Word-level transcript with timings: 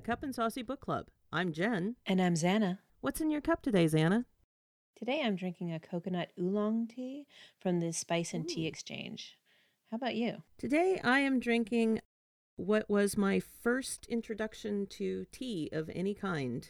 the 0.00 0.06
Cup 0.06 0.22
and 0.22 0.34
Saucy 0.34 0.62
Book 0.62 0.80
Club. 0.80 1.08
I'm 1.30 1.52
Jen. 1.52 1.96
And 2.06 2.22
I'm 2.22 2.32
Zanna. 2.32 2.78
What's 3.02 3.20
in 3.20 3.30
your 3.30 3.42
cup 3.42 3.60
today, 3.60 3.84
Zanna? 3.84 4.24
Today 4.96 5.20
I'm 5.22 5.36
drinking 5.36 5.74
a 5.74 5.78
coconut 5.78 6.30
oolong 6.40 6.86
tea 6.86 7.26
from 7.60 7.80
the 7.80 7.92
Spice 7.92 8.32
and 8.32 8.48
Tea 8.48 8.66
Exchange. 8.66 9.36
How 9.90 9.98
about 9.98 10.14
you? 10.14 10.42
Today 10.56 10.98
I 11.04 11.18
am 11.18 11.38
drinking 11.38 12.00
what 12.56 12.88
was 12.88 13.18
my 13.18 13.40
first 13.40 14.06
introduction 14.06 14.86
to 14.92 15.26
tea 15.32 15.68
of 15.70 15.90
any 15.94 16.14
kind. 16.14 16.66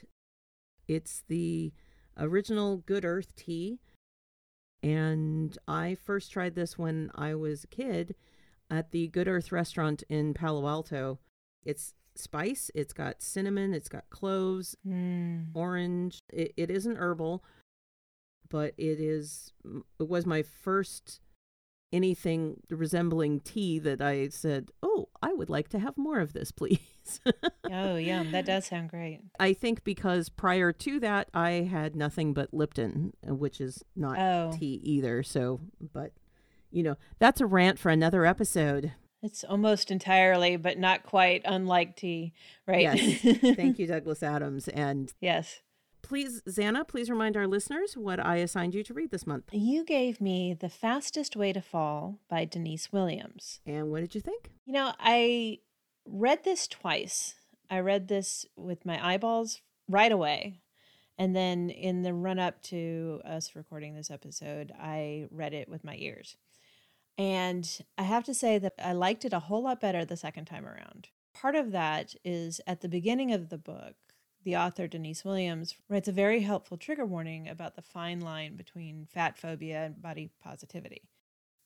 It's 0.88 1.22
the 1.28 1.72
original 2.18 2.78
Good 2.78 3.04
Earth 3.04 3.36
tea. 3.36 3.78
And 4.82 5.56
I 5.68 5.94
first 5.94 6.32
tried 6.32 6.56
this 6.56 6.76
when 6.76 7.12
I 7.14 7.36
was 7.36 7.62
a 7.62 7.68
kid 7.68 8.16
at 8.68 8.90
the 8.90 9.06
Good 9.06 9.28
Earth 9.28 9.52
restaurant 9.52 10.02
in 10.08 10.34
Palo 10.34 10.66
Alto. 10.66 11.20
It's 11.62 11.94
spice, 12.20 12.70
it's 12.74 12.92
got 12.92 13.22
cinnamon, 13.22 13.74
it's 13.74 13.88
got 13.88 14.08
cloves, 14.10 14.76
Mm. 14.86 15.46
orange. 15.54 16.20
It, 16.32 16.52
it 16.56 16.70
isn't 16.70 16.96
herbal, 16.96 17.44
but 18.48 18.74
it 18.76 19.00
is. 19.00 19.52
It 19.98 20.08
was 20.08 20.26
my 20.26 20.42
first 20.42 21.20
anything 21.92 22.56
resembling 22.70 23.40
tea 23.40 23.78
that 23.80 24.00
I 24.00 24.28
said, 24.28 24.70
"Oh, 24.82 25.08
I 25.22 25.32
would 25.32 25.50
like 25.50 25.68
to 25.70 25.78
have 25.80 25.96
more 25.98 26.20
of 26.20 26.32
this, 26.32 26.50
please." 26.60 27.20
Oh, 27.70 27.96
yum. 27.96 28.30
That 28.32 28.46
does 28.46 28.66
sound 28.66 28.90
great. 28.90 29.20
I 29.40 29.52
think 29.52 29.82
because 29.84 30.28
prior 30.28 30.72
to 30.72 31.00
that, 31.00 31.28
I 31.34 31.50
had 31.70 31.96
nothing 31.96 32.32
but 32.34 32.52
Lipton, 32.54 33.12
uh, 33.28 33.34
which 33.34 33.60
is 33.60 33.84
not 33.96 34.18
Oh. 34.18 34.52
tea 34.56 34.80
either. 34.84 35.22
So, 35.22 35.60
but 35.92 36.12
you 36.70 36.82
know, 36.84 36.96
that's 37.18 37.40
a 37.40 37.46
rant 37.46 37.78
for 37.80 37.90
another 37.90 38.24
episode. 38.24 38.92
It's 39.22 39.44
almost 39.44 39.90
entirely, 39.90 40.56
but 40.56 40.78
not 40.78 41.02
quite, 41.02 41.42
unlike 41.44 41.96
tea, 41.96 42.32
right? 42.66 42.82
Yes. 42.82 43.20
Thank 43.56 43.78
you, 43.78 43.86
Douglas 43.88 44.22
Adams, 44.22 44.66
and 44.68 45.12
Yes. 45.20 45.60
please, 46.02 46.40
Zanna, 46.48 46.88
please 46.88 47.10
remind 47.10 47.36
our 47.36 47.46
listeners 47.46 47.96
what 47.96 48.18
I 48.18 48.36
assigned 48.36 48.74
you 48.74 48.82
to 48.84 48.94
read 48.94 49.10
this 49.10 49.26
month. 49.26 49.44
You 49.52 49.84
gave 49.84 50.20
me 50.20 50.54
The 50.54 50.70
Fastest 50.70 51.36
Way 51.36 51.52
to 51.52 51.60
Fall 51.60 52.18
by 52.28 52.46
Denise 52.46 52.92
Williams. 52.92 53.60
And 53.66 53.90
what 53.90 54.00
did 54.00 54.14
you 54.14 54.20
think? 54.22 54.50
You 54.64 54.72
know, 54.72 54.92
I 54.98 55.58
read 56.06 56.44
this 56.44 56.66
twice. 56.66 57.34
I 57.68 57.80
read 57.80 58.08
this 58.08 58.46
with 58.56 58.86
my 58.86 59.04
eyeballs 59.06 59.60
right 59.88 60.10
away. 60.10 60.60
And 61.18 61.36
then 61.36 61.68
in 61.68 62.00
the 62.02 62.14
run 62.14 62.38
up 62.38 62.62
to 62.64 63.20
us 63.26 63.54
recording 63.54 63.94
this 63.94 64.10
episode, 64.10 64.72
I 64.80 65.26
read 65.30 65.52
it 65.52 65.68
with 65.68 65.84
my 65.84 65.94
ears. 65.98 66.36
And 67.20 67.68
I 67.98 68.04
have 68.04 68.24
to 68.24 68.34
say 68.34 68.56
that 68.58 68.72
I 68.82 68.92
liked 68.94 69.26
it 69.26 69.34
a 69.34 69.40
whole 69.40 69.64
lot 69.64 69.78
better 69.80 70.06
the 70.06 70.16
second 70.16 70.46
time 70.46 70.64
around. 70.64 71.08
Part 71.34 71.54
of 71.54 71.70
that 71.72 72.14
is 72.24 72.62
at 72.66 72.80
the 72.80 72.88
beginning 72.88 73.30
of 73.32 73.50
the 73.50 73.58
book, 73.58 73.94
the 74.42 74.56
author 74.56 74.88
Denise 74.88 75.22
Williams 75.22 75.76
writes 75.90 76.08
a 76.08 76.12
very 76.12 76.40
helpful 76.40 76.78
trigger 76.78 77.04
warning 77.04 77.46
about 77.46 77.76
the 77.76 77.82
fine 77.82 78.20
line 78.20 78.56
between 78.56 79.06
fat 79.12 79.38
phobia 79.38 79.84
and 79.84 80.00
body 80.00 80.30
positivity 80.42 81.02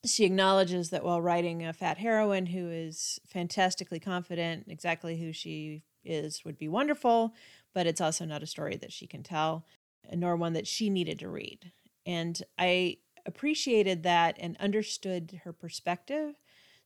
she 0.04 0.24
acknowledges 0.24 0.90
that 0.90 1.04
while 1.04 1.20
writing 1.20 1.64
a 1.64 1.72
fat 1.72 1.98
heroine 1.98 2.46
who 2.46 2.68
is 2.70 3.18
fantastically 3.26 4.00
confident, 4.00 4.66
exactly 4.68 5.16
who 5.16 5.32
she 5.32 5.82
is 6.04 6.44
would 6.44 6.58
be 6.58 6.68
wonderful, 6.68 7.34
but 7.72 7.86
it's 7.86 8.00
also 8.00 8.24
not 8.24 8.42
a 8.42 8.46
story 8.46 8.76
that 8.76 8.92
she 8.92 9.06
can 9.06 9.22
tell, 9.22 9.64
nor 10.12 10.36
one 10.36 10.52
that 10.52 10.66
she 10.66 10.90
needed 10.90 11.18
to 11.18 11.28
read. 11.28 11.72
And 12.06 12.40
I 12.58 12.98
appreciated 13.26 14.02
that 14.02 14.36
and 14.38 14.56
understood 14.58 15.40
her 15.44 15.52
perspective 15.52 16.34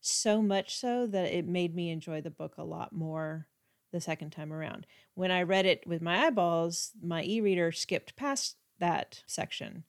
so 0.00 0.40
much 0.40 0.76
so 0.76 1.06
that 1.06 1.32
it 1.32 1.46
made 1.46 1.74
me 1.74 1.90
enjoy 1.90 2.20
the 2.20 2.30
book 2.30 2.54
a 2.56 2.64
lot 2.64 2.92
more 2.92 3.48
the 3.92 4.00
second 4.00 4.30
time 4.30 4.52
around. 4.52 4.86
When 5.14 5.30
I 5.30 5.42
read 5.42 5.66
it 5.66 5.86
with 5.86 6.02
my 6.02 6.26
eyeballs, 6.26 6.92
my 7.02 7.22
e 7.24 7.40
reader 7.40 7.72
skipped 7.72 8.14
past 8.16 8.56
that 8.78 9.22
section. 9.26 9.84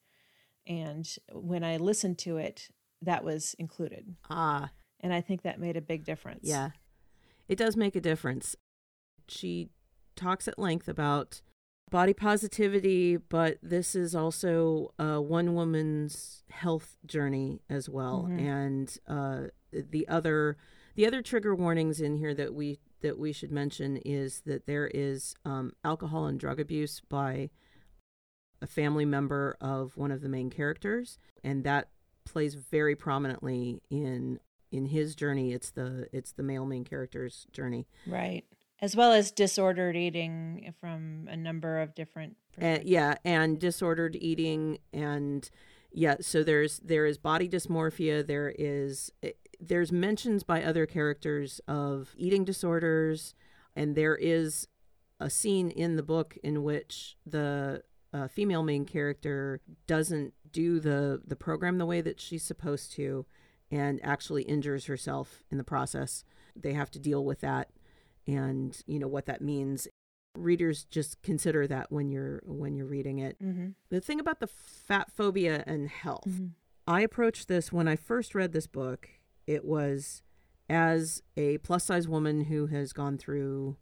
And 0.65 1.07
when 1.31 1.63
I 1.63 1.77
listened 1.77 2.17
to 2.19 2.37
it, 2.37 2.69
that 3.01 3.23
was 3.23 3.55
included. 3.59 4.15
Ah, 4.29 4.71
And 4.99 5.13
I 5.13 5.21
think 5.21 5.41
that 5.43 5.59
made 5.59 5.77
a 5.77 5.81
big 5.81 6.05
difference. 6.05 6.41
yeah. 6.43 6.71
It 7.47 7.57
does 7.57 7.75
make 7.75 7.95
a 7.95 8.01
difference. 8.01 8.55
She 9.27 9.69
talks 10.15 10.47
at 10.47 10.59
length 10.59 10.87
about 10.87 11.41
body 11.89 12.13
positivity, 12.13 13.17
but 13.17 13.57
this 13.61 13.95
is 13.95 14.15
also 14.15 14.93
uh, 14.99 15.17
one 15.19 15.53
woman's 15.55 16.43
health 16.49 16.97
journey 17.05 17.61
as 17.69 17.89
well. 17.89 18.27
Mhm. 18.29 18.39
And 18.39 18.97
uh, 19.07 19.41
the 19.71 20.07
other 20.07 20.57
the 20.95 21.05
other 21.07 21.21
trigger 21.21 21.55
warnings 21.55 22.01
in 22.01 22.17
here 22.17 22.33
that 22.33 22.53
we 22.53 22.79
that 23.01 23.17
we 23.17 23.31
should 23.31 23.51
mention 23.51 23.97
is 23.97 24.41
that 24.45 24.65
there 24.65 24.87
is 24.93 25.35
um, 25.45 25.71
alcohol 25.83 26.25
and 26.25 26.39
drug 26.39 26.59
abuse 26.59 27.01
by 27.07 27.49
a 28.61 28.67
family 28.67 29.05
member 29.05 29.55
of 29.61 29.95
one 29.95 30.11
of 30.11 30.21
the 30.21 30.27
main 30.27 30.49
characters, 30.49 31.17
and 31.43 31.63
that 31.63 31.89
plays 32.25 32.55
very 32.55 32.95
prominently 32.95 33.81
in 33.89 34.39
in 34.71 34.85
his 34.87 35.15
journey. 35.15 35.53
It's 35.53 35.71
the 35.71 36.09
it's 36.11 36.33
the 36.33 36.43
male 36.43 36.65
main 36.65 36.83
character's 36.83 37.47
journey. 37.51 37.87
Right. 38.05 38.43
As 38.81 38.95
well 38.95 39.11
as 39.11 39.31
disordered 39.31 39.95
eating 39.95 40.73
from 40.79 41.27
a 41.29 41.35
number 41.35 41.79
of 41.79 41.93
different. 41.95 42.37
Uh, 42.61 42.79
yeah, 42.83 43.15
and 43.25 43.59
disordered 43.59 44.15
eating, 44.15 44.79
and 44.93 45.49
yeah. 45.91 46.15
So 46.21 46.43
there's 46.43 46.79
there 46.79 47.05
is 47.05 47.17
body 47.17 47.49
dysmorphia. 47.49 48.25
There 48.25 48.53
is 48.57 49.11
eh, 49.21 49.31
there's 49.59 49.91
mentions 49.91 50.43
by 50.43 50.63
other 50.63 50.85
characters 50.85 51.59
of 51.67 52.13
eating 52.17 52.45
disorders, 52.45 53.35
and 53.75 53.95
there 53.95 54.15
is 54.15 54.67
a 55.19 55.29
scene 55.29 55.69
in 55.69 55.95
the 55.97 56.03
book 56.03 56.37
in 56.43 56.63
which 56.63 57.17
the 57.25 57.83
uh, 58.13 58.27
female 58.27 58.63
main 58.63 58.85
character 58.85 59.61
doesn't 59.87 60.33
do 60.51 60.79
the 60.79 61.21
the 61.25 61.35
program 61.35 61.77
the 61.77 61.85
way 61.85 62.01
that 62.01 62.19
she's 62.19 62.43
supposed 62.43 62.91
to, 62.93 63.25
and 63.69 63.99
actually 64.03 64.43
injures 64.43 64.85
herself 64.85 65.43
in 65.51 65.57
the 65.57 65.63
process. 65.63 66.23
They 66.55 66.73
have 66.73 66.91
to 66.91 66.99
deal 66.99 67.23
with 67.23 67.41
that, 67.41 67.69
and 68.35 68.81
you 68.85 68.99
know 68.99 69.07
what 69.07 69.25
that 69.25 69.41
means 69.41 69.87
readers 70.37 70.85
just 70.85 71.21
consider 71.23 71.67
that 71.67 71.91
when 71.91 72.09
you're 72.09 72.41
when 72.45 72.75
you're 72.75 72.85
reading 72.85 73.17
it. 73.19 73.37
Mhm. 73.41 73.73
The 73.89 73.99
thing 73.99 74.19
about 74.19 74.39
the 74.39 74.47
fat 74.47 75.11
phobia 75.11 75.63
and 75.65 75.89
health. 75.89 76.27
Mhm. 76.27 76.51
I 76.87 77.01
approached 77.01 77.47
this 77.47 77.71
when 77.73 77.87
I 77.87 77.95
first 77.95 78.35
read 78.35 78.51
this 78.51 78.67
book, 78.67 79.09
it 79.47 79.65
was 79.65 80.21
as 80.69 81.23
a 81.35 81.57
plus 81.59 81.85
size 81.85 82.07
woman 82.07 82.41
who 82.45 82.67
has 82.67 82.93
gone 82.93 83.17
through 83.17 83.77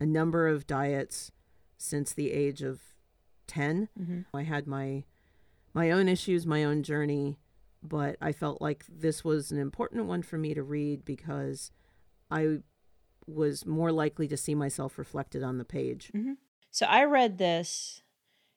a 0.00 0.06
number 0.06 0.48
of 0.48 0.66
diets 0.66 1.30
since 1.76 2.12
the 2.14 2.32
age 2.32 2.62
of 2.62 2.80
10. 3.46 3.88
Mhm. 3.98 4.24
I 4.32 4.42
had 4.42 4.66
my 4.66 5.04
my 5.74 5.90
own 5.90 6.08
issues, 6.08 6.46
my 6.46 6.64
own 6.64 6.82
journey, 6.82 7.38
but 7.82 8.16
I 8.20 8.32
felt 8.32 8.62
like 8.62 8.86
this 8.86 9.22
was 9.24 9.50
an 9.52 9.58
important 9.58 10.06
one 10.06 10.22
for 10.22 10.38
me 10.38 10.54
to 10.54 10.62
read 10.62 11.04
because 11.04 11.70
I 12.30 12.62
was 13.26 13.64
more 13.66 13.92
likely 13.92 14.28
to 14.28 14.36
see 14.36 14.54
myself 14.54 14.98
reflected 14.98 15.42
on 15.42 15.58
the 15.58 15.64
page. 15.64 16.10
So 16.70 16.86
I 16.86 17.04
read 17.04 17.38
this, 17.38 18.02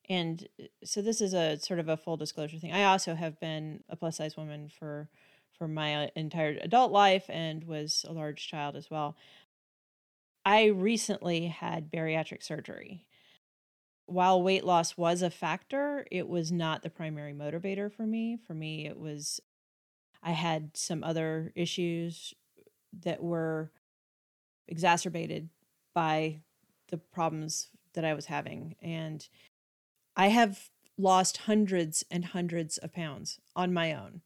and 0.09 0.47
uh, 0.59 0.65
so 0.83 1.01
this 1.01 1.21
is 1.21 1.33
a 1.33 1.57
sort 1.57 1.79
of 1.79 1.87
a 1.87 1.97
full 1.97 2.17
disclosure 2.17 2.57
thing. 2.57 2.73
I 2.73 2.85
also 2.85 3.15
have 3.15 3.39
been 3.39 3.83
a 3.89 3.95
plus 3.95 4.17
size 4.17 4.35
woman 4.35 4.69
for 4.69 5.09
for 5.57 5.67
my 5.67 6.05
uh, 6.05 6.07
entire 6.15 6.57
adult 6.61 6.91
life 6.91 7.25
and 7.29 7.63
was 7.63 8.05
a 8.07 8.13
large 8.13 8.47
child 8.47 8.75
as 8.75 8.89
well. 8.89 9.15
I 10.45 10.65
recently 10.65 11.47
had 11.47 11.91
bariatric 11.91 12.43
surgery. 12.43 13.05
While 14.05 14.41
weight 14.41 14.63
loss 14.63 14.95
was 14.95 15.21
a 15.21 15.29
factor, 15.29 16.05
it 16.11 16.27
was 16.29 16.51
not 16.51 16.83
the 16.83 16.89
primary 16.89 17.33
motivator 17.33 17.91
for 17.91 18.05
me. 18.05 18.37
For 18.47 18.53
me, 18.53 18.85
it 18.85 18.97
was 18.97 19.41
I 20.23 20.31
had 20.31 20.75
some 20.75 21.03
other 21.03 21.51
issues 21.55 22.33
that 23.01 23.21
were 23.21 23.71
exacerbated 24.67 25.49
by 25.93 26.39
the 26.89 26.97
problems 26.97 27.69
that 27.93 28.05
I 28.05 28.13
was 28.13 28.25
having. 28.27 28.75
And 28.81 29.27
I 30.15 30.27
have 30.27 30.69
lost 30.97 31.37
hundreds 31.37 32.03
and 32.09 32.25
hundreds 32.25 32.77
of 32.77 32.93
pounds 32.93 33.39
on 33.55 33.73
my 33.73 33.93
own 33.93 34.21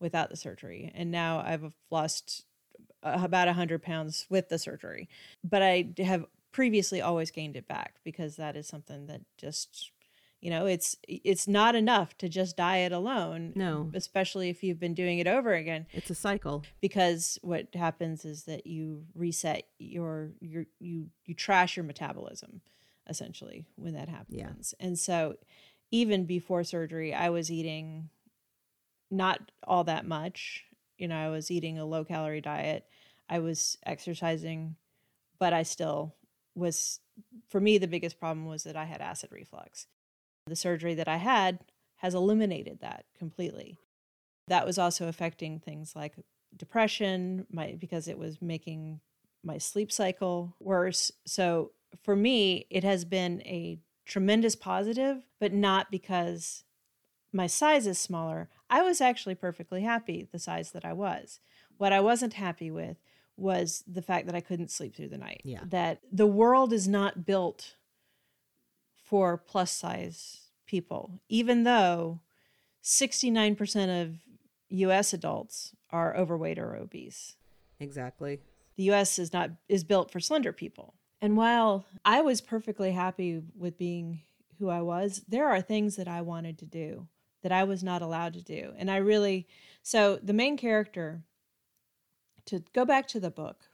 without 0.00 0.30
the 0.30 0.36
surgery. 0.36 0.90
And 0.94 1.10
now 1.10 1.40
I've 1.44 1.74
lost 1.90 2.44
about 3.02 3.48
100 3.48 3.82
pounds 3.82 4.26
with 4.28 4.48
the 4.48 4.58
surgery. 4.58 5.08
But 5.42 5.62
I 5.62 5.88
have 5.98 6.26
previously 6.52 7.00
always 7.00 7.30
gained 7.30 7.56
it 7.56 7.66
back 7.66 7.94
because 8.04 8.36
that 8.36 8.56
is 8.56 8.66
something 8.66 9.06
that 9.06 9.22
just 9.36 9.90
you 10.42 10.50
know 10.50 10.66
it's 10.66 10.96
it's 11.08 11.46
not 11.48 11.74
enough 11.74 12.18
to 12.18 12.28
just 12.28 12.56
diet 12.56 12.92
alone 12.92 13.52
No. 13.54 13.90
especially 13.94 14.50
if 14.50 14.62
you've 14.62 14.80
been 14.80 14.92
doing 14.94 15.18
it 15.20 15.26
over 15.26 15.54
again 15.54 15.86
It's 15.92 16.10
a 16.10 16.14
cycle. 16.14 16.64
because 16.80 17.38
what 17.42 17.68
happens 17.74 18.24
is 18.24 18.44
that 18.44 18.66
you 18.66 19.06
reset 19.14 19.62
your 19.78 20.32
your 20.40 20.66
you 20.80 21.08
you 21.24 21.34
trash 21.34 21.76
your 21.76 21.84
metabolism 21.84 22.60
essentially 23.08 23.66
when 23.76 23.94
that 23.94 24.08
happens. 24.08 24.36
yeah. 24.38 24.52
And 24.86 24.98
so 24.98 25.36
even 25.90 26.24
before 26.26 26.64
surgery 26.64 27.14
I 27.14 27.30
was 27.30 27.50
eating 27.50 28.08
not 29.10 29.38
all 29.66 29.84
that 29.84 30.06
much. 30.06 30.64
You 30.98 31.08
know, 31.08 31.16
I 31.18 31.28
was 31.28 31.50
eating 31.50 31.78
a 31.78 31.84
low 31.84 32.04
calorie 32.04 32.40
diet. 32.40 32.86
I 33.28 33.40
was 33.40 33.76
exercising, 33.84 34.76
but 35.38 35.52
I 35.52 35.64
still 35.64 36.14
was 36.54 37.00
for 37.48 37.60
me, 37.60 37.76
the 37.78 37.88
biggest 37.88 38.18
problem 38.18 38.46
was 38.46 38.62
that 38.64 38.76
I 38.76 38.84
had 38.84 39.00
acid 39.02 39.30
reflux. 39.32 39.86
The 40.46 40.56
surgery 40.56 40.94
that 40.94 41.08
I 41.08 41.16
had 41.16 41.60
has 41.96 42.14
eliminated 42.14 42.80
that 42.80 43.04
completely. 43.16 43.78
That 44.48 44.66
was 44.66 44.78
also 44.78 45.08
affecting 45.08 45.60
things 45.60 45.94
like 45.94 46.14
depression, 46.56 47.46
my 47.50 47.76
because 47.78 48.08
it 48.08 48.18
was 48.18 48.42
making 48.42 49.00
my 49.44 49.58
sleep 49.58 49.90
cycle 49.92 50.54
worse. 50.60 51.12
So 51.26 51.72
for 52.02 52.16
me, 52.16 52.66
it 52.70 52.84
has 52.84 53.04
been 53.04 53.40
a 53.42 53.78
tremendous 54.04 54.56
positive, 54.56 55.22
but 55.40 55.52
not 55.52 55.90
because 55.90 56.64
my 57.32 57.46
size 57.46 57.86
is 57.86 57.98
smaller. 57.98 58.48
I 58.68 58.82
was 58.82 59.00
actually 59.00 59.34
perfectly 59.34 59.82
happy 59.82 60.28
the 60.30 60.38
size 60.38 60.72
that 60.72 60.84
I 60.84 60.92
was. 60.92 61.40
What 61.78 61.92
I 61.92 62.00
wasn't 62.00 62.34
happy 62.34 62.70
with 62.70 62.98
was 63.36 63.82
the 63.86 64.02
fact 64.02 64.26
that 64.26 64.34
I 64.34 64.40
couldn't 64.40 64.70
sleep 64.70 64.94
through 64.94 65.08
the 65.08 65.18
night. 65.18 65.42
Yeah. 65.44 65.60
That 65.64 66.00
the 66.10 66.26
world 66.26 66.72
is 66.72 66.86
not 66.86 67.24
built 67.24 67.76
for 69.12 69.36
plus 69.36 69.70
size 69.70 70.48
people, 70.64 71.20
even 71.28 71.64
though 71.64 72.18
69% 72.82 74.02
of 74.02 74.14
US 74.70 75.12
adults 75.12 75.76
are 75.90 76.16
overweight 76.16 76.58
or 76.58 76.74
obese. 76.76 77.36
Exactly. 77.78 78.40
The 78.76 78.84
US 78.84 79.18
is 79.18 79.30
not 79.30 79.50
is 79.68 79.84
built 79.84 80.10
for 80.10 80.18
slender 80.18 80.50
people. 80.50 80.94
And 81.20 81.36
while 81.36 81.84
I 82.06 82.22
was 82.22 82.40
perfectly 82.40 82.92
happy 82.92 83.42
with 83.54 83.76
being 83.76 84.22
who 84.58 84.70
I 84.70 84.80
was, 84.80 85.22
there 85.28 85.46
are 85.46 85.60
things 85.60 85.96
that 85.96 86.08
I 86.08 86.22
wanted 86.22 86.56
to 86.60 86.64
do 86.64 87.06
that 87.42 87.52
I 87.52 87.64
was 87.64 87.84
not 87.84 88.00
allowed 88.00 88.32
to 88.32 88.42
do. 88.42 88.72
And 88.78 88.90
I 88.90 88.96
really 88.96 89.46
so 89.82 90.18
the 90.22 90.32
main 90.32 90.56
character 90.56 91.22
to 92.46 92.64
go 92.72 92.86
back 92.86 93.08
to 93.08 93.20
the 93.20 93.30
book. 93.30 93.66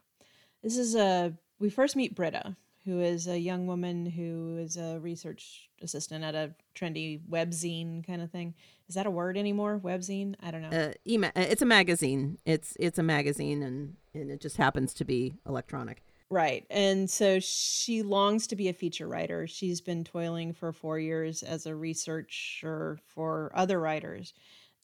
This 0.61 0.77
is 0.77 0.95
a 0.95 1.33
we 1.59 1.69
first 1.69 1.95
meet 1.95 2.13
Britta, 2.13 2.57
who 2.85 3.01
is 3.01 3.27
a 3.27 3.37
young 3.37 3.67
woman 3.67 4.05
who 4.05 4.57
is 4.57 4.77
a 4.77 4.99
research 4.99 5.69
assistant 5.81 6.23
at 6.23 6.35
a 6.35 6.53
trendy 6.75 7.19
webzine 7.29 8.05
kind 8.05 8.21
of 8.21 8.31
thing. 8.31 8.53
Is 8.87 8.95
that 8.95 9.05
a 9.05 9.11
word 9.11 9.37
anymore? 9.37 9.79
Webzine? 9.83 10.35
I 10.41 10.51
don't 10.51 10.61
know. 10.61 10.69
Uh, 10.69 10.93
ema- 11.07 11.27
uh, 11.35 11.41
it's 11.49 11.61
a 11.61 11.65
magazine. 11.65 12.37
It's 12.45 12.75
it's 12.79 12.97
a 12.97 13.03
magazine, 13.03 13.61
and 13.61 13.95
and 14.13 14.31
it 14.31 14.41
just 14.41 14.57
happens 14.57 14.93
to 14.95 15.05
be 15.05 15.35
electronic. 15.47 16.01
Right. 16.31 16.65
And 16.69 17.09
so 17.09 17.39
she 17.39 18.03
longs 18.03 18.45
to 18.47 18.55
be 18.55 18.69
a 18.69 18.73
feature 18.73 19.07
writer. 19.07 19.47
She's 19.47 19.81
been 19.81 20.03
toiling 20.03 20.53
for 20.53 20.71
four 20.71 20.99
years 20.99 21.41
as 21.41 21.65
a 21.65 21.75
researcher 21.75 22.99
for 23.07 23.51
other 23.55 23.79
writers, 23.79 24.33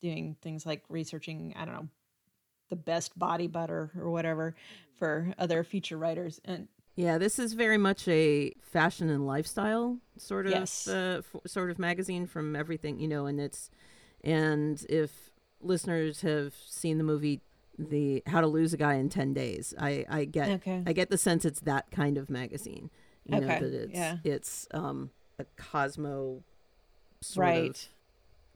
doing 0.02 0.36
things 0.42 0.66
like 0.66 0.82
researching, 0.88 1.54
I 1.56 1.64
don't 1.64 1.74
know, 1.74 1.88
the 2.68 2.76
best 2.76 3.16
body 3.16 3.46
butter 3.46 3.92
or 3.96 4.10
whatever 4.10 4.56
for 4.98 5.32
other 5.38 5.62
feature 5.62 5.96
writers. 5.96 6.40
And 6.44 6.66
Yeah, 6.96 7.18
this 7.18 7.38
is 7.38 7.52
very 7.52 7.76
much 7.78 8.08
a 8.08 8.52
fashion 8.62 9.10
and 9.10 9.26
lifestyle 9.26 9.98
sort 10.16 10.46
of 10.46 10.52
Yes. 10.52 10.88
uh, 10.88 11.20
f- 11.34 11.40
sort 11.46 11.70
of 11.70 11.78
magazine 11.78 12.26
from 12.26 12.56
everything 12.56 12.98
you 12.98 13.06
know, 13.06 13.26
and 13.26 13.38
it's 13.40 13.70
and 14.24 14.84
if 14.88 15.30
listeners 15.60 16.22
have 16.22 16.54
seen 16.66 16.98
the 16.98 17.04
movie 17.04 17.40
the 17.78 18.22
How 18.26 18.40
to 18.40 18.46
Lose 18.46 18.72
a 18.72 18.78
Guy 18.78 18.94
in 18.94 19.10
Ten 19.10 19.34
Days, 19.34 19.74
I 19.78 20.06
I 20.08 20.24
get 20.24 20.48
okay. 20.48 20.82
I 20.86 20.92
get 20.94 21.10
the 21.10 21.18
sense 21.18 21.44
it's 21.44 21.60
that 21.60 21.90
kind 21.90 22.16
of 22.16 22.30
magazine. 22.30 22.88
You 23.26 23.40
know 23.40 23.46
Okay, 23.46 23.58
that 23.60 23.74
it's 23.74 23.92
yeah. 23.92 24.16
it's 24.24 24.66
um 24.72 25.10
a 25.38 25.44
Cosmo 25.58 26.42
sort 27.20 27.44
right. 27.46 27.70
of 27.70 27.88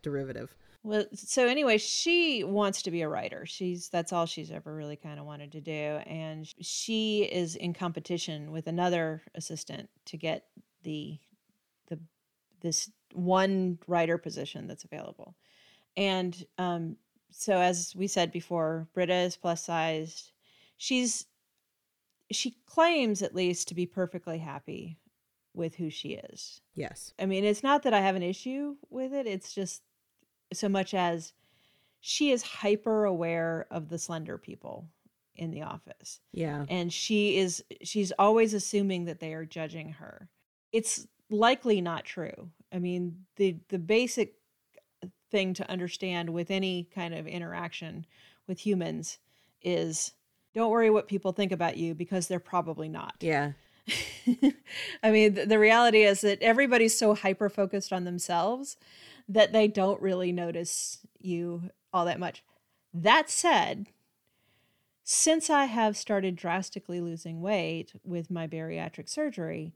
derivative. 0.03 0.55
Well, 0.83 1.05
so 1.15 1.47
anyway, 1.47 1.77
she 1.77 2.43
wants 2.43 2.83
to 2.83 2.91
be 2.91 3.03
a 3.03 3.09
writer. 3.09 3.45
She's 3.45 3.91
that's 3.91 4.13
all 4.13 4.25
she's 4.25 4.51
ever 4.51 4.75
really 4.75 4.97
kind 4.97 5.21
of 5.21 5.27
wanted 5.27 5.53
to 5.53 5.61
do, 5.61 5.73
and 5.73 6.47
she 6.61 7.25
is 7.25 7.55
in 7.57 7.75
competition 7.75 8.51
with 8.51 8.67
another 8.67 9.23
assistant 9.35 9.91
to 10.07 10.17
get 10.17 10.47
the 10.83 11.19
the 11.89 11.99
this 12.63 12.91
one 13.13 13.79
writer 13.87 14.17
position 14.17 14.67
that's 14.67 14.85
available. 14.85 15.35
And 15.99 16.47
um, 16.57 16.97
so, 17.31 17.59
as 17.59 17.95
we 17.95 18.07
said 18.07 18.33
before, 18.33 18.89
Britta 18.95 19.15
is 19.15 19.37
plus 19.37 19.63
sized. 19.63 20.33
She's 20.79 21.27
she 22.31 22.57
claims 22.65 23.23
at 23.23 23.35
least 23.35 23.69
to 23.69 23.75
be 23.75 23.87
perfectly 23.87 24.39
happy 24.39 24.99
with 25.53 25.75
who 25.75 25.91
she 25.91 26.11
is. 26.11 26.61
Yes. 26.75 27.13
I 27.19 27.27
mean, 27.27 27.45
it's 27.45 27.63
not 27.63 27.83
that 27.83 27.93
I 27.93 28.01
have 28.01 28.17
an 28.17 28.23
issue 28.23 28.77
with 28.89 29.13
it. 29.13 29.27
It's 29.27 29.53
just 29.53 29.83
so 30.53 30.69
much 30.69 30.95
as 30.95 31.33
she 32.01 32.31
is 32.31 32.43
hyper 32.43 33.05
aware 33.05 33.67
of 33.71 33.89
the 33.89 33.99
slender 33.99 34.39
people 34.39 34.87
in 35.37 35.51
the 35.51 35.63
office. 35.63 36.21
Yeah. 36.33 36.67
And 36.69 36.93
she 36.93 37.39
is 37.39 37.65
she's 37.83 38.13
always 38.19 38.55
assuming 38.55 39.05
that 39.07 39.21
they 39.21 39.33
are 39.35 39.45
judging 39.45 39.91
her. 39.93 40.29
It's 40.73 41.07
likely 41.31 41.81
not 41.81 42.05
true. 42.05 42.51
I 42.73 42.79
mean, 42.79 43.25
the 43.37 43.57
the 43.69 43.79
basic 43.79 44.35
thing 45.31 45.55
to 45.55 45.71
understand 45.71 46.31
with 46.31 46.51
any 46.51 46.89
kind 46.95 47.15
of 47.15 47.27
interaction 47.27 48.05
with 48.47 48.59
humans 48.59 49.19
is 49.63 50.13
don't 50.55 50.71
worry 50.71 50.91
what 50.91 51.07
people 51.09 51.33
think 51.33 51.53
about 51.53 51.77
you 51.77 51.95
because 51.95 52.27
they're 52.27 52.41
probably 52.41 52.89
not. 52.89 53.15
Yeah. 53.21 53.53
I 55.03 55.11
mean, 55.11 55.35
th- 55.35 55.49
the 55.49 55.59
reality 55.59 56.03
is 56.03 56.21
that 56.23 56.43
everybody's 56.43 56.99
so 56.99 57.15
hyper 57.15 57.49
focused 57.49 57.93
on 57.93 58.05
themselves 58.05 58.77
that 59.33 59.53
they 59.53 59.69
don't 59.69 60.03
really 60.03 60.33
notice 60.33 60.99
you 61.19 61.71
all 61.93 62.05
that 62.05 62.19
much. 62.21 62.43
That 62.93 63.31
said, 63.31 63.87
since 65.05 65.49
I 65.51 65.65
have 65.65 65.97
started 65.97 66.37
drastically 66.37 67.01
losing 67.01 67.41
weight 67.41 67.93
with 68.05 68.31
my 68.31 68.47
bariatric 68.47 69.09
surgery, 69.09 69.73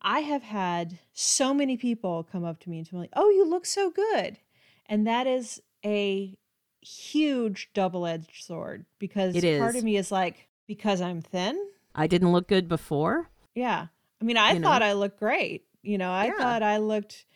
I 0.00 0.20
have 0.20 0.42
had 0.42 0.98
so 1.12 1.52
many 1.54 1.76
people 1.76 2.24
come 2.30 2.44
up 2.44 2.58
to 2.60 2.70
me 2.70 2.78
and 2.78 2.86
tell 2.88 3.00
me, 3.00 3.08
"Oh, 3.14 3.28
you 3.30 3.44
look 3.44 3.66
so 3.66 3.90
good," 3.90 4.38
and 4.86 5.06
that 5.06 5.26
is 5.26 5.60
a 5.84 6.36
huge 6.80 7.70
double-edged 7.74 8.42
sword 8.44 8.86
because 8.98 9.34
part 9.58 9.76
of 9.76 9.84
me 9.84 9.96
is 9.96 10.10
like, 10.10 10.48
because 10.66 11.00
I'm 11.00 11.20
thin, 11.22 11.60
I 11.94 12.06
didn't 12.06 12.32
look 12.32 12.48
good 12.48 12.68
before. 12.68 13.30
yeah. 13.54 13.88
I 14.20 14.24
mean, 14.24 14.36
I 14.36 14.52
You 14.52 14.60
know? 14.60 14.68
thought 14.68 14.82
I 14.82 14.92
looked 14.92 15.18
great. 15.18 15.66
You 15.82 15.98
know, 15.98 16.12
I 16.12 16.26
Yeah. 16.26 16.38
thought 16.38 16.62
I 16.62 16.78
looked 16.78 17.26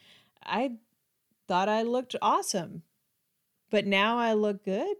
I 0.44 0.72
thought 1.48 1.68
I 1.68 1.82
looked 1.82 2.16
awesome. 2.22 2.82
But 3.70 3.86
now 3.86 4.18
I 4.18 4.32
look 4.32 4.64
good. 4.64 4.96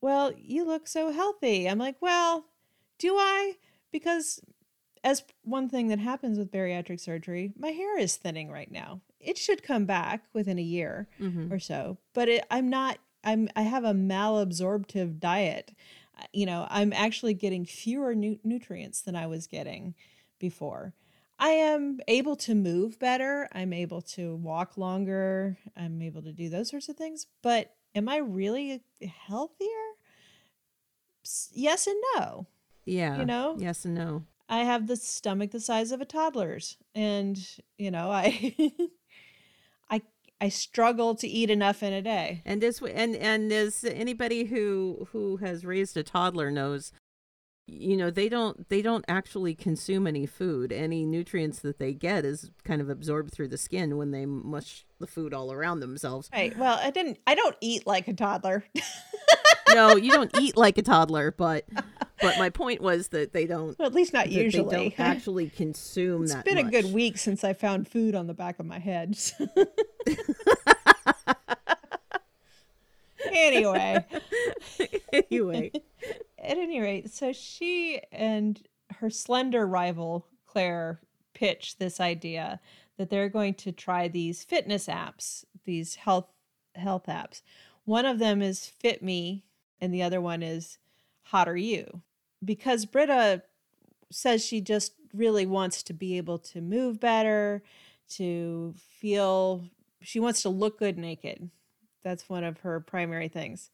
Well, 0.00 0.32
you 0.36 0.64
look 0.64 0.86
so 0.86 1.10
healthy. 1.12 1.68
I'm 1.68 1.78
like, 1.78 1.96
well, 2.00 2.46
do 2.98 3.16
I? 3.16 3.56
Because 3.92 4.40
as 5.02 5.24
one 5.42 5.68
thing 5.68 5.88
that 5.88 5.98
happens 5.98 6.38
with 6.38 6.52
bariatric 6.52 7.00
surgery, 7.00 7.52
my 7.58 7.68
hair 7.70 7.98
is 7.98 8.16
thinning 8.16 8.50
right 8.50 8.70
now. 8.70 9.00
It 9.18 9.36
should 9.38 9.62
come 9.62 9.84
back 9.86 10.24
within 10.32 10.58
a 10.58 10.62
year 10.62 11.08
Mm-hmm. 11.20 11.52
or 11.52 11.58
so 11.58 11.98
but 12.14 12.28
it, 12.30 12.44
i'm 12.50 12.70
not 12.70 12.98
i'm 13.22 13.48
i 13.54 13.60
have 13.62 13.84
a 13.84 13.92
malabsorptive 13.92 15.18
diet 15.20 15.72
you 16.32 16.46
know 16.46 16.66
i'm 16.70 16.92
actually 16.94 17.34
getting 17.34 17.66
fewer 17.66 18.14
nu- 18.14 18.38
nutrients 18.44 19.02
than 19.02 19.14
i 19.14 19.26
was 19.26 19.46
getting 19.46 19.94
before 20.38 20.94
i 21.40 21.48
am 21.48 21.98
able 22.06 22.36
to 22.36 22.54
move 22.54 22.98
better 22.98 23.48
i'm 23.52 23.72
able 23.72 24.00
to 24.00 24.36
walk 24.36 24.76
longer 24.76 25.56
i'm 25.76 26.00
able 26.00 26.22
to 26.22 26.32
do 26.32 26.48
those 26.48 26.68
sorts 26.70 26.88
of 26.88 26.96
things 26.96 27.26
but 27.42 27.74
am 27.94 28.08
i 28.08 28.18
really 28.18 28.80
healthier 29.26 29.66
yes 31.52 31.86
and 31.86 31.96
no 32.16 32.46
Yeah. 32.84 33.18
you 33.18 33.24
know 33.24 33.56
Yes 33.58 33.84
and 33.84 33.94
no. 33.94 34.24
I 34.48 34.64
have 34.64 34.88
the 34.88 34.96
stomach 34.96 35.52
the 35.52 35.60
size 35.60 35.92
of 35.92 36.00
a 36.00 36.04
toddler's, 36.04 36.76
and 36.92 37.38
you 37.78 37.92
know, 37.92 38.10
I, 38.10 38.56
I, 39.90 40.02
I 40.40 40.48
struggle 40.48 41.14
to 41.14 41.28
eat 41.28 41.50
enough 41.50 41.84
in 41.84 41.92
a 41.92 42.02
day. 42.02 42.42
And 42.44 42.60
this 42.60 42.82
and 42.82 43.14
and 43.14 43.52
as 43.52 43.84
anybody 43.84 44.46
who 44.46 45.06
who 45.12 45.36
has 45.36 45.64
raised 45.64 45.96
a 45.96 46.02
toddler 46.02 46.50
knows, 46.50 46.92
you 47.70 47.96
know 47.96 48.10
they 48.10 48.28
don't 48.28 48.68
they 48.68 48.82
don't 48.82 49.04
actually 49.08 49.54
consume 49.54 50.06
any 50.06 50.26
food. 50.26 50.72
Any 50.72 51.04
nutrients 51.04 51.60
that 51.60 51.78
they 51.78 51.92
get 51.92 52.24
is 52.24 52.50
kind 52.64 52.80
of 52.80 52.90
absorbed 52.90 53.32
through 53.32 53.48
the 53.48 53.58
skin 53.58 53.96
when 53.96 54.10
they 54.10 54.26
mush 54.26 54.84
the 54.98 55.06
food 55.06 55.32
all 55.32 55.52
around 55.52 55.80
themselves. 55.80 56.28
Right. 56.32 56.56
Well, 56.56 56.78
I 56.82 56.90
didn't. 56.90 57.18
I 57.26 57.34
don't 57.34 57.56
eat 57.60 57.86
like 57.86 58.08
a 58.08 58.12
toddler. 58.12 58.64
no, 59.74 59.96
you 59.96 60.10
don't 60.10 60.30
eat 60.40 60.56
like 60.56 60.78
a 60.78 60.82
toddler, 60.82 61.30
but 61.30 61.64
but 62.20 62.38
my 62.38 62.50
point 62.50 62.80
was 62.80 63.08
that 63.08 63.32
they 63.32 63.46
don't. 63.46 63.78
well, 63.78 63.86
at 63.86 63.94
least 63.94 64.12
not 64.12 64.30
usually. 64.30 64.68
they 64.68 64.90
don't 64.90 65.00
actually 65.06 65.48
consume 65.48 66.24
it's 66.24 66.34
been 66.34 66.58
a 66.58 66.64
good 66.64 66.92
week 66.92 67.18
since 67.18 67.44
I 67.44 67.52
found 67.52 67.88
food 67.88 68.14
on 68.14 68.26
the 68.26 68.34
back 68.34 68.58
of 68.58 68.66
my 68.66 68.78
head. 68.78 69.16
anyway, 73.32 74.04
anyway, 75.12 75.72
at 76.40 76.58
any 76.58 76.80
rate, 76.80 77.10
so 77.10 77.32
she 77.32 78.00
and 78.10 78.60
her 78.98 79.10
slender 79.10 79.66
rival 79.66 80.26
Claire 80.46 81.00
pitch 81.34 81.76
this 81.78 82.00
idea 82.00 82.60
that 82.96 83.08
they're 83.08 83.28
going 83.28 83.54
to 83.54 83.72
try 83.72 84.08
these 84.08 84.44
fitness 84.44 84.86
apps, 84.86 85.44
these 85.64 85.96
health 85.96 86.26
health 86.74 87.06
apps. 87.06 87.42
One 87.84 88.04
of 88.04 88.18
them 88.18 88.42
is 88.42 88.66
Fit 88.66 89.02
Me, 89.02 89.44
and 89.80 89.92
the 89.92 90.02
other 90.02 90.20
one 90.20 90.42
is 90.42 90.78
Hot 91.24 91.48
Are 91.48 91.56
You? 91.56 92.02
Because 92.44 92.84
Britta 92.84 93.42
says 94.10 94.44
she 94.44 94.60
just 94.60 94.92
really 95.12 95.46
wants 95.46 95.82
to 95.84 95.92
be 95.92 96.16
able 96.16 96.38
to 96.38 96.60
move 96.60 97.00
better, 97.00 97.62
to 98.10 98.74
feel 98.78 99.64
she 100.00 100.20
wants 100.20 100.42
to 100.42 100.48
look 100.48 100.78
good 100.78 100.98
naked. 100.98 101.50
That's 102.02 102.28
one 102.28 102.44
of 102.44 102.60
her 102.60 102.80
primary 102.80 103.28
things. 103.28 103.70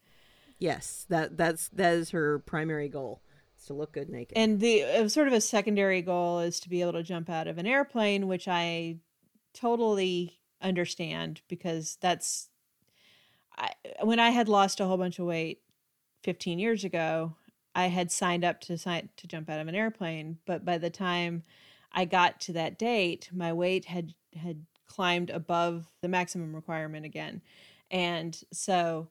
Yes, 0.59 1.07
that 1.09 1.37
that's 1.37 1.69
that 1.71 1.95
is 1.95 2.11
her 2.11 2.39
primary 2.41 2.89
goal. 2.89 3.23
To 3.67 3.75
look 3.75 3.95
good 3.95 4.09
naked. 4.09 4.39
And 4.39 4.61
the 4.61 4.85
uh, 4.85 5.09
sort 5.09 5.27
of 5.27 5.33
a 5.33 5.41
secondary 5.41 6.01
goal 6.01 6.39
is 6.39 6.61
to 6.61 6.69
be 6.69 6.83
able 6.83 6.93
to 6.93 7.03
jump 7.03 7.29
out 7.29 7.49
of 7.49 7.59
an 7.59 7.67
airplane, 7.67 8.29
which 8.29 8.47
I 8.47 8.99
totally 9.55 10.39
understand 10.63 11.41
because 11.49 11.99
that's 12.01 12.49
I, 13.59 13.71
when 14.03 14.21
I 14.21 14.31
had 14.31 14.49
lost 14.49 14.79
a 14.79 14.85
whole 14.85 14.99
bunch 14.99 15.19
of 15.19 15.27
weight 15.27 15.63
15 16.23 16.59
years 16.59 16.85
ago, 16.85 17.35
I 17.75 17.87
had 17.87 18.13
signed 18.13 18.45
up 18.45 18.61
to 18.63 18.79
sign 18.79 19.09
to 19.17 19.27
jump 19.27 19.51
out 19.51 19.61
of 19.61 19.69
an 19.69 19.75
airplane, 19.75 20.39
but 20.47 20.65
by 20.65 20.79
the 20.79 20.91
time 20.91 21.43
I 21.93 22.05
got 22.05 22.41
to 22.43 22.53
that 22.53 22.79
date, 22.79 23.31
my 23.33 23.53
weight 23.53 23.87
had 23.87 24.15
had 24.35 24.65
climbed 24.87 25.31
above 25.31 25.87
the 26.03 26.09
maximum 26.09 26.55
requirement 26.55 27.05
again. 27.05 27.43
And 27.91 28.39
so 28.53 29.09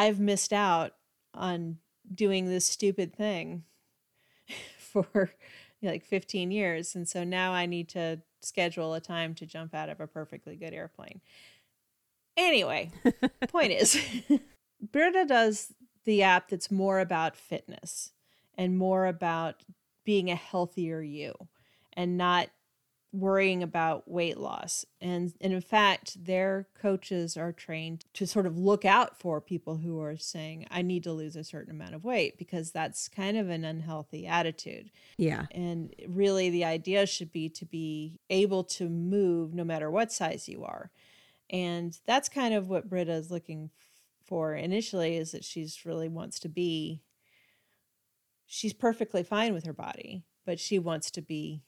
I've 0.00 0.18
missed 0.18 0.54
out 0.54 0.94
on 1.34 1.76
doing 2.14 2.48
this 2.48 2.64
stupid 2.64 3.14
thing 3.14 3.64
for 4.78 5.30
like 5.82 6.06
15 6.06 6.50
years. 6.50 6.94
And 6.94 7.06
so 7.06 7.22
now 7.22 7.52
I 7.52 7.66
need 7.66 7.90
to 7.90 8.22
schedule 8.40 8.94
a 8.94 9.00
time 9.00 9.34
to 9.34 9.44
jump 9.44 9.74
out 9.74 9.90
of 9.90 10.00
a 10.00 10.06
perfectly 10.06 10.56
good 10.56 10.72
airplane. 10.72 11.20
Anyway, 12.34 12.90
point 13.48 13.72
is, 13.72 14.02
Britta 14.80 15.26
does 15.26 15.74
the 16.06 16.22
app 16.22 16.48
that's 16.48 16.70
more 16.70 17.00
about 17.00 17.36
fitness 17.36 18.12
and 18.56 18.78
more 18.78 19.04
about 19.04 19.64
being 20.06 20.30
a 20.30 20.34
healthier 20.34 21.02
you 21.02 21.34
and 21.92 22.16
not 22.16 22.48
worrying 23.12 23.62
about 23.62 24.08
weight 24.08 24.38
loss. 24.38 24.84
And, 25.00 25.32
and 25.40 25.52
in 25.52 25.60
fact, 25.60 26.24
their 26.24 26.68
coaches 26.80 27.36
are 27.36 27.52
trained 27.52 28.04
to 28.14 28.26
sort 28.26 28.46
of 28.46 28.56
look 28.56 28.84
out 28.84 29.18
for 29.18 29.40
people 29.40 29.78
who 29.78 30.00
are 30.00 30.16
saying, 30.16 30.66
I 30.70 30.82
need 30.82 31.02
to 31.04 31.12
lose 31.12 31.34
a 31.34 31.42
certain 31.44 31.74
amount 31.74 31.94
of 31.94 32.04
weight 32.04 32.38
because 32.38 32.70
that's 32.70 33.08
kind 33.08 33.36
of 33.36 33.48
an 33.50 33.64
unhealthy 33.64 34.26
attitude. 34.26 34.90
Yeah. 35.16 35.46
And 35.50 35.94
really, 36.08 36.50
the 36.50 36.64
idea 36.64 37.06
should 37.06 37.32
be 37.32 37.48
to 37.50 37.64
be 37.64 38.20
able 38.30 38.64
to 38.64 38.88
move 38.88 39.54
no 39.54 39.64
matter 39.64 39.90
what 39.90 40.12
size 40.12 40.48
you 40.48 40.64
are. 40.64 40.90
And 41.48 41.98
that's 42.06 42.28
kind 42.28 42.54
of 42.54 42.68
what 42.68 42.88
Britta 42.88 43.12
is 43.12 43.30
looking 43.30 43.70
for 44.24 44.54
initially 44.54 45.16
is 45.16 45.32
that 45.32 45.44
she's 45.44 45.84
really 45.84 46.08
wants 46.08 46.38
to 46.38 46.48
be 46.48 47.02
she's 48.46 48.72
perfectly 48.72 49.22
fine 49.22 49.54
with 49.54 49.64
her 49.64 49.72
body, 49.72 50.24
but 50.44 50.58
she 50.58 50.78
wants 50.78 51.10
to 51.12 51.22
be 51.22 51.62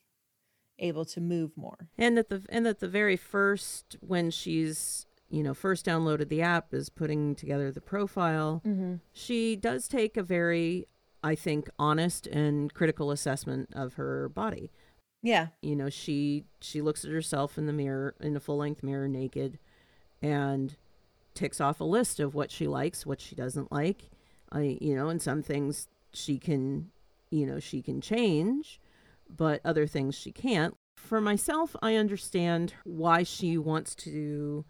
able 0.78 1.04
to 1.06 1.20
move 1.20 1.52
more. 1.56 1.88
And 1.98 2.16
that 2.16 2.28
the 2.28 2.42
and 2.48 2.64
that 2.66 2.80
the 2.80 2.88
very 2.88 3.16
first 3.16 3.96
when 4.00 4.30
she's 4.30 5.06
you 5.30 5.42
know 5.42 5.54
first 5.54 5.86
downloaded 5.86 6.28
the 6.28 6.42
app 6.42 6.72
is 6.74 6.88
putting 6.88 7.34
together 7.34 7.70
the 7.70 7.80
profile, 7.80 8.62
Mm-hmm. 8.66 8.94
she 9.12 9.56
does 9.56 9.88
take 9.88 10.16
a 10.16 10.22
very 10.22 10.86
I 11.24 11.34
think 11.36 11.68
honest 11.78 12.26
and 12.26 12.72
critical 12.74 13.10
assessment 13.12 13.68
of 13.74 13.94
her 13.94 14.28
body. 14.28 14.72
Yeah. 15.22 15.48
You 15.60 15.76
know, 15.76 15.88
she 15.88 16.44
she 16.60 16.80
looks 16.82 17.04
at 17.04 17.12
herself 17.12 17.56
in 17.56 17.66
the 17.66 17.72
mirror 17.72 18.14
in 18.20 18.34
a 18.36 18.40
full-length 18.40 18.82
mirror 18.82 19.06
naked 19.08 19.58
and 20.20 20.76
ticks 21.34 21.60
off 21.60 21.80
a 21.80 21.84
list 21.84 22.18
of 22.20 22.34
what 22.34 22.50
she 22.50 22.66
likes, 22.66 23.06
what 23.06 23.20
she 23.20 23.34
doesn't 23.36 23.70
like. 23.70 24.10
I 24.50 24.78
you 24.80 24.96
know, 24.96 25.08
and 25.08 25.22
some 25.22 25.42
things 25.42 25.86
she 26.12 26.38
can, 26.38 26.90
you 27.30 27.46
know, 27.46 27.58
she 27.60 27.80
can 27.82 28.00
change, 28.00 28.80
but 29.36 29.60
other 29.64 29.86
things 29.86 30.14
she 30.14 30.32
can't. 30.32 30.74
For 30.96 31.20
myself, 31.20 31.74
I 31.82 31.96
understand 31.96 32.74
why 32.84 33.22
she 33.22 33.58
wants 33.58 33.94
to 33.96 34.64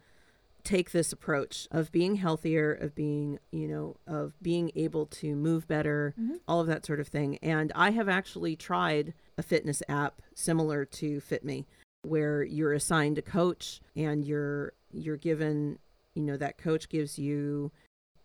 take 0.63 0.91
this 0.91 1.11
approach 1.11 1.67
of 1.71 1.91
being 1.91 2.15
healthier, 2.15 2.73
of 2.73 2.95
being, 2.95 3.37
you 3.51 3.67
know, 3.67 3.97
of 4.07 4.33
being 4.41 4.71
able 4.75 5.05
to 5.07 5.35
move 5.35 5.67
better, 5.67 6.13
Mhm. 6.17 6.39
all 6.47 6.61
of 6.61 6.67
that 6.67 6.85
sort 6.85 7.01
of 7.01 7.07
thing. 7.09 7.37
And 7.39 7.71
I 7.75 7.91
have 7.91 8.07
actually 8.07 8.55
tried 8.55 9.13
a 9.37 9.43
fitness 9.43 9.83
app 9.89 10.21
similar 10.33 10.85
to 10.85 11.19
FitMe 11.19 11.65
where 12.03 12.43
you're 12.43 12.73
assigned 12.73 13.17
a 13.17 13.21
coach 13.21 13.81
and 13.95 14.23
you're 14.25 14.73
you're 14.95 15.17
given, 15.17 15.79
you 16.13 16.21
know, 16.21 16.37
that 16.37 16.57
coach 16.57 16.87
gives 16.87 17.17
you 17.17 17.71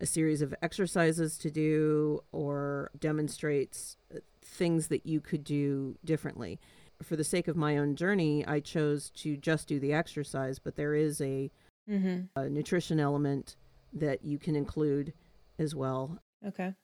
a 0.01 0.07
series 0.07 0.43
of 0.43 0.55
exercises 0.61 1.39
to 1.39 1.51
do 1.51 2.23
or 2.31 2.91
demonstrates 3.01 3.97
things 4.59 4.89
that 4.89 5.07
you 5.07 5.21
could 5.21 5.45
do 5.45 5.97
differently. 6.05 6.59
For 7.03 7.15
the 7.17 7.25
sake 7.25 7.47
of 7.49 7.57
my 7.57 7.79
own 7.79 7.95
journey, 7.95 8.45
I 8.47 8.59
chose 8.61 9.11
to 9.23 9.37
just 9.37 9.69
do 9.69 9.79
the 9.79 9.93
exercise, 9.93 10.59
but 10.59 10.77
there 10.77 10.95
is 10.95 11.21
a, 11.21 11.51
Mm-hmm. 11.89 12.39
a 12.39 12.51
nutrition 12.51 13.01
element 13.01 13.57
that 13.95 14.23
you 14.23 14.39
can 14.39 14.55
include 14.55 15.15
as 15.59 15.75
well. 15.75 16.19
Okay. 16.47 16.75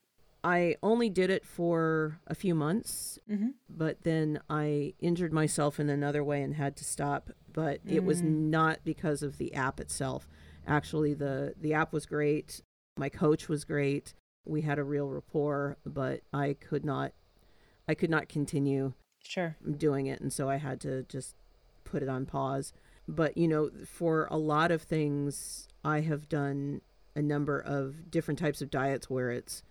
I 0.43 0.77
only 0.83 1.11
did 1.11 1.29
it 1.29 1.45
for 1.45 2.21
a 2.27 2.35
few 2.35 2.55
months, 2.55 3.19
Mm-hmm. 3.31 3.49
but 3.69 4.03
then 4.03 4.41
I 4.49 4.95
injured 5.01 5.33
myself 5.33 5.79
in 5.79 5.91
another 5.91 6.25
way 6.25 6.43
and 6.43 6.55
had 6.55 6.77
to 6.77 6.85
stop. 6.85 7.29
But 7.53 7.81
it 7.87 8.03
was 8.05 8.23
Mm. 8.23 8.49
not 8.51 8.79
because 8.85 9.23
of 9.23 9.37
the 9.37 9.53
app 9.55 9.79
itself. 9.79 10.27
Actually, 10.67 11.13
the 11.15 11.55
the 11.61 11.75
app 11.75 11.93
was 11.93 12.07
great. 12.07 12.63
My 12.97 13.09
coach 13.11 13.49
was 13.49 13.65
great. 13.65 14.15
We 14.47 14.63
had 14.63 14.79
a 14.79 14.85
real 14.85 15.09
rapport, 15.09 15.77
but 15.85 16.23
I 16.33 16.55
could 16.55 16.85
not 16.85 17.13
I 17.89 17.95
could 17.95 18.11
not 18.11 18.29
continue 18.29 18.93
Sure. 19.23 19.57
doing 19.79 20.07
it 20.07 20.21
and 20.21 20.33
so 20.33 20.49
I 20.49 20.57
had 20.57 20.81
to 20.83 21.03
just 21.05 21.35
put 21.85 22.03
it 22.03 22.09
on 22.09 22.27
pause. 22.27 22.73
But 23.09 23.37
you 23.37 23.49
know, 23.49 23.71
for 23.87 24.27
a 24.31 24.37
lot 24.39 24.71
of 24.71 24.83
things 24.83 25.69
I 25.85 26.01
have 26.01 26.29
done 26.29 26.81
a 27.15 27.23
number 27.23 27.59
of 27.59 28.11
different 28.11 28.39
types 28.41 28.61
of 28.63 28.71
diets 28.71 29.09
where 29.09 29.31
it's 29.31 29.63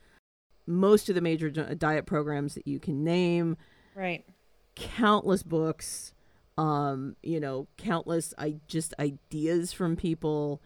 most 0.65 1.09
of 1.09 1.15
the 1.15 1.21
major 1.21 1.49
diet 1.49 2.05
programs 2.05 2.55
that 2.55 2.67
you 2.67 2.79
can 2.79 3.03
name, 3.03 3.57
Right. 3.95 4.23
countless 4.75 5.43
books, 5.43 6.13
um, 6.57 7.15
you 7.21 7.39
know, 7.39 7.67
countless 7.77 8.33
I 8.37 8.59
just 8.67 8.93
ideas 8.99 9.73
from 9.73 9.95
people 9.95 10.61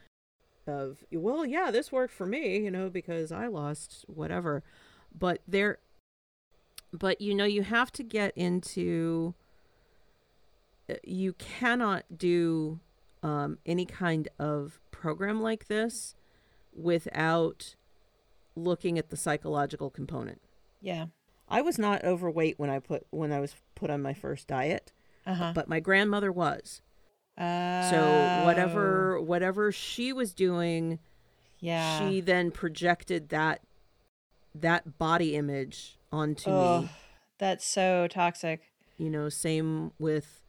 of 0.67 1.03
well, 1.11 1.45
yeah, 1.45 1.71
this 1.71 1.91
worked 1.91 2.13
for 2.13 2.25
me, 2.25 2.57
you 2.59 2.69
know, 2.71 2.89
because 2.89 3.31
I 3.31 3.47
lost 3.47 4.03
whatever. 4.07 4.63
But 5.17 5.41
there 5.47 5.79
but 6.93 7.21
you 7.21 7.33
know, 7.35 7.45
you 7.45 7.63
have 7.63 7.91
to 7.93 8.03
get 8.03 8.33
into 8.37 9.33
uh, 10.89 10.95
you 11.03 11.33
cannot 11.33 12.05
do 12.17 12.79
um, 13.23 13.57
any 13.65 13.85
kind 13.85 14.27
of 14.39 14.79
program 14.91 15.41
like 15.41 15.67
this 15.67 16.15
without 16.75 17.75
looking 18.55 18.97
at 18.97 19.09
the 19.09 19.17
psychological 19.17 19.89
component. 19.89 20.41
Yeah. 20.81 21.07
I 21.49 21.61
was 21.61 21.77
not 21.77 22.03
overweight 22.03 22.59
when 22.59 22.69
I 22.69 22.79
put 22.79 23.05
when 23.09 23.31
I 23.31 23.39
was 23.39 23.55
put 23.75 23.89
on 23.89 24.01
my 24.01 24.13
first 24.13 24.47
diet, 24.47 24.91
Uh 25.25 25.33
huh. 25.33 25.51
but 25.55 25.67
my 25.69 25.79
grandmother 25.79 26.31
was. 26.31 26.81
Uh, 27.37 27.89
So 27.89 28.43
whatever 28.45 29.21
whatever 29.21 29.71
she 29.71 30.11
was 30.11 30.33
doing, 30.33 30.99
Yeah. 31.59 31.99
she 32.09 32.19
then 32.21 32.51
projected 32.51 33.29
that 33.29 33.61
that 34.55 34.97
body 34.97 35.35
image 35.35 35.96
onto 36.11 36.49
oh, 36.49 36.81
me. 36.83 36.89
that's 37.37 37.65
so 37.65 38.07
toxic. 38.07 38.61
You 38.97 39.09
know, 39.09 39.29
same 39.29 39.91
with 39.99 40.41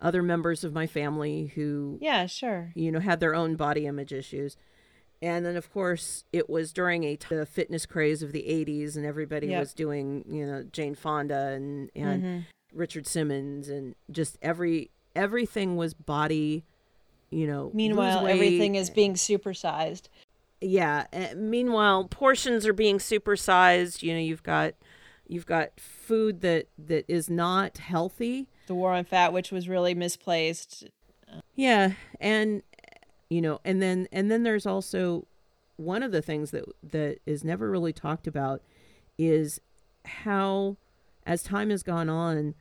other 0.00 0.22
members 0.22 0.64
of 0.64 0.72
my 0.72 0.86
family 0.86 1.52
who 1.54 1.98
Yeah. 2.00 2.26
Sure. 2.26 2.72
you 2.74 2.90
know 2.92 3.00
had 3.00 3.20
their 3.20 3.34
own 3.34 3.56
body 3.56 3.86
image 3.86 4.12
issues. 4.12 4.56
And 5.22 5.44
then, 5.44 5.54
of 5.56 5.70
course, 5.70 6.24
it 6.32 6.48
was 6.48 6.72
during 6.72 7.04
a 7.04 7.14
t- 7.14 7.44
fitness 7.44 7.84
craze 7.84 8.22
of 8.22 8.32
the 8.32 8.48
80s, 8.48 8.96
and 8.96 9.04
everybody 9.04 9.48
Yep. 9.48 9.60
was 9.60 9.74
doing, 9.74 10.24
you 10.26 10.46
know, 10.46 10.62
Jane 10.62 10.94
Fonda 10.94 11.48
and, 11.48 11.90
and 11.94 12.22
Mhm. 12.22 12.44
Richard 12.72 13.06
Simmons, 13.06 13.68
and 13.68 13.94
just 14.10 14.38
every 14.40 14.90
everything 15.16 15.76
was 15.76 15.92
body, 15.92 16.64
you 17.30 17.46
know. 17.46 17.70
Meanwhile, 17.74 18.26
everything 18.28 18.76
is 18.76 18.88
being 18.90 19.14
supersized. 19.14 20.04
yeah. 20.62 21.06
meanwhile, 21.36 22.04
portions 22.04 22.64
are 22.66 22.72
being 22.72 22.96
supersized. 22.98 24.02
You 24.02 24.14
know, 24.14 24.20
you've 24.20 24.42
got 24.42 24.74
you've 25.30 25.46
got 25.46 25.78
food 25.78 26.40
that 26.40 26.66
that 26.76 27.04
is 27.08 27.30
not 27.30 27.78
healthy. 27.78 28.48
The 28.66 28.74
war 28.74 28.92
on 28.92 29.04
fat, 29.04 29.32
which 29.32 29.52
was 29.52 29.68
really 29.68 29.94
misplaced. 29.94 30.88
Yeah, 31.54 31.92
and 32.20 32.62
you 33.28 33.40
know, 33.40 33.60
and 33.64 33.80
then 33.80 34.08
and 34.12 34.30
then 34.30 34.42
there's 34.42 34.66
also 34.66 35.26
one 35.76 36.02
of 36.02 36.12
the 36.12 36.20
things 36.20 36.50
that 36.50 36.64
that 36.82 37.18
is 37.24 37.44
never 37.44 37.70
really 37.70 37.92
talked 37.92 38.26
about 38.26 38.62
is 39.18 39.60
how 40.04 40.76
as 41.26 41.42
time 41.42 41.70
has 41.70 41.82
gone 41.82 42.08
on 42.08 42.54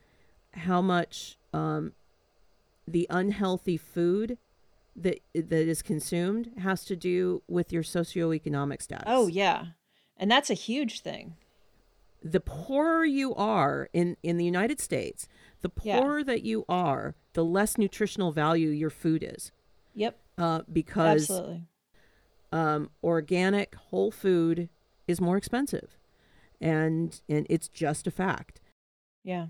how 0.54 0.82
much 0.82 1.38
um 1.54 1.94
the 2.88 3.08
unhealthy 3.10 3.78
food 3.78 4.38
that 4.96 5.20
that 5.34 5.68
is 5.68 5.82
consumed 5.82 6.52
has 6.60 6.86
to 6.86 6.96
do 6.96 7.42
with 7.48 7.74
your 7.74 7.84
socioeconomic 7.84 8.82
status. 8.82 9.06
Oh 9.08 9.28
yeah, 9.28 9.66
and 10.18 10.30
that's 10.30 10.50
a 10.50 10.56
huge 10.56 11.02
thing. 11.02 11.36
The 12.22 12.40
poorer 12.40 13.06
you 13.06 13.34
are 13.36 13.90
in 13.94 14.18
in 14.24 14.38
the 14.38 14.46
United 14.46 14.80
States, 14.80 15.28
The 15.62 15.72
Yeah. 15.84 16.00
poorer 16.00 16.24
that 16.24 16.44
you 16.44 16.64
are, 16.70 17.16
the 17.34 17.44
less 17.44 17.78
nutritional 17.78 18.32
value 18.32 18.70
your 18.70 18.90
food 18.90 19.24
is. 19.24 19.52
Yep. 19.94 20.18
Uh, 20.38 20.62
because 20.72 21.30
Absolutely. 21.30 21.64
um, 22.52 22.90
organic 23.04 23.76
whole 23.76 24.12
food 24.12 24.70
is 25.08 25.20
more 25.22 25.38
expensive, 25.38 25.98
and 26.62 27.20
and 27.30 27.46
it's 27.50 27.68
just 27.68 28.08
a 28.08 28.12
fact. 28.12 28.62
Yeah. 29.24 29.48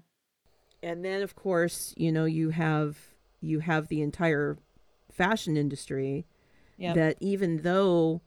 And 0.82 1.04
then 1.06 1.22
of 1.22 1.36
course 1.36 1.94
you 1.98 2.12
know 2.12 2.26
you 2.26 2.50
have 2.50 2.98
you 3.42 3.60
have 3.60 3.88
the 3.88 4.02
entire 4.02 4.58
fashion 5.12 5.58
industry 5.58 6.26
Yep. 6.78 6.96
that 6.96 7.18
even 7.20 7.58
though 7.64 8.22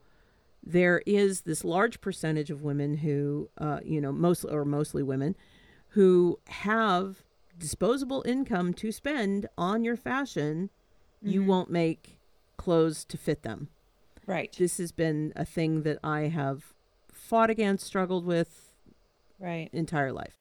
there 0.63 1.03
is 1.07 1.43
this 1.43 1.65
large 1.65 2.01
percentage 2.01 2.51
of 2.51 2.63
women 2.63 2.99
who, 2.99 3.51
uh, 3.59 3.81
you 3.85 4.01
know, 4.01 4.13
mostly 4.13 4.53
or 4.53 4.65
mostly 4.65 5.03
women 5.03 5.37
who 5.89 6.39
have 6.47 7.23
disposable 7.59 8.23
income 8.27 8.73
to 8.75 8.91
spend 8.93 9.47
on 9.59 9.85
your 9.85 9.97
fashion, 9.97 10.71
you 11.21 11.43
Mhm. 11.43 11.47
won't 11.47 11.71
make 11.71 12.19
clothes 12.57 13.05
to 13.07 13.17
fit 13.19 13.43
them. 13.43 13.69
right. 14.27 14.53
This 14.57 14.79
has 14.79 14.93
been 14.93 15.33
a 15.35 15.45
thing 15.45 15.83
that 15.83 15.99
I 16.05 16.23
have 16.29 16.75
fought 17.13 17.51
against, 17.51 17.85
struggled 17.85 18.25
with 18.25 18.73
Right. 19.41 19.69
entire 19.73 20.13
life. 20.13 20.37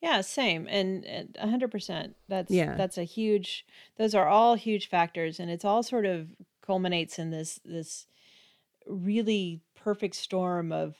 Yeah, 0.00 0.20
same. 0.20 0.68
And 0.68 1.04
and 1.04 1.36
a 1.40 1.48
hundred 1.48 1.70
percent. 1.72 2.14
That's 2.28 2.50
Yeah. 2.52 2.76
that's 2.76 2.96
a 2.96 3.02
huge 3.04 3.66
those 3.96 4.14
are 4.14 4.28
all 4.28 4.54
huge 4.54 4.88
factors 4.88 5.40
and 5.40 5.50
it's 5.50 5.64
all 5.64 5.82
sort 5.82 6.06
of 6.06 6.28
culminates 6.62 7.18
in 7.18 7.30
this 7.30 7.58
this 7.64 8.06
really 8.86 9.60
perfect 9.74 10.14
storm 10.16 10.72
of 10.72 10.96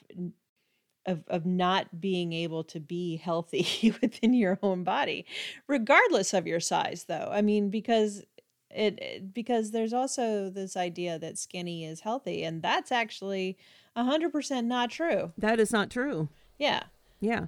of 1.05 1.23
of 1.27 1.45
not 1.45 2.01
being 2.01 2.33
able 2.33 2.63
to 2.63 2.79
be 2.79 3.17
healthy 3.17 3.93
within 4.01 4.33
your 4.33 4.57
own 4.63 4.83
body, 4.83 5.25
regardless 5.67 6.33
of 6.33 6.47
your 6.47 6.59
size 6.59 7.05
though. 7.07 7.29
I 7.31 7.41
mean, 7.41 7.69
because 7.69 8.23
it, 8.71 8.99
it 8.99 9.33
because 9.33 9.71
there's 9.71 9.93
also 9.93 10.49
this 10.49 10.75
idea 10.75 11.19
that 11.19 11.37
skinny 11.37 11.85
is 11.85 11.99
healthy 12.01 12.43
and 12.43 12.61
that's 12.61 12.91
actually 12.91 13.57
a 13.95 14.03
hundred 14.03 14.31
percent 14.31 14.67
not 14.67 14.89
true. 14.89 15.31
That 15.37 15.59
is 15.59 15.71
not 15.71 15.89
true. 15.91 16.27
Yeah. 16.57 16.83
Yeah. 17.21 17.47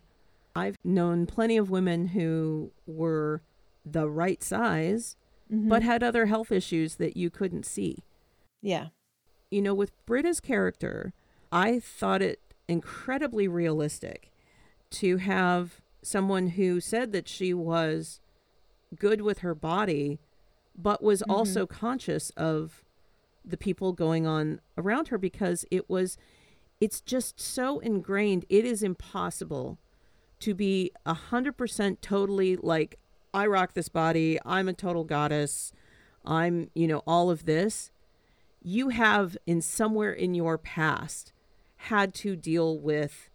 I've 0.55 0.75
known 0.83 1.25
plenty 1.25 1.57
of 1.57 1.69
women 1.69 2.07
who 2.07 2.71
were 2.85 3.41
the 3.85 4.09
right 4.09 4.41
size, 4.43 5.15
but 5.49 5.81
Mhm. 5.81 5.85
had 5.85 6.03
other 6.03 6.25
health 6.27 6.51
issues 6.51 6.95
that 6.95 7.15
you 7.17 7.29
couldn't 7.29 7.65
see. 7.65 8.03
yeah. 8.61 8.87
You 9.49 9.61
know, 9.61 9.73
with 9.73 9.91
Britta's 10.05 10.39
character, 10.39 11.13
I 11.51 11.79
thought 11.79 12.21
it 12.21 12.39
incredibly 12.67 13.47
realistic 13.47 14.31
to 14.91 15.17
have 15.17 15.81
someone 16.01 16.47
who 16.49 16.79
said 16.79 17.11
that 17.13 17.27
she 17.27 17.53
was 17.53 18.19
good 18.97 19.21
with 19.21 19.39
her 19.39 19.55
body, 19.55 20.19
but 20.77 21.01
was 21.03 21.21
Mhm. 21.27 21.33
also 21.33 21.65
conscious 21.65 22.29
of 22.31 22.83
the 23.43 23.57
people 23.57 23.93
going 23.93 24.27
on 24.27 24.59
around 24.77 25.07
her 25.09 25.17
because 25.17 25.65
it 25.71 25.89
was, 25.89 26.17
it's 26.81 26.99
just 27.01 27.39
so 27.39 27.79
ingrained. 27.79 28.45
It 28.49 28.65
is 28.65 28.83
impossible 28.83 29.77
to 30.39 30.53
be 30.53 30.91
a 31.05 31.13
hundred 31.13 31.57
percent 31.57 32.01
totally 32.01 32.55
like, 32.57 32.99
I 33.33 33.47
rock 33.47 33.73
this 33.73 33.89
body. 33.89 34.37
I'm 34.45 34.67
a 34.67 34.73
total 34.73 35.03
goddess. 35.03 35.71
I'm, 36.25 36.69
you 36.75 36.87
know, 36.87 37.01
all 37.07 37.29
of 37.29 37.45
this 37.45 37.91
you 38.67 38.89
have 38.89 39.37
in 39.45 39.61
somewhere 39.61 40.11
in 40.11 40.33
your 40.35 40.57
past 40.57 41.31
had 41.77 42.13
to 42.13 42.35
deal 42.35 42.77
with 42.77 43.29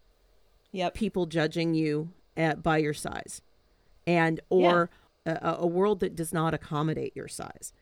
Yep. 0.73 0.95
people 0.95 1.27
judging 1.27 1.75
you 1.75 2.11
at, 2.37 2.63
by 2.63 2.79
your 2.79 2.95
size 2.95 3.41
and 4.07 4.41
or 4.49 4.89
a, 5.27 5.57
a 5.61 5.67
world 5.67 6.01
that 6.01 6.17
does 6.17 6.33
not 6.33 6.55
accommodate 6.55 7.15
your 7.15 7.29
size 7.29 7.73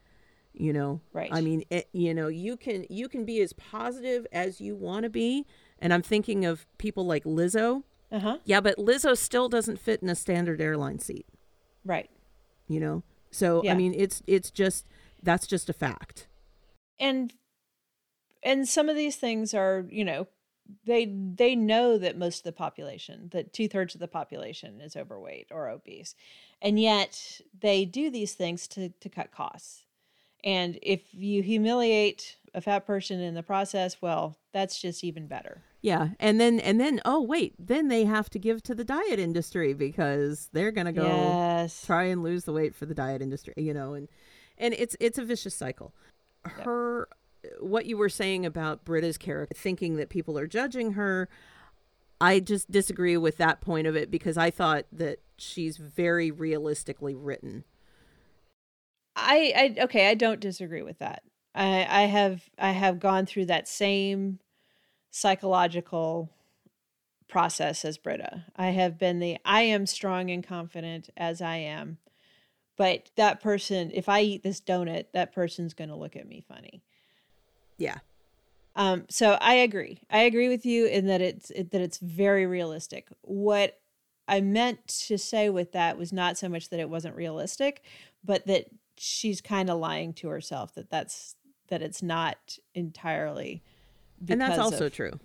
you 0.52 0.72
know 0.72 1.00
Right. 1.12 1.30
i 1.32 1.40
mean 1.40 1.62
it, 1.70 1.88
you 1.92 2.12
know 2.12 2.26
you 2.26 2.56
can 2.56 2.84
you 2.90 3.08
can 3.08 3.24
be 3.24 3.40
as 3.40 3.52
positive 3.52 4.26
as 4.32 4.60
you 4.60 4.74
want 4.74 5.04
to 5.04 5.08
be 5.10 5.46
and 5.78 5.94
i'm 5.94 6.02
thinking 6.02 6.44
of 6.44 6.66
people 6.78 7.06
like 7.06 7.22
lizzo 7.24 7.84
Uh-huh. 8.10 8.38
yeah 8.44 8.60
but 8.60 8.76
lizzo 8.76 9.16
still 9.16 9.48
doesn't 9.48 9.78
fit 9.78 10.02
in 10.02 10.08
a 10.08 10.14
standard 10.16 10.60
airline 10.60 10.98
seat 10.98 11.26
Right. 11.84 12.10
you 12.66 12.80
know 12.80 13.02
so 13.30 13.62
Yeah. 13.64 13.72
i 13.72 13.76
mean 13.76 13.94
it's 13.96 14.20
it's 14.26 14.50
just 14.50 14.86
that's 15.22 15.46
just 15.46 15.70
a 15.70 15.72
fact 15.72 16.26
and 16.98 17.32
and 18.42 18.68
some 18.68 18.88
of 18.88 18.96
these 18.96 19.16
things 19.16 19.54
are 19.54 19.86
you 19.88 20.04
know 20.04 20.26
they 20.86 21.06
they 21.06 21.54
know 21.54 21.98
that 21.98 22.16
most 22.16 22.38
of 22.38 22.44
the 22.44 22.52
population 22.52 23.28
that 23.32 23.52
two-thirds 23.52 23.94
of 23.94 24.00
the 24.00 24.08
population 24.08 24.80
is 24.80 24.96
overweight 24.96 25.48
or 25.50 25.68
obese 25.68 26.14
and 26.62 26.78
yet 26.78 27.40
they 27.60 27.84
do 27.84 28.10
these 28.10 28.34
things 28.34 28.66
to 28.68 28.90
to 29.00 29.08
cut 29.08 29.32
costs. 29.32 29.84
And 30.42 30.78
if 30.80 31.02
you 31.12 31.42
humiliate 31.42 32.36
a 32.54 32.60
fat 32.62 32.86
person 32.86 33.20
in 33.20 33.34
the 33.34 33.42
process 33.42 34.00
well 34.00 34.36
that's 34.52 34.80
just 34.80 35.04
even 35.04 35.26
better. 35.26 35.62
Yeah, 35.82 36.10
and 36.18 36.38
then 36.40 36.60
and 36.60 36.78
then 36.78 37.00
oh 37.04 37.22
wait, 37.22 37.54
then 37.58 37.88
they 37.88 38.04
have 38.04 38.28
to 38.30 38.38
give 38.38 38.62
to 38.64 38.74
the 38.74 38.84
diet 38.84 39.18
industry 39.18 39.72
because 39.72 40.48
they're 40.52 40.72
gonna 40.72 40.92
go 40.92 41.06
yes. 41.06 41.84
try 41.86 42.04
and 42.04 42.22
lose 42.22 42.44
the 42.44 42.52
weight 42.52 42.74
for 42.74 42.86
the 42.86 42.94
diet 42.94 43.22
industry, 43.22 43.54
you 43.56 43.72
know, 43.72 43.94
and 43.94 44.08
and 44.58 44.74
it's 44.74 44.96
it's 45.00 45.18
a 45.18 45.24
vicious 45.24 45.54
cycle. 45.54 45.94
Her 46.44 47.08
what 47.62 47.86
you 47.86 47.96
were 47.96 48.08
saying 48.08 48.46
about 48.46 48.84
Britta's 48.84 49.18
character, 49.18 49.54
thinking 49.56 49.96
that 49.96 50.08
people 50.08 50.38
are 50.38 50.46
judging 50.46 50.92
her, 50.92 51.28
I 52.20 52.40
just 52.40 52.70
disagree 52.70 53.16
with 53.16 53.38
that 53.38 53.60
point 53.60 53.86
of 53.86 53.96
it 53.96 54.10
because 54.10 54.36
I 54.36 54.50
thought 54.50 54.84
that 54.92 55.20
she's 55.38 55.76
very 55.76 56.30
realistically 56.30 57.14
written. 57.14 57.64
I, 59.16 59.74
I 59.78 59.82
okay, 59.84 60.08
I 60.08 60.14
don't 60.14 60.40
disagree 60.40 60.82
with 60.82 60.98
that. 60.98 61.22
I 61.54 61.86
I 61.88 62.02
have 62.02 62.48
I 62.58 62.70
have 62.70 63.00
gone 63.00 63.26
through 63.26 63.46
that 63.46 63.68
same 63.68 64.38
psychological 65.10 66.30
process 67.28 67.84
as 67.84 67.98
Britta. 67.98 68.44
I 68.56 68.68
have 68.68 68.98
been 68.98 69.18
the 69.18 69.38
I 69.44 69.62
am 69.62 69.86
strong 69.86 70.30
and 70.30 70.46
confident 70.46 71.10
as 71.16 71.40
I 71.40 71.56
am. 71.56 71.98
But 72.76 73.10
that 73.16 73.42
person, 73.42 73.90
if 73.92 74.08
I 74.08 74.22
eat 74.22 74.42
this 74.42 74.60
donut, 74.60 75.06
that 75.12 75.34
person's 75.34 75.74
going 75.74 75.90
to 75.90 75.96
look 75.96 76.16
at 76.16 76.26
me 76.26 76.42
funny. 76.46 76.82
Yeah. 77.80 77.98
Um, 78.76 79.06
so 79.10 79.32
I 79.40 79.54
agree. 79.54 80.00
I 80.10 80.20
agree 80.20 80.48
with 80.48 80.64
you 80.64 80.86
in 80.86 81.06
that 81.06 81.20
it's 81.20 81.50
it, 81.50 81.72
that 81.72 81.80
it's 81.80 81.98
very 81.98 82.46
realistic. 82.46 83.08
What 83.22 83.80
I 84.28 84.40
meant 84.40 84.86
to 85.08 85.18
say 85.18 85.50
with 85.50 85.72
that 85.72 85.98
was 85.98 86.12
not 86.12 86.38
so 86.38 86.48
much 86.48 86.68
that 86.70 86.78
it 86.78 86.88
wasn't 86.88 87.16
realistic, 87.16 87.82
but 88.24 88.46
that 88.46 88.66
she's 88.96 89.40
kind 89.40 89.68
of 89.68 89.78
lying 89.78 90.12
to 90.12 90.28
herself 90.28 90.74
that 90.74 90.88
that's 90.90 91.34
that 91.68 91.82
it's 91.82 92.02
not 92.02 92.58
entirely 92.74 93.62
and 94.28 94.40
that's 94.40 94.58
also 94.58 94.88
true. 94.88 95.18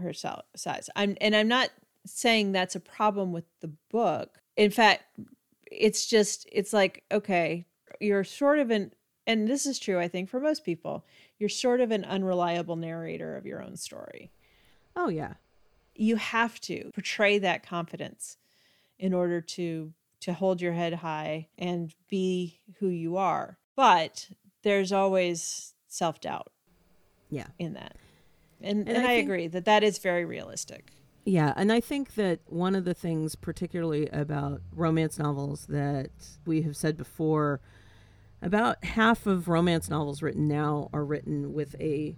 her 0.00 0.12
size. 0.12 0.88
I'm 0.96 1.16
and 1.20 1.36
I'm 1.36 1.48
not 1.48 1.70
saying 2.06 2.52
that's 2.52 2.74
a 2.74 2.80
problem 2.80 3.32
with 3.32 3.44
the 3.60 3.72
book. 3.90 4.38
In 4.56 4.70
fact, 4.70 5.04
it's 5.70 6.06
just 6.06 6.48
it's 6.50 6.72
like 6.72 7.04
okay, 7.12 7.66
you're 8.00 8.24
sort 8.24 8.58
of 8.58 8.70
an 8.70 8.92
and 9.26 9.46
this 9.46 9.66
is 9.66 9.78
true 9.78 9.98
I 9.98 10.08
think 10.08 10.30
for 10.30 10.40
most 10.40 10.64
people. 10.64 11.04
You're 11.42 11.48
sort 11.48 11.80
of 11.80 11.90
an 11.90 12.04
unreliable 12.04 12.76
narrator 12.76 13.36
of 13.36 13.46
your 13.46 13.60
own 13.60 13.74
story. 13.76 14.30
Oh 14.94 15.08
yeah. 15.08 15.32
You 15.96 16.14
have 16.14 16.60
to 16.60 16.92
portray 16.94 17.38
that 17.40 17.66
confidence 17.66 18.36
in 19.00 19.12
order 19.12 19.40
to 19.40 19.92
to 20.20 20.32
hold 20.34 20.60
your 20.62 20.72
head 20.72 20.94
high 20.94 21.48
and 21.58 21.92
be 22.08 22.60
who 22.78 22.86
you 22.86 23.16
are. 23.16 23.58
But 23.74 24.28
there's 24.62 24.92
always 24.92 25.74
self-doubt 25.88 26.52
Yeah. 27.28 27.48
in 27.58 27.72
that. 27.72 27.96
And, 28.60 28.86
And 28.86 28.96
and, 28.98 28.98
I 28.98 29.02
I, 29.02 29.16
think- 29.16 29.26
agree 29.28 29.48
that 29.48 29.64
that 29.64 29.82
is 29.82 29.98
very 29.98 30.24
realistic. 30.24 30.92
Yeah, 31.24 31.52
and 31.56 31.72
I 31.72 31.80
think 31.80 32.14
that 32.14 32.38
one 32.46 32.76
of 32.76 32.84
the 32.84 32.94
things, 32.94 33.34
particularly 33.34 34.06
about 34.10 34.60
romance 34.72 35.18
novels, 35.18 35.66
that 35.66 36.10
we 36.46 36.62
have 36.62 36.76
said 36.76 36.96
before, 36.96 37.60
about 38.42 38.84
half 38.84 39.26
of 39.26 39.48
romance 39.48 39.88
novels 39.88 40.20
written 40.22 40.48
now 40.48 40.90
are 40.92 41.04
written 41.04 41.52
with 41.54 41.74
a 41.80 42.16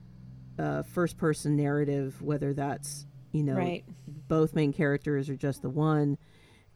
uh, 0.59 0.83
first-person 0.83 1.57
narrative, 1.57 2.21
whether 2.23 2.53
that's 2.55 3.07
you 3.33 3.43
know 3.43 3.55
Right. 3.57 3.85
both 4.29 4.55
main 4.55 4.73
characters 4.73 5.29
or 5.29 5.37
just 5.37 5.63
the 5.63 5.69
one, 5.71 6.17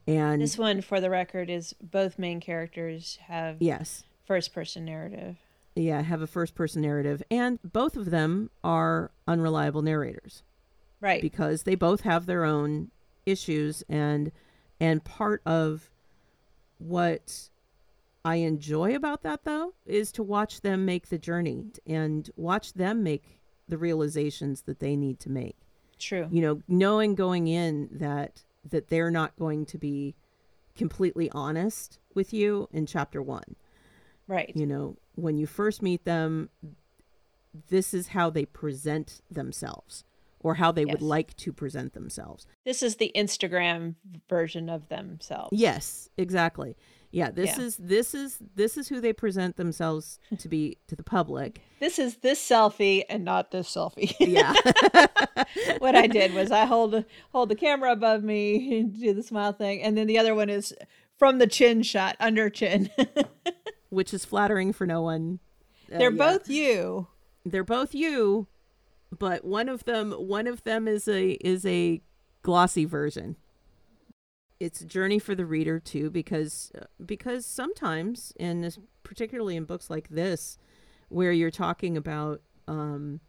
and 0.07 0.43
This 0.43 0.59
one, 0.59 0.81
for 0.81 1.01
the 1.01 1.11
record, 1.11 1.49
is 1.51 1.75
both 1.81 2.19
main 2.19 2.41
characters 2.41 3.19
have 3.23 3.57
yes, 3.61 4.05
first 4.25 4.53
person 4.53 4.85
narrative. 4.85 5.37
yeah, 5.77 6.03
have 6.03 6.23
a 6.23 6.27
first-person 6.27 6.83
narrative, 6.83 7.23
and 7.31 7.59
both 7.63 7.97
of 7.97 8.11
them 8.11 8.51
are 8.65 9.11
unreliable 9.27 9.83
narrators. 9.83 10.43
Right. 11.01 11.23
because 11.23 11.63
they 11.63 11.77
both 11.77 12.01
have 12.01 12.27
their 12.27 12.45
own 12.45 12.91
issues 13.25 13.85
and 13.89 14.33
and 14.81 15.05
part 15.05 15.43
of 15.47 15.91
what 16.79 17.51
I 18.25 18.37
enjoy 18.37 18.95
about 18.95 19.23
that 19.23 19.45
though 19.45 19.75
is 19.87 20.13
to 20.13 20.23
watch 20.23 20.61
them 20.61 20.85
make 20.85 21.09
the 21.09 21.19
journey 21.19 21.65
and 21.87 22.31
watch 22.37 22.75
them 22.75 23.03
make 23.03 23.41
the 23.69 23.79
realizations 23.79 24.63
that 24.63 24.81
they 24.81 24.97
need 24.97 25.21
to 25.21 25.31
make. 25.31 25.57
True. 25.99 26.29
You 26.31 26.43
know, 26.43 26.63
knowing 26.69 27.15
going 27.15 27.49
in 27.49 27.89
that 27.93 28.45
that 28.71 28.89
they're 28.89 29.11
not 29.11 29.37
going 29.37 29.67
to 29.67 29.79
be 29.79 30.15
completely 30.77 31.31
honest 31.31 31.99
with 32.15 32.33
you 32.33 32.69
in 32.73 32.87
chapter 32.87 33.23
one. 33.23 33.57
Right. 34.27 34.53
You 34.55 34.67
know, 34.67 34.97
when 35.15 35.39
you 35.39 35.47
first 35.47 35.83
meet 35.83 36.05
them, 36.05 36.51
this 37.69 37.95
is 37.95 38.09
how 38.09 38.31
they 38.31 38.45
present 38.45 39.21
themselves 39.31 40.05
or 40.41 40.55
how 40.55 40.71
they 40.71 40.85
would 40.85 41.03
like 41.03 41.37
to 41.37 41.53
present 41.53 41.95
themselves. 41.95 42.47
This 42.65 42.83
is 42.83 42.97
the 42.97 43.11
Instagram 43.17 43.97
version 44.29 44.69
of 44.69 44.89
themselves. 44.89 45.51
Yes, 45.53 46.09
exactly. 46.17 46.77
Yeah, 47.11 47.31
this 47.31 47.57
Yeah. 47.57 47.65
is 47.65 47.77
this 47.79 48.15
is 48.15 48.39
this 48.55 48.77
is 48.77 48.89
who 48.89 49.01
they 49.01 49.13
present 49.15 49.57
themselves 49.57 50.19
to 50.39 50.49
be 50.49 50.77
to 50.89 50.95
the 50.97 51.03
public. 51.03 51.61
This 51.81 51.99
is 51.99 52.17
this 52.17 52.39
selfie 52.47 53.03
and 53.09 53.25
not 53.25 53.51
this 53.51 53.69
selfie. 53.75 54.15
Yeah. 54.21 54.53
what 55.79 55.95
I 55.95 56.07
did 56.07 56.35
was 56.35 56.51
I 56.51 56.65
hold 56.67 57.05
hold 57.33 57.49
the 57.49 57.55
camera 57.55 57.93
above 57.93 58.23
me, 58.23 58.79
and 58.81 58.93
do 59.01 59.15
the 59.15 59.23
smile 59.23 59.53
thing, 59.53 59.83
and 59.83 59.97
then 59.97 60.07
the 60.07 60.19
other 60.19 60.35
one 60.35 60.51
is 60.51 60.75
from 61.17 61.39
the 61.39 61.47
chin 61.47 61.83
shot, 61.83 62.17
under 62.21 62.51
chin. 62.51 62.91
Which 63.91 64.13
is 64.13 64.25
flattering 64.25 64.73
for 64.73 64.87
no 64.87 65.01
one. 65.03 65.39
Uh, 65.93 65.99
They're 65.99 66.13
yeah. 66.13 66.17
both 66.33 66.49
you. 66.51 67.07
they're 67.47 67.65
both 67.65 67.95
you, 67.95 68.47
but 69.17 69.45
one 69.45 69.71
of 69.71 69.85
them 69.85 70.13
one 70.13 70.47
of 70.47 70.63
them 70.65 70.87
is 70.87 71.09
a 71.09 71.31
is 71.41 71.65
a 71.65 72.03
glossy 72.43 72.85
version. 72.85 73.37
It's 74.61 74.81
a 74.81 74.87
journey 74.87 75.19
for 75.19 75.35
the 75.35 75.47
reader 75.47 75.79
too 75.79 76.11
because 76.11 76.73
uh, 76.77 76.85
because 77.05 77.47
sometimes 77.47 78.33
and 78.41 78.65
this, 78.65 78.79
particularly 79.03 79.57
in 79.57 79.65
books 79.65 79.89
like 79.91 80.09
this 80.09 80.59
where 81.09 81.33
you're 81.33 81.51
talking 81.51 81.97
about 81.97 82.43
um 82.67 83.21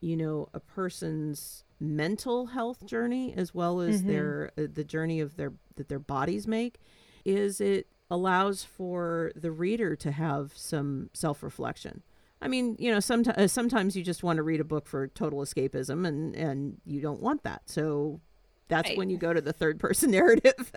you 0.00 0.16
know 0.16 0.48
a 0.52 0.60
person's 0.60 1.64
mental 1.78 2.46
health 2.46 2.84
journey 2.86 3.32
as 3.36 3.54
well 3.54 3.80
as 3.80 4.02
Mhm. 4.02 4.06
their 4.06 4.50
uh, 4.58 4.66
the 4.72 4.84
journey 4.84 5.20
of 5.20 5.36
their 5.36 5.52
that 5.76 5.88
their 5.88 5.98
bodies 6.00 6.46
make 6.46 6.80
is 7.24 7.60
it 7.60 7.86
allows 8.10 8.62
for 8.64 9.32
the 9.36 9.50
reader 9.50 9.96
to 9.96 10.10
have 10.12 10.52
some 10.56 11.08
self-reflection 11.14 12.02
I 12.44 12.48
mean, 12.48 12.74
you 12.80 12.90
know, 12.90 12.98
sometimes 12.98 13.52
sometimes 13.52 13.96
you 13.96 14.02
just 14.02 14.24
want 14.24 14.38
to 14.38 14.42
read 14.42 14.58
a 14.60 14.64
book 14.64 14.88
for 14.88 15.06
total 15.06 15.38
escapism, 15.42 16.04
and 16.04 16.34
and 16.34 16.80
you 16.84 17.00
don't 17.00 17.22
want 17.22 17.44
that. 17.44 17.62
So 17.70 18.20
that's 18.72 18.88
Right. 18.90 18.98
when 18.98 19.10
you 19.10 19.18
go 19.18 19.32
to 19.32 19.40
the 19.40 19.52
third 19.52 19.78
person 19.78 20.10
narrative. 20.18 20.72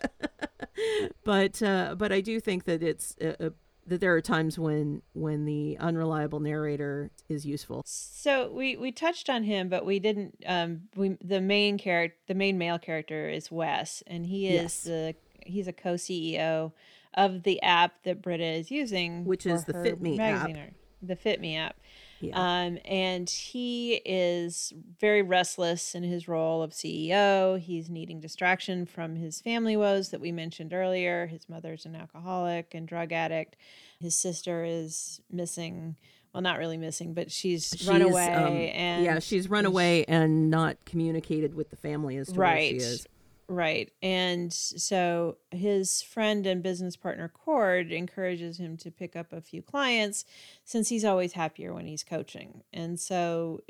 but 1.24 1.62
uh, 1.62 1.96
but 1.98 2.12
I 2.12 2.22
do 2.22 2.40
think 2.40 2.66
that 2.66 2.84
it's 2.84 3.16
uh, 3.22 3.34
uh, 3.40 3.50
that 3.88 4.02
there 4.02 4.14
are 4.16 4.22
times 4.22 4.58
when 4.60 5.02
when 5.14 5.46
the 5.46 5.78
unreliable 5.80 6.40
narrator 6.40 7.12
is 7.30 7.46
useful. 7.46 7.84
So 7.86 8.52
we 8.52 8.76
we 8.76 8.92
touched 8.92 9.30
on 9.30 9.44
him, 9.44 9.70
but 9.70 9.86
we 9.86 10.00
didn't. 10.00 10.44
Um, 10.46 10.82
we 10.96 11.18
the 11.24 11.42
main 11.42 11.78
character, 11.78 12.18
the 12.28 12.34
main 12.36 12.58
male 12.58 12.80
character 12.80 13.30
is 13.30 13.52
Wes, 13.52 14.04
and 14.08 14.26
he 14.26 14.48
is 14.48 14.54
Yes. 14.62 14.84
the 14.84 15.16
he's 15.46 15.68
a 15.68 15.74
co 15.74 15.94
CEO 15.94 16.74
of 17.14 17.44
the 17.44 17.62
app 17.62 18.04
that 18.04 18.22
Britta 18.22 18.44
is 18.46 18.70
using, 18.72 19.24
Which 19.26 19.46
is 19.46 19.64
the 19.64 19.74
Fit 19.74 20.02
Me 20.02 20.20
app. 20.20 20.50
art- 20.50 20.74
The 21.02 21.16
Fit 21.16 21.40
Me 21.40 21.56
app. 21.56 21.78
Yeah. 22.20 22.36
Um, 22.36 22.78
and 22.86 23.30
he 23.30 23.96
is 24.06 24.74
very 25.00 25.22
restless 25.22 25.96
in 25.96 26.04
his 26.04 26.28
role 26.28 26.62
of 26.62 26.72
CEO. 26.72 27.60
He's 27.60 27.90
needing 27.90 28.20
distraction 28.20 28.86
from 28.86 29.16
his 29.16 29.42
family 29.42 29.76
woes 29.76 30.10
that 30.10 30.22
we 30.22 30.32
mentioned 30.32 30.74
earlier. 30.74 31.28
His 31.28 31.48
mother's 31.50 31.86
an 31.86 31.96
alcoholic 31.96 32.74
and 32.74 32.88
drug 32.88 33.12
addict. 33.12 33.56
His 34.00 34.16
sister 34.16 34.64
is 34.64 35.22
missing. 35.32 35.96
Well, 36.34 36.42
not 36.42 36.60
really 36.60 36.78
missing, 36.78 37.14
but 37.14 37.32
she's, 37.32 37.88
run 37.88 38.02
away. 38.02 38.34
um, 38.34 38.54
and 38.54 39.06
yeah, 39.06 39.20
she's 39.20 39.50
run 39.50 39.66
away 39.66 40.04
and 40.06 40.50
not 40.50 40.76
communicated 40.84 41.54
with 41.54 41.70
the 41.70 41.78
family 41.78 42.18
as 42.18 42.28
to 42.28 42.34
where 42.38 42.58
she 42.58 42.76
is. 42.76 43.08
Right 43.48 43.92
and 44.02 44.52
so 44.52 45.38
his 45.52 46.02
friend 46.02 46.48
and 46.48 46.64
business 46.64 46.96
partner 46.96 47.28
cord 47.30 47.92
encourages 47.92 48.58
him 48.58 48.76
to 48.78 48.90
pick 48.90 49.16
up 49.16 49.32
a 49.32 49.40
few 49.42 49.62
clients 49.62 50.26
since 50.64 50.90
he's 50.90 51.06
always 51.06 51.34
happier 51.34 51.74
when 51.74 51.86
he's 51.86 52.04
coaching 52.04 52.64
and 52.74 53.00
so 53.00 53.62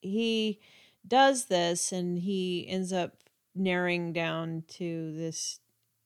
he 0.00 0.58
does 1.06 1.46
this 1.46 1.92
and 1.92 2.18
he 2.18 2.66
ends 2.68 2.92
up 2.92 3.16
narrowing 3.54 4.12
down 4.12 4.62
to 4.68 5.12
this 5.16 5.60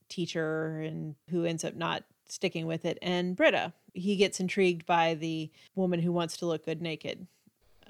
teacher 0.08 0.80
and 0.80 1.14
who 1.30 1.44
ends 1.44 1.64
up 1.64 1.74
not 1.76 2.02
sticking 2.26 2.66
with 2.66 2.84
it 2.84 2.98
and 3.02 3.36
britta. 3.36 3.72
He 3.92 4.16
gets 4.16 4.40
intrigued 4.40 4.86
by 4.86 5.14
the 5.14 5.50
woman 5.76 6.00
who 6.00 6.10
wants 6.10 6.36
to 6.38 6.46
look 6.46 6.64
good 6.64 6.80
naked 6.82 7.26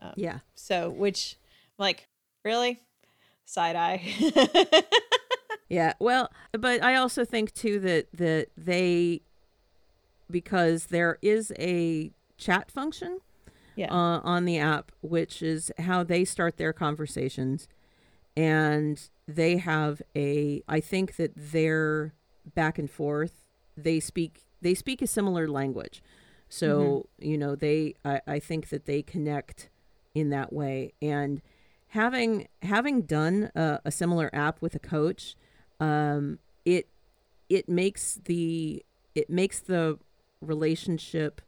um, 0.02 0.12
Yeah. 0.16 0.40
so 0.54 0.90
which 0.90 1.36
like 1.78 2.08
really? 2.44 2.80
Side 3.46 3.76
eye 3.76 4.02
Yeah, 5.74 5.94
well, 5.98 6.30
but 6.52 6.84
I 6.84 6.94
also 6.94 7.24
think 7.24 7.52
too 7.52 7.80
that 7.80 8.06
that 8.12 8.50
they 8.56 9.22
because 10.30 10.86
there 10.86 11.18
is 11.20 11.52
a 11.58 12.12
chat 12.38 12.70
function 12.70 13.18
yeah. 13.74 13.92
uh, 13.92 14.20
on 14.22 14.44
the 14.44 14.56
app, 14.56 14.92
which 15.00 15.42
is 15.42 15.72
how 15.80 16.04
they 16.04 16.24
start 16.24 16.58
their 16.58 16.72
conversations, 16.72 17.66
and 18.36 19.08
they 19.26 19.56
have 19.56 20.00
a. 20.16 20.62
I 20.68 20.78
think 20.78 21.16
that 21.16 21.32
their 21.34 22.14
back 22.54 22.78
and 22.78 22.88
forth. 22.88 23.32
They 23.76 23.98
speak 23.98 24.44
they 24.62 24.74
speak 24.74 25.02
a 25.02 25.08
similar 25.08 25.48
language, 25.48 26.04
so 26.48 27.08
you 27.18 27.36
know 27.36 27.56
they 27.56 27.94
I, 28.04 28.20
I 28.28 28.38
think 28.38 28.68
that 28.68 28.84
they 28.84 29.02
connect 29.02 29.70
in 30.14 30.30
that 30.30 30.52
way. 30.52 30.92
And 31.02 31.42
having 31.88 32.46
having 32.62 33.02
done 33.02 33.50
a, 33.56 33.80
a 33.84 33.90
similar 33.90 34.30
app 34.32 34.62
with 34.62 34.76
a 34.76 34.78
coach 34.78 35.34
um 35.80 36.38
it 36.64 36.88
it 37.48 37.68
makes 37.68 38.20
the 38.24 38.84
it 39.14 39.28
makes 39.30 39.60
the 39.60 39.98
relationship 40.40 41.40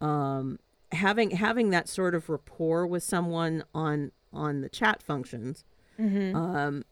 um 0.00 0.58
having 0.92 1.30
having 1.30 1.70
that 1.70 1.88
sort 1.88 2.14
of 2.14 2.28
rapport 2.28 2.86
with 2.86 3.02
someone 3.02 3.64
on 3.74 4.10
on 4.32 4.60
the 4.60 4.68
chat 4.68 5.02
functions 5.02 5.64
mm-hmm. 5.98 6.36
um 6.36 6.84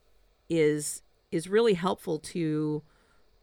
is 0.49 1.01
is 1.31 1.49
really 1.49 1.73
helpful 1.73 2.19
to 2.19 2.81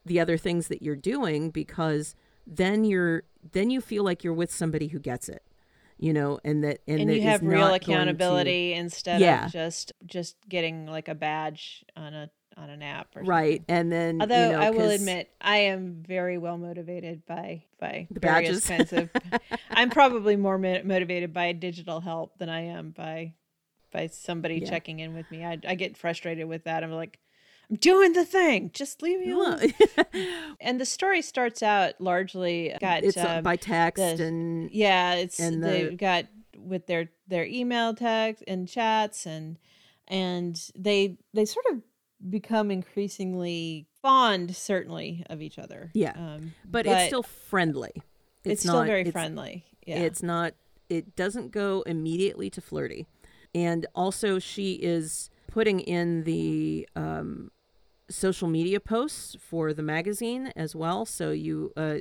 the 0.07 0.20
other 0.20 0.37
things 0.37 0.68
that 0.68 0.83
you're 0.83 0.96
doing 0.96 1.50
because 1.50 2.14
then 2.46 2.85
you're 2.85 3.24
then 3.53 3.70
you 3.70 3.81
feel 3.81 4.05
like 4.05 4.22
you're 4.22 4.35
with 4.35 4.53
somebody 4.53 4.88
who 4.88 4.98
gets 4.98 5.29
it 5.29 5.42
you 5.98 6.12
know 6.12 6.38
and 6.44 6.64
that 6.64 6.81
and, 6.87 7.00
and, 7.00 7.11
that 7.11 7.16
you 7.16 7.22
have 7.22 7.42
real 7.42 7.68
going 7.68 7.81
to- 7.81 7.90
accountability 7.90 8.72
instead 8.72 9.20
Yeah. 9.20 9.46
of 9.46 9.53
just 9.53 9.92
just 10.05 10.37
getting 10.48 10.87
like 10.87 11.09
a 11.09 11.14
badge 11.14 11.85
on 11.96 12.14
a 12.14 12.31
on 12.56 12.70
an 12.70 12.82
app 12.82 13.14
or 13.16 13.22
right 13.22 13.58
something. 13.60 13.74
and 13.76 13.92
then 13.92 14.20
Although 14.20 14.46
you 14.46 14.52
know, 14.52 14.60
I 14.60 14.70
will 14.70 14.90
admit 14.90 15.30
I 15.40 15.56
am 15.58 16.02
very 16.06 16.38
well 16.38 16.56
motivated 16.58 17.24
by 17.26 17.64
by 17.80 18.06
The 18.10 18.20
various 18.20 18.66
badges. 18.68 18.90
kinds 18.90 18.92
of. 19.32 19.40
I'm 19.70 19.90
probably 19.90 20.36
more 20.36 20.58
mo- 20.58 20.82
motivated 20.84 21.32
by 21.32 21.52
digital 21.52 22.00
help 22.00 22.38
than 22.38 22.48
I 22.48 22.62
am 22.62 22.90
by 22.90 23.34
by 23.92 24.06
somebody 24.08 24.56
Yeah. 24.58 24.70
checking 24.70 25.00
in 25.00 25.14
with 25.14 25.30
me. 25.30 25.44
I 25.44 25.58
I 25.66 25.74
get 25.74 25.96
frustrated 25.96 26.46
with 26.48 26.64
that. 26.64 26.82
I'm 26.84 26.90
like, 26.92 27.18
I'm 27.70 27.76
doing 27.76 28.12
the 28.12 28.24
thing. 28.24 28.70
Just 28.72 29.02
leave 29.02 29.20
me 29.20 29.30
alone. 29.32 29.72
And 30.60 30.80
the 30.80 30.86
story 30.86 31.22
starts 31.22 31.62
out 31.62 32.00
largely 32.00 32.74
got 32.80 33.02
it's 33.04 33.16
uh, 33.16 33.36
um, 33.38 33.42
by 33.44 33.56
text 33.56 34.00
the- 34.18 34.24
and 34.24 34.70
yeah 34.70 35.14
it's 35.14 35.40
and 35.40 35.62
the- 35.62 35.68
they've 35.68 35.96
got 35.96 36.26
with 36.56 36.86
their 36.86 37.10
their 37.26 37.44
email 37.44 37.94
text 37.94 38.44
and 38.46 38.68
chats 38.68 39.26
and 39.26 39.58
and 40.08 40.70
they 40.76 41.16
they 41.34 41.44
sort 41.44 41.66
of 41.72 41.82
become 42.31 42.70
increasingly 42.70 43.87
fond 44.03 44.55
certainly 44.57 45.24
of 45.31 45.40
each 45.42 45.59
other 45.59 45.90
Yeah. 45.94 46.12
um, 46.16 46.55
but, 46.64 46.87
it's 46.87 47.07
still 47.07 47.22
friendly 47.22 47.92
it's, 48.44 48.62
still 48.62 48.74
not- 48.74 48.87
very 48.87 49.00
it's- 49.00 49.12
friendly 49.12 49.64
yeah 49.87 49.98
It's 49.98 50.22
not, 50.22 50.55
it 50.88 51.14
doesn't 51.16 51.50
go 51.50 51.83
immediately 51.83 52.48
to 52.50 52.61
flirty. 52.62 53.07
And 53.55 53.87
also, 53.94 54.38
she 54.38 54.72
is 54.74 55.29
putting 55.46 55.79
in 55.81 56.24
the 56.24 56.88
um, 56.96 57.50
social 58.09 58.48
media 58.48 58.81
posts 58.81 59.37
for 59.38 59.72
the 59.74 59.83
magazine 59.83 60.53
as 60.57 60.74
well. 60.74 61.05
So 61.05 61.31
you, 61.33 61.70
uh, 61.77 61.98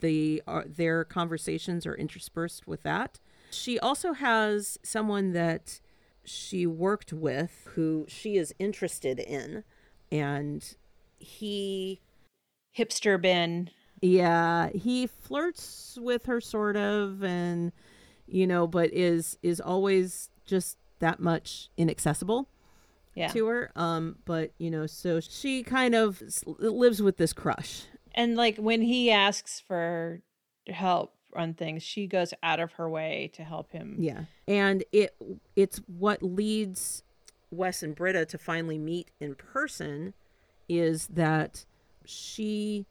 the 0.00 0.42
uh, 0.48 0.62
their 0.66 1.04
conversations 1.04 1.86
are 1.86 1.94
interspersed 1.94 2.66
with 2.66 2.82
that. 2.84 3.20
She 3.50 3.78
also 3.78 4.14
has 4.14 4.78
someone 4.82 5.32
that 5.32 5.80
she 6.26 6.66
worked 6.66 7.12
with 7.12 7.68
who 7.74 8.04
she 8.08 8.36
is 8.36 8.54
interested 8.58 9.18
in, 9.18 9.64
and 10.10 10.76
he 11.18 12.00
hipster 12.76 13.20
bin 13.20 13.70
yeah, 14.02 14.68
he 14.74 15.06
flirts 15.06 15.98
with 16.00 16.26
her 16.26 16.40
sort 16.40 16.76
of 16.76 17.22
and 17.22 17.72
you 18.26 18.46
know, 18.46 18.66
but 18.66 18.92
is 18.92 19.38
is 19.42 19.60
always 19.60 20.30
just 20.44 20.76
that 20.98 21.20
much 21.20 21.70
inaccessible 21.76 22.48
yeah 23.14 23.28
to 23.28 23.46
her. 23.46 23.70
Um 23.76 24.16
but 24.24 24.52
you 24.58 24.70
know, 24.70 24.86
so 24.86 25.20
she 25.20 25.62
kind 25.62 25.94
of 25.94 26.22
lives 26.46 27.00
with 27.02 27.16
this 27.16 27.32
crush. 27.32 27.84
and 28.14 28.36
like 28.36 28.56
when 28.58 28.82
he 28.82 29.10
asks 29.10 29.60
for 29.60 30.22
help 30.68 31.15
on 31.36 31.54
things 31.54 31.82
she 31.82 32.06
goes 32.06 32.32
out 32.42 32.60
of 32.60 32.72
her 32.72 32.88
way 32.88 33.30
to 33.34 33.42
help 33.44 33.70
him 33.72 33.96
Yeah. 33.98 34.24
And 34.48 34.84
it 34.92 35.14
it's 35.54 35.78
what 35.86 36.22
leads 36.22 37.02
Wes 37.50 37.82
and 37.82 37.94
Britta 37.94 38.24
to 38.26 38.38
finally 38.38 38.78
meet 38.78 39.10
in 39.20 39.34
person 39.34 40.14
is 40.68 41.06
that 41.08 41.64
she 42.04 42.86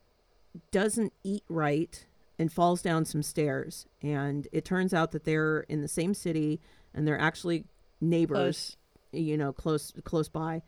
doesn't 0.71 1.13
eat 1.23 1.43
right 1.49 2.05
and 2.39 2.51
falls 2.51 2.81
down 2.81 3.05
some 3.05 3.21
stairs. 3.23 3.85
And 4.01 4.47
it 4.51 4.63
turns 4.65 4.93
out 4.93 5.11
that 5.11 5.23
they're 5.25 5.61
in 5.61 5.81
the 5.81 5.87
same 5.87 6.13
city 6.13 6.59
and 6.93 7.07
they're 7.07 7.19
actually 7.19 7.65
neighbors, 8.01 8.77
you 9.11 9.37
know, 9.37 9.51
close 9.53 9.93
close 10.03 10.29
by. 10.29 10.61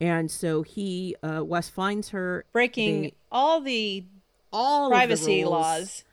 And 0.00 0.30
so 0.30 0.62
he, 0.62 1.14
uh, 1.22 1.44
Wes 1.44 1.68
finds 1.68 2.08
her 2.10 2.44
breaking 2.52 3.02
They- 3.02 3.14
all 3.30 3.60
the 3.60 4.04
all 4.52 4.86
of 4.86 4.90
the 4.90 4.96
privacy 4.96 5.44
laws. 5.44 6.04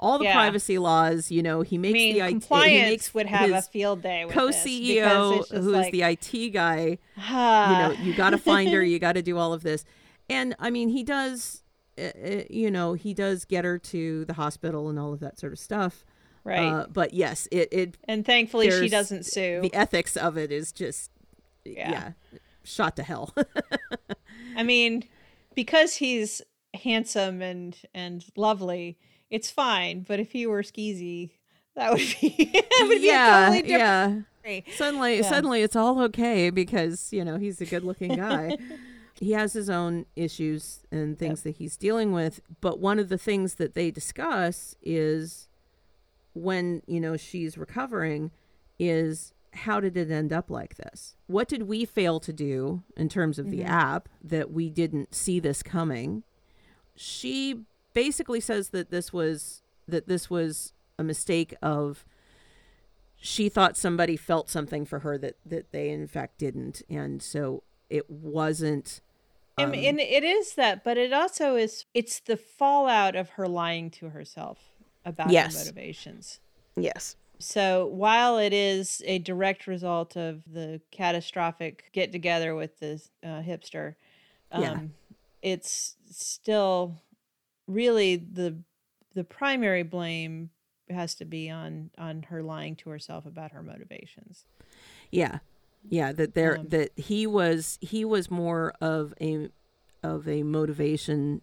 All 0.00 0.18
the 0.18 0.24
Yeah. 0.24 0.34
privacy 0.34 0.78
laws. 0.78 1.30
You 1.30 1.42
know, 1.42 1.62
he 1.62 1.76
I 1.76 1.78
makes 1.78 1.92
mean, 1.94 2.14
the 2.14 2.20
IT, 2.20 2.24
he 2.26 2.30
compliance 2.32 2.88
makes 2.90 3.14
would 3.14 3.26
have 3.26 3.50
a 3.50 3.62
field 3.62 4.02
day 4.02 4.24
with 4.24 4.34
this, 4.34 4.44
because 4.44 4.64
co-CEO, 4.64 5.38
it's 5.40 5.48
just 5.50 5.62
who's 5.62 5.72
like, 5.72 5.92
the 5.92 6.02
IT 6.02 6.50
guy. 6.52 6.98
you 7.16 7.78
know, 7.78 7.94
you 8.02 8.14
got 8.16 8.30
to 8.30 8.38
find 8.38 8.70
her, 8.70 8.82
you 8.82 8.98
got 9.08 9.12
to 9.14 9.22
do 9.22 9.36
all 9.38 9.52
of 9.52 9.62
this. 9.62 9.84
And 10.30 10.54
I 10.58 10.70
mean, 10.70 10.88
he 10.90 11.02
does, 11.02 11.62
uh, 11.98 12.02
uh, 12.02 12.42
you 12.50 12.70
know, 12.70 12.92
he 12.94 13.14
does 13.14 13.44
get 13.44 13.64
her 13.64 13.78
to 13.78 14.24
the 14.26 14.34
hospital 14.34 14.88
and 14.88 14.98
all 14.98 15.12
of 15.12 15.20
that 15.20 15.38
sort 15.38 15.52
of 15.52 15.58
stuff. 15.58 16.04
right. 16.44 16.60
Uh, 16.72 16.86
but 16.92 17.14
yes, 17.14 17.48
it, 17.50 17.68
it 17.72 17.96
and 18.04 18.24
thankfully, 18.24 18.70
she 18.70 18.88
doesn't 18.88 19.24
sue. 19.26 19.60
the 19.62 19.72
ethics 19.74 20.16
of 20.16 20.36
it 20.36 20.52
is 20.52 20.70
just, 20.72 21.10
Yeah. 21.64 21.90
yeah, 21.90 22.12
shot 22.62 22.94
to 22.96 23.02
hell. 23.02 23.34
I 24.56 24.62
mean, 24.62 25.04
because 25.54 25.94
he's 25.96 26.42
handsome 26.74 27.40
and 27.42 27.76
and 27.94 28.24
lovely, 28.36 28.98
it's 29.30 29.50
fine. 29.50 30.04
But 30.06 30.20
if 30.20 30.32
he 30.32 30.46
were 30.46 30.62
skeezy, 30.62 31.30
that 31.74 31.92
would 31.92 32.14
be, 32.20 32.50
that 32.52 32.86
would 32.88 33.02
yeah, 33.02 33.50
be 33.50 33.58
totally 33.58 33.62
different. 33.62 34.26
yeah. 34.44 34.60
Suddenly, 34.76 35.16
Yeah. 35.18 35.28
suddenly, 35.28 35.62
it's 35.62 35.76
all 35.76 36.00
okay 36.04 36.48
because 36.50 37.12
you 37.12 37.24
know 37.24 37.36
he's 37.36 37.60
a 37.60 37.66
good-looking 37.66 38.16
guy. 38.16 38.56
he 39.14 39.32
has 39.32 39.52
his 39.52 39.68
own 39.68 40.06
issues 40.16 40.80
and 40.90 41.18
things 41.18 41.42
that 41.42 41.56
he's 41.56 41.76
dealing 41.76 42.12
with. 42.12 42.40
But 42.60 42.78
one 42.78 42.98
of 42.98 43.10
the 43.10 43.18
things 43.18 43.54
that 43.56 43.74
they 43.74 43.90
discuss 43.90 44.74
is 44.82 45.48
when 46.32 46.82
you 46.86 47.00
know 47.00 47.16
she's 47.16 47.58
recovering 47.58 48.30
is 48.78 49.34
how 49.52 49.80
did 49.80 49.96
it 49.96 50.10
end 50.10 50.32
up 50.32 50.50
like 50.50 50.76
this? 50.76 51.16
What 51.26 51.48
did 51.48 51.64
we 51.64 51.84
fail 51.84 52.20
to 52.20 52.32
do 52.32 52.82
in 52.96 53.08
terms 53.08 53.38
of 53.38 53.50
the 53.50 53.60
mm-hmm. 53.60 53.70
app 53.70 54.08
that 54.22 54.50
we 54.50 54.70
didn't 54.70 55.14
see 55.14 55.40
this 55.40 55.62
coming? 55.62 56.22
She 56.94 57.64
basically 57.98 58.38
says 58.40 58.68
that 58.68 58.90
this 58.90 59.12
was 59.12 59.62
that 59.88 60.06
this 60.06 60.30
was 60.30 60.72
a 60.98 61.02
mistake 61.02 61.52
of 61.60 62.04
she 63.16 63.48
thought 63.48 63.76
somebody 63.76 64.16
felt 64.16 64.48
something 64.48 64.84
for 64.84 65.00
her 65.00 65.18
that 65.18 65.36
that 65.44 65.72
they 65.72 65.90
in 65.90 66.06
fact 66.06 66.38
didn't 66.38 66.80
and 66.88 67.20
so 67.20 67.64
it 67.90 68.08
wasn't 68.08 69.00
I 69.56 69.64
um, 69.64 69.72
mean, 69.72 69.84
and 69.88 69.98
it 69.98 70.22
is 70.22 70.54
that, 70.54 70.84
but 70.84 70.96
it 70.96 71.12
also 71.12 71.56
is. 71.56 71.84
It's 71.92 72.20
the 72.20 72.36
fallout 72.36 73.16
of 73.16 73.30
her 73.30 73.48
lying 73.48 73.90
to 73.98 74.10
herself 74.10 74.58
about 75.04 75.32
Yes. 75.32 75.52
her 75.52 75.58
motivations. 75.58 76.38
yes 76.76 77.16
So 77.40 77.86
while 77.86 78.38
it 78.38 78.52
is 78.52 79.02
a 79.04 79.18
direct 79.18 79.66
result 79.66 80.16
of 80.16 80.44
the 80.46 80.80
catastrophic 80.92 81.90
get 81.92 82.12
together 82.12 82.54
with 82.54 82.78
this 82.78 83.10
uh, 83.24 83.42
hipster, 83.42 83.96
um, 84.52 84.62
Yeah. 84.62 84.78
it's 85.42 85.96
still 86.08 87.02
really 87.68 88.16
the 88.16 88.56
the 89.14 89.22
primary 89.24 89.82
blame 89.84 90.50
has 90.90 91.14
to 91.16 91.24
be 91.24 91.48
on 91.50 91.90
on 91.98 92.22
her 92.24 92.42
lying 92.42 92.74
to 92.76 92.90
herself 92.90 93.26
about 93.26 93.52
her 93.52 93.62
motivations. 93.62 94.46
yeah 95.12 95.38
yeah 95.88 96.10
that 96.12 96.34
there 96.34 96.56
Um, 96.58 96.68
that 96.68 96.90
he 96.96 97.26
was 97.26 97.78
he 97.80 98.04
was 98.04 98.30
more 98.30 98.72
of 98.80 99.14
a 99.20 99.48
of 100.02 100.26
a 100.28 100.42
motivation 100.42 101.42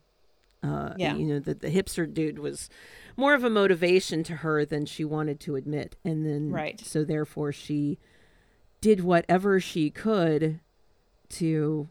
uh 0.64 0.94
Yeah. 0.98 1.16
you 1.16 1.26
know 1.26 1.40
that 1.40 1.62
the 1.62 1.70
hipster 1.70 2.12
dude 2.12 2.40
was 2.40 2.70
more 3.16 3.34
of 3.34 3.44
a 3.44 3.50
motivation 3.50 4.24
to 4.24 4.38
her 4.38 4.66
than 4.66 4.86
she 4.86 5.06
wanted 5.06 5.40
to 5.42 5.56
admit 5.56 5.96
and 6.04 6.26
then 6.26 6.50
Right. 6.52 6.80
so 6.80 7.04
therefore 7.04 7.52
she 7.52 7.98
did 8.82 9.02
whatever 9.04 9.60
she 9.60 9.90
could 9.90 10.60
to 11.30 11.88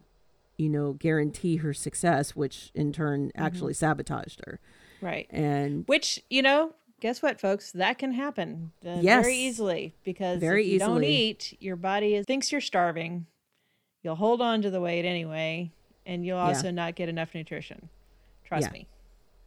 you 0.57 0.69
know 0.69 0.93
guarantee 0.93 1.57
her 1.57 1.75
success 1.75 2.35
which 2.37 2.71
in 2.75 2.93
turn 2.93 3.29
Mm-hmm. 3.29 3.43
actually 3.45 3.75
sabotaged 3.75 4.41
her 4.47 4.61
Right. 5.01 5.27
and 5.31 5.85
Which 5.87 6.23
you 6.31 6.41
know, 6.41 6.73
guess 7.01 7.21
what, 7.21 7.39
folks? 7.41 7.73
That 7.73 7.99
can 7.99 8.13
happen 8.13 8.73
uh, 8.87 8.99
Yes. 9.03 9.23
very 9.25 9.37
easily 9.37 9.95
because 10.05 10.41
Very 10.41 10.65
if 10.65 10.73
you 10.73 10.79
don't 10.79 11.05
eat, 11.05 11.57
your 11.61 11.77
body 11.77 12.15
is, 12.15 12.25
thinks 12.25 12.51
you're 12.51 12.61
starving. 12.63 13.27
You'll 14.03 14.15
hold 14.15 14.41
on 14.41 14.63
to 14.63 14.71
the 14.71 14.81
weight 14.81 15.05
anyway, 15.05 15.73
and 16.07 16.25
you'll 16.25 16.39
Yeah. 16.39 16.45
also 16.47 16.71
not 16.71 16.95
get 16.95 17.09
enough 17.11 17.35
nutrition. 17.35 17.91
Trust 18.45 18.69
Yeah. 18.69 18.73
me. 18.73 18.87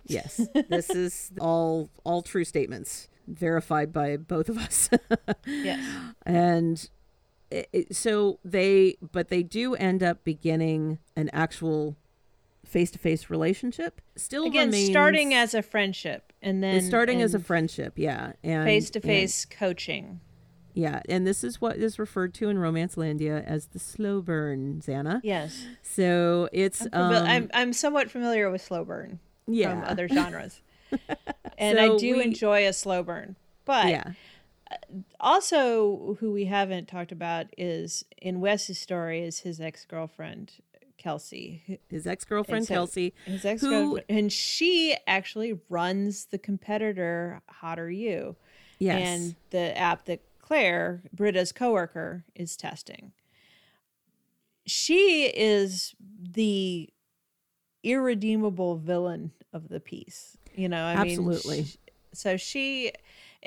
Yes, 0.05 0.47
this 0.69 0.89
is 0.91 1.31
all 1.39 1.89
all 2.03 2.21
true 2.21 2.43
statements 2.43 3.07
verified 3.27 3.91
by 3.91 4.15
both 4.17 4.49
of 4.49 4.57
us. 4.59 4.89
Yes. 5.47 5.83
and 6.25 6.89
it, 7.51 7.69
it- 7.73 7.95
so 7.95 8.39
they 8.43 8.97
but 9.11 9.29
they 9.29 9.43
do 9.43 9.75
end 9.75 10.03
up 10.03 10.23
beginning 10.23 10.99
an 11.15 11.29
actual 11.33 11.95
face-to-face 12.65 13.29
relationship. 13.29 14.01
Still 14.17 14.45
Again, 14.45 14.67
remains, 14.67 14.89
starting 14.89 15.33
as 15.33 15.53
a 15.53 15.61
friendship 15.61 16.33
and 16.41 16.61
then 16.61 16.81
starting 16.81 17.21
as 17.21 17.33
a 17.33 17.39
friendship, 17.39 17.93
yeah. 17.95 18.33
And 18.43 18.65
face-to-face 18.65 19.45
coaching. 19.45 20.19
yeah, 20.73 21.01
and 21.07 21.25
this 21.25 21.43
is 21.45 21.61
what 21.61 21.77
is 21.77 21.97
referred 21.97 22.33
to 22.35 22.49
in 22.49 22.59
Romance 22.59 22.95
Landia 22.95 23.43
as 23.45 23.67
the 23.67 23.79
slow 23.79 24.21
burn, 24.21 24.81
Zanna. 24.85 25.21
Yes. 25.23 25.65
So 25.81 26.49
it's 26.51 26.81
I'm, 26.91 27.01
um 27.01 27.13
I'm 27.13 27.49
I'm 27.53 27.73
somewhat 27.73 28.11
familiar 28.11 28.49
with 28.51 28.61
slow 28.61 28.83
burn 28.83 29.19
yeah. 29.47 29.71
from 29.71 29.83
other 29.89 30.09
genres. 30.09 30.61
and 31.57 31.79
I 31.79 31.95
do 31.97 32.17
we- 32.17 32.23
enjoy 32.23 32.67
a 32.67 32.73
slow 32.73 33.01
burn. 33.01 33.37
But 33.63 33.87
yeah. 33.87 34.11
Also 35.19 36.17
who 36.19 36.31
we 36.31 36.45
haven't 36.45 36.87
talked 36.87 37.11
about 37.11 37.47
is 37.57 38.03
in 38.21 38.39
Wes's 38.39 38.79
story 38.79 39.21
is 39.23 39.39
his 39.39 39.59
ex-girlfriend 39.61 40.53
Kelsey. 40.97 41.79
His 41.89 42.07
ex-girlfriend 42.07 42.65
so- 42.65 42.73
Kelsey 42.73 43.13
His 43.25 43.45
ex-girlfriend 43.45 44.05
and 44.09 44.31
she 44.33 44.97
actually 45.07 45.59
runs 45.69 46.25
the 46.25 46.37
competitor 46.37 47.41
Hotter 47.49 47.89
You 47.91 48.35
Yes. 48.79 49.01
and 49.01 49.35
the 49.51 49.77
app 49.77 50.05
that 50.05 50.21
Claire, 50.39 51.03
Britta's 51.13 51.51
coworker, 51.51 52.23
is 52.35 52.55
testing. 52.55 53.11
She 54.65 55.25
is 55.27 55.95
the 56.21 56.89
irredeemable 57.83 58.77
villain 58.77 59.31
of 59.53 59.69
the 59.69 59.79
piece. 59.79 60.37
You 60.55 60.69
know, 60.69 60.83
I 60.83 60.93
Absolutely. 60.93 61.57
mean, 61.57 61.65
sh- 61.65 61.75
so 62.13 62.37
she, 62.37 62.91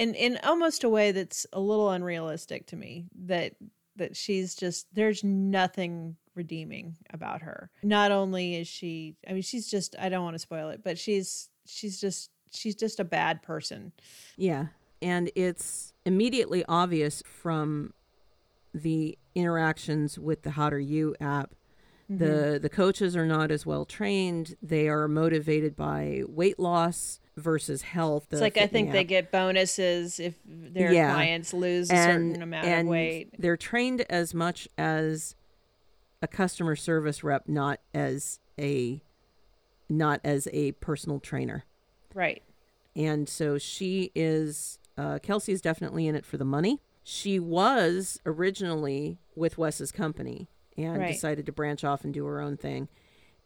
in 0.01 0.15
in 0.15 0.39
almost 0.45 0.83
a 0.83 0.89
way 0.89 1.13
that's 1.13 1.47
a 1.53 1.61
little 1.61 1.91
unrealistic 1.91 2.67
to 2.69 2.77
me, 2.77 3.05
that 3.27 3.53
that 3.97 4.17
she's 4.17 4.55
just 4.55 4.87
there's 4.95 5.23
nothing 5.23 6.17
redeeming 6.35 6.97
about 7.11 7.43
her. 7.43 7.71
Not 7.83 8.11
only 8.11 8.57
is 8.57 8.67
she, 8.67 9.17
I 9.29 9.35
mean, 9.35 9.43
she's 9.43 9.71
just 9.71 9.95
I 9.99 10.09
don't 10.09 10.25
want 10.25 10.35
to 10.35 10.39
spoil 10.39 10.71
it, 10.71 10.83
but 10.83 10.99
she's 10.99 11.51
she's 11.67 12.01
just 12.01 12.31
she's 12.51 12.75
just 12.75 12.99
a 12.99 13.05
bad 13.05 13.43
person. 13.43 13.93
Yeah. 14.37 14.67
And 15.03 15.31
it's 15.35 15.93
immediately 16.07 16.65
obvious 16.67 17.23
from 17.27 17.93
the 18.73 19.19
interactions 19.35 20.19
with 20.19 20.43
the 20.43 20.53
How 20.53 20.69
Are 20.69 20.79
You 20.79 21.15
app. 21.21 21.55
Mm-hmm. 22.11 22.25
The 22.25 22.59
the 22.59 22.71
coaches 22.71 23.17
are 23.17 23.27
not 23.27 23.51
as 23.51 23.67
well 23.67 23.85
trained. 23.85 24.57
They 24.63 24.89
are 24.89 25.09
motivated 25.09 25.77
by 25.77 26.23
weight 26.27 26.59
loss 26.59 27.20
versus 27.41 27.83
health. 27.83 28.27
It's 28.31 28.41
like 28.41 28.57
I 28.57 28.67
think 28.67 28.93
they 28.93 29.05
get 29.05 29.31
bonuses 29.31 30.21
if 30.21 30.35
their 30.45 30.93
Yeah. 30.93 31.13
clients 31.15 31.53
lose 31.53 31.91
a 31.91 31.97
certain 31.97 32.43
amount 32.43 32.67
and 32.67 32.81
of 32.89 32.91
weight. 32.91 33.35
They're 33.39 33.57
trained 33.57 34.03
as 34.11 34.35
much 34.35 34.69
as 34.79 35.35
a 36.23 36.29
customer 36.29 36.77
service 36.77 37.25
rep, 37.25 37.49
not 37.49 37.81
as 37.95 38.39
a 38.59 39.03
not 39.89 40.21
as 40.23 40.47
a 40.53 40.71
personal 40.73 41.19
trainer. 41.19 41.65
Right. 42.15 42.43
And 42.95 43.29
so 43.29 43.59
she 43.59 44.13
is, 44.15 44.79
uh, 44.97 45.19
Kelsey 45.21 45.53
is 45.53 45.61
definitely 45.61 46.07
in 46.07 46.15
it 46.15 46.25
for 46.25 46.37
the 46.37 46.45
money. 46.45 46.81
She 47.03 47.41
was 47.41 48.21
originally 48.25 49.19
with 49.35 49.59
Wes's 49.59 49.91
company 49.91 50.49
and 50.77 50.99
Right. 50.99 51.13
decided 51.13 51.45
to 51.47 51.53
branch 51.53 51.83
off 51.83 52.05
and 52.05 52.15
do 52.15 52.25
her 52.27 52.41
own 52.41 52.57
thing. 52.57 52.89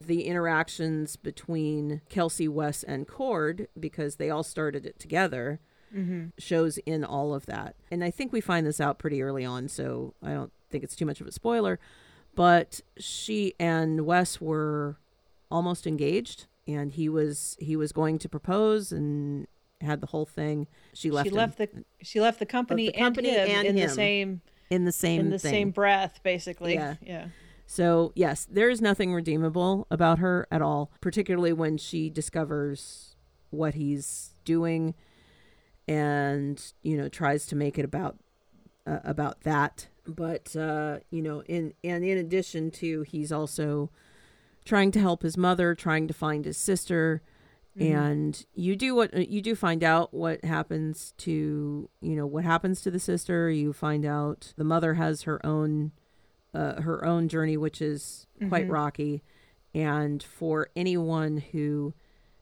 The 0.07 0.25
interactions 0.25 1.17
between 1.17 2.01
Kelsey, 2.09 2.49
Wes, 2.49 2.83
and 2.83 3.07
Cord, 3.09 3.69
because 3.79 4.17
they 4.17 4.31
all 4.31 4.43
started 4.43 4.87
it 4.87 4.99
together, 4.99 5.61
Mm-hmm. 5.95 6.25
shows 6.39 6.79
in 6.79 7.05
all 7.05 7.33
of 7.35 7.47
that. 7.47 7.77
And 7.89 8.03
I 8.03 8.11
think 8.11 8.33
we 8.33 8.41
find 8.41 8.67
this 8.67 8.81
out 8.81 8.99
pretty 8.99 9.23
early 9.23 9.45
on, 9.45 9.69
so 9.69 10.13
I 10.21 10.33
don't 10.33 10.51
think 10.69 10.83
it's 10.83 10.97
too 10.97 11.07
much 11.07 11.21
of 11.21 11.29
a 11.29 11.31
spoiler. 11.31 11.79
But 12.35 12.81
she 12.99 13.55
and 13.61 14.05
Wes 14.05 14.41
were 14.41 14.97
almost 15.53 15.87
engaged, 15.87 16.47
and 16.67 16.91
he 16.91 17.09
was 17.09 17.57
he 17.61 17.77
was 17.77 17.93
going 17.93 18.19
to 18.19 18.29
propose 18.29 18.91
and 18.91 19.47
had 19.81 20.01
the 20.01 20.09
whole 20.09 20.27
thing. 20.27 20.67
She 20.95 21.13
left, 21.13 21.29
she 21.29 21.35
him 21.35 21.59
the 21.59 21.69
she 22.03 22.21
left 22.21 22.41
the 22.41 22.47
company, 22.47 22.91
company 22.91 23.31
and 23.31 23.49
him 23.49 23.57
and 23.59 23.69
in 23.69 23.77
him. 23.77 23.87
the 23.89 23.95
same 23.95 24.41
in 24.71 24.85
the 24.87 24.91
same 24.91 25.21
in 25.21 25.31
the 25.31 25.39
thing. 25.39 25.53
same 25.53 25.71
breath, 25.71 26.19
basically. 26.25 26.75
Yeah. 26.75 26.97
Yeah. 27.07 27.27
So, 27.67 28.13
yes, 28.15 28.47
there 28.51 28.69
is 28.69 28.81
nothing 28.81 29.15
redeemable 29.15 29.87
about 29.91 30.19
her 30.19 30.47
at 30.51 30.63
all, 30.63 30.91
particularly 31.01 31.53
when 31.53 31.79
she 31.79 32.11
discovers 32.11 33.17
what 33.51 33.75
he's 33.75 34.35
doing 34.45 34.95
and, 35.89 36.63
you 36.83 36.97
know, 36.97 37.09
tries 37.09 37.47
to 37.47 37.57
make 37.57 37.79
it 37.79 37.85
about 37.85 38.19
uh, 38.87 38.99
about 39.05 39.43
that. 39.43 39.89
But 40.07 40.55
uh, 40.55 40.99
you 41.11 41.23
know, 41.23 41.43
in 41.43 41.73
and 41.83 42.05
in 42.05 42.19
addition 42.19 42.71
to 42.73 43.03
he's 43.03 43.33
also 43.33 43.91
trying 44.65 44.91
to 44.93 45.01
help 45.01 45.23
his 45.23 45.37
mother, 45.37 45.75
trying 45.75 46.09
to 46.09 46.15
find 46.15 46.45
his 46.45 46.59
sister, 46.59 47.23
mm-hmm. 47.79 47.95
and 47.95 48.47
you 48.55 48.77
do 48.77 48.95
what 48.95 49.31
you 49.31 49.41
do 49.41 49.55
find 49.55 49.83
out 49.83 50.13
what 50.13 50.45
happens 50.45 51.15
to 51.19 51.89
you 52.01 52.17
know 52.17 52.27
what 52.27 52.45
happens 52.45 52.83
to 52.83 52.91
the 52.91 52.99
sister. 52.99 53.51
You 53.51 53.73
find 53.73 54.05
out 54.05 54.53
the 54.57 54.65
mother 54.65 54.95
has 54.95 55.23
her 55.23 55.45
own 55.45 55.93
uh, 56.55 56.81
her 56.81 57.05
own 57.05 57.29
journey, 57.29 57.57
which 57.57 57.83
is 57.83 58.27
quite 58.49 58.65
mm-hmm. 58.65 58.73
rocky. 58.73 59.23
And 59.75 60.23
for 60.23 60.69
anyone 60.77 61.39
who, 61.39 61.95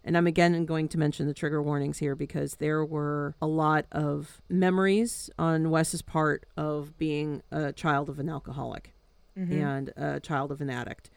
and 0.05 0.17
I'm 0.17 0.27
again 0.27 0.65
going 0.67 0.89
to 0.89 0.99
mention 0.99 1.27
the 1.27 1.35
trigger 1.35 1.63
warnings 1.63 1.99
here 1.99 2.15
because 2.15 2.57
there 2.57 2.85
were 2.85 3.35
a 3.41 3.47
lot 3.47 3.87
of 3.91 4.43
memories 4.49 5.31
on 5.39 5.71
Wes's 5.71 6.03
part 6.03 6.45
of 6.57 6.99
being 6.99 7.43
a 7.51 7.73
child 7.73 8.09
of 8.09 8.19
an 8.19 8.29
alcoholic 8.29 8.95
mm-hmm. 9.39 9.53
and 9.53 9.93
a 9.97 10.21
child 10.21 10.53
of 10.53 10.61
an 10.61 10.69
addict. 10.69 11.11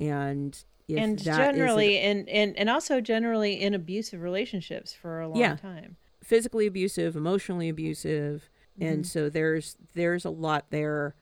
And 0.00 0.58
and 0.96 1.22
generally, 1.22 1.98
and, 1.98 2.28
and 2.28 2.56
and 2.56 2.70
also 2.70 3.00
generally 3.00 3.60
in 3.60 3.74
abusive 3.74 4.22
relationships 4.22 4.94
for 4.94 5.20
a 5.20 5.28
long 5.28 5.38
yeah, 5.38 5.56
time, 5.56 5.96
physically 6.22 6.66
abusive, 6.66 7.14
emotionally 7.16 7.68
abusive, 7.68 8.48
mm-hmm. 8.78 8.92
and 8.92 9.06
so 9.06 9.28
there's 9.28 9.76
there's 9.94 10.24
a 10.24 10.30
lot 10.30 10.66
there 10.70 11.14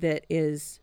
that 0.00 0.24
is 0.28 0.80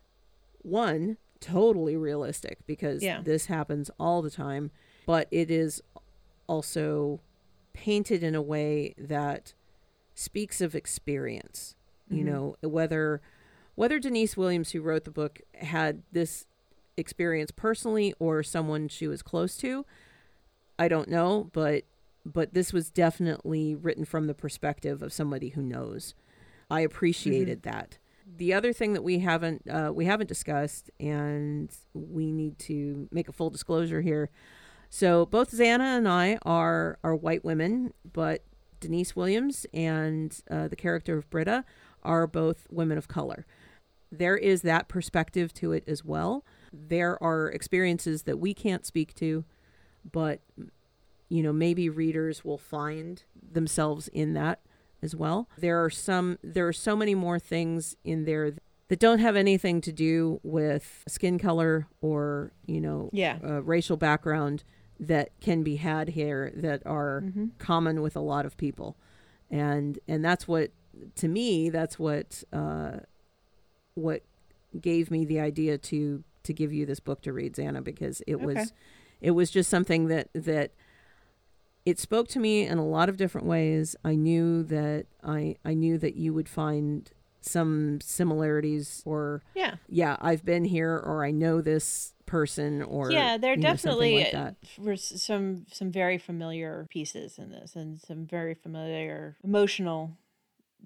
one 0.62 1.16
totally 1.40 1.96
realistic 1.96 2.58
because 2.66 3.02
yeah. 3.02 3.20
this 3.22 3.46
happens 3.46 3.90
all 3.98 4.22
the 4.22 4.30
time, 4.30 4.70
but 5.06 5.28
it 5.30 5.50
is 5.50 5.82
also 6.46 7.20
painted 7.72 8.22
in 8.22 8.34
a 8.34 8.42
way 8.42 8.94
that 8.98 9.54
speaks 10.14 10.60
of 10.60 10.74
experience. 10.74 11.74
Mm-hmm. 12.06 12.18
You 12.18 12.24
know, 12.24 12.56
whether 12.62 13.20
whether 13.74 13.98
Denise 13.98 14.36
Williams, 14.36 14.70
who 14.70 14.80
wrote 14.80 15.04
the 15.04 15.10
book, 15.10 15.40
had 15.54 16.02
this 16.10 16.46
experience 16.96 17.50
personally 17.50 18.14
or 18.18 18.42
someone 18.42 18.88
she 18.88 19.06
was 19.06 19.22
close 19.22 19.56
to, 19.58 19.84
I 20.78 20.88
don't 20.88 21.08
know, 21.08 21.50
but 21.52 21.84
but 22.24 22.54
this 22.54 22.72
was 22.72 22.90
definitely 22.90 23.74
written 23.74 24.04
from 24.04 24.26
the 24.26 24.34
perspective 24.34 25.02
of 25.02 25.12
somebody 25.12 25.50
who 25.50 25.62
knows. 25.62 26.14
I 26.68 26.80
appreciated 26.80 27.62
mm-hmm. 27.62 27.70
that 27.70 27.98
the 28.34 28.52
other 28.52 28.72
thing 28.72 28.92
that 28.94 29.02
we 29.02 29.20
haven't 29.20 29.62
uh, 29.70 29.92
we 29.94 30.04
haven't 30.04 30.26
discussed, 30.26 30.90
and 30.98 31.72
we 31.94 32.32
need 32.32 32.58
to 32.60 33.08
make 33.10 33.28
a 33.28 33.32
full 33.32 33.50
disclosure 33.50 34.00
here. 34.00 34.30
So 34.90 35.26
both 35.26 35.52
Zanna 35.52 35.96
and 35.96 36.08
I 36.08 36.38
are 36.42 36.98
are 37.04 37.14
white 37.14 37.44
women, 37.44 37.92
but 38.10 38.44
Denise 38.80 39.14
Williams 39.14 39.66
and 39.72 40.38
uh, 40.50 40.68
the 40.68 40.76
character 40.76 41.16
of 41.16 41.28
Britta 41.30 41.64
are 42.02 42.26
both 42.26 42.66
women 42.70 42.98
of 42.98 43.08
color. 43.08 43.46
There 44.10 44.36
is 44.36 44.62
that 44.62 44.88
perspective 44.88 45.52
to 45.54 45.72
it 45.72 45.84
as 45.86 46.04
well. 46.04 46.44
There 46.72 47.20
are 47.22 47.48
experiences 47.48 48.22
that 48.22 48.38
we 48.38 48.54
can't 48.54 48.86
speak 48.86 49.14
to, 49.14 49.44
but 50.10 50.40
you 51.28 51.42
know 51.42 51.52
maybe 51.52 51.88
readers 51.88 52.44
will 52.44 52.58
find 52.58 53.22
themselves 53.52 54.08
in 54.08 54.34
that 54.34 54.60
as 55.06 55.16
well. 55.16 55.48
There 55.56 55.82
are 55.82 55.90
some 55.90 56.38
there 56.42 56.66
are 56.68 56.72
so 56.72 56.94
many 56.94 57.14
more 57.14 57.38
things 57.38 57.96
in 58.04 58.24
there 58.26 58.52
that 58.88 58.98
don't 58.98 59.20
have 59.20 59.36
anything 59.36 59.80
to 59.80 59.92
do 59.92 60.40
with 60.42 61.02
skin 61.08 61.38
color 61.38 61.88
or, 62.00 62.52
you 62.66 62.80
know, 62.80 63.10
yeah. 63.12 63.38
Uh, 63.42 63.62
racial 63.62 63.96
background 63.96 64.62
that 65.00 65.30
can 65.40 65.62
be 65.62 65.76
had 65.76 66.10
here 66.10 66.52
that 66.54 66.82
are 66.86 67.22
mm-hmm. 67.24 67.46
common 67.58 68.02
with 68.02 68.16
a 68.16 68.20
lot 68.20 68.44
of 68.44 68.56
people. 68.56 68.96
And 69.50 69.98
and 70.06 70.24
that's 70.24 70.46
what 70.46 70.70
to 71.16 71.28
me 71.28 71.68
that's 71.68 71.98
what 71.98 72.42
uh 72.54 72.92
what 73.94 74.22
gave 74.80 75.10
me 75.10 75.24
the 75.24 75.38
idea 75.38 75.78
to 75.78 76.24
to 76.42 76.52
give 76.52 76.72
you 76.72 76.86
this 76.86 77.00
book 77.00 77.22
to 77.22 77.32
read 77.32 77.54
Zanna 77.54 77.82
because 77.82 78.22
it 78.26 78.36
okay. 78.36 78.46
was 78.46 78.72
it 79.20 79.32
was 79.32 79.50
just 79.50 79.70
something 79.70 80.08
that 80.08 80.28
that 80.34 80.72
it 81.86 82.00
spoke 82.00 82.26
to 82.28 82.40
me 82.40 82.66
in 82.66 82.78
a 82.78 82.84
lot 82.84 83.08
of 83.08 83.16
different 83.16 83.46
ways. 83.46 83.94
I 84.04 84.16
knew 84.16 84.64
that 84.64 85.06
I 85.22 85.56
I 85.64 85.72
knew 85.74 85.96
that 85.98 86.16
you 86.16 86.34
would 86.34 86.48
find 86.48 87.10
some 87.40 88.00
similarities 88.00 89.02
or 89.06 89.42
yeah 89.54 89.76
yeah 89.88 90.16
I've 90.20 90.44
been 90.44 90.64
here 90.64 90.96
or 90.96 91.24
I 91.24 91.30
know 91.30 91.60
this 91.60 92.12
person 92.26 92.82
or 92.82 93.12
yeah 93.12 93.38
there 93.38 93.52
are 93.52 93.56
definitely 93.56 94.28
like 94.32 94.54
were 94.78 94.96
some 94.96 95.64
some 95.70 95.92
very 95.92 96.18
familiar 96.18 96.88
pieces 96.90 97.38
in 97.38 97.50
this 97.52 97.76
and 97.76 98.00
some 98.00 98.26
very 98.26 98.54
familiar 98.54 99.36
emotional 99.44 100.18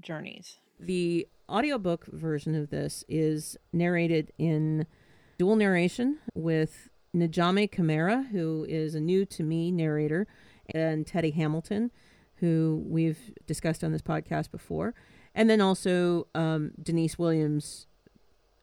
journeys. 0.00 0.58
The 0.78 1.26
audiobook 1.48 2.06
version 2.06 2.54
of 2.54 2.68
this 2.68 3.04
is 3.08 3.56
narrated 3.72 4.32
in 4.36 4.86
dual 5.38 5.56
narration 5.56 6.18
with 6.34 6.90
N'Jameh 7.14 7.72
Camara, 7.72 8.26
who 8.30 8.64
is 8.68 8.94
a 8.94 9.00
new 9.00 9.24
to 9.26 9.42
me 9.42 9.72
narrator 9.72 10.26
and 10.74 11.06
Teddy 11.06 11.30
Hamilton, 11.30 11.90
who 12.37 12.83
we've 12.87 13.33
discussed 13.46 13.85
on 13.85 13.92
this 13.92 14.02
podcast 14.02 14.50
before, 14.50 14.94
and 15.35 15.48
then 15.48 15.61
also 15.61 16.26
um, 16.35 16.72
Denise 16.83 17.18
Williams 17.18 17.87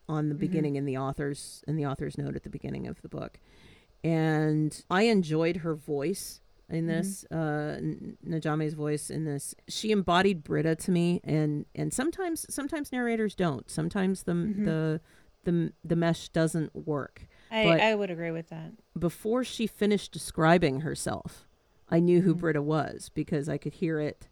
on 0.10 0.30
the 0.30 0.36
mm-hmm. 0.36 0.39
beginning 0.39 0.76
in 0.76 0.86
the 0.86 0.98
author's 0.98 1.63
in 1.67 1.76
the 1.76 1.86
author's 1.86 2.17
note 2.17 2.36
at 2.36 2.43
the 2.43 2.50
beginning 2.50 2.88
of 2.88 3.02
the 3.02 3.10
book, 3.10 3.39
and 4.04 4.84
I 4.89 5.04
enjoyed 5.04 5.58
her 5.58 5.76
voice 5.76 6.41
in 6.70 6.86
mm-hmm. 6.86 6.88
this 6.88 7.26
mm-hmm. 7.32 8.34
uh 8.34 8.38
N'Jameh's 8.38 8.74
voice 8.74 9.10
in 9.10 9.26
this 9.26 9.56
she 9.67 9.91
embodied 9.91 10.43
Britta 10.43 10.76
to 10.76 10.91
me 10.91 11.22
and 11.24 11.65
and 11.76 11.93
sometimes 11.93 12.46
sometimes 12.54 12.91
narrators 12.91 13.36
don't 13.36 13.70
sometimes 13.70 14.24
the 14.24 14.34
mm-hmm. 14.34 14.65
the 14.65 15.02
the 15.43 15.74
the 15.84 15.96
mesh 15.96 16.30
doesn't 16.30 16.76
work 16.76 17.28
I, 17.50 17.80
I 17.80 17.96
would 17.96 18.12
agree 18.12 18.32
with 18.32 18.50
that 18.50 18.74
before 18.98 19.46
she 19.46 19.67
finished 19.67 20.12
describing 20.12 20.82
herself 20.82 21.47
I 21.89 22.00
knew 22.00 22.21
who 22.21 22.32
mm-hmm. 22.32 22.41
Britta 22.41 22.62
was 22.62 23.10
because 23.13 23.47
I 23.47 23.58
could 23.58 23.76
hear 23.76 24.00
it 24.00 24.28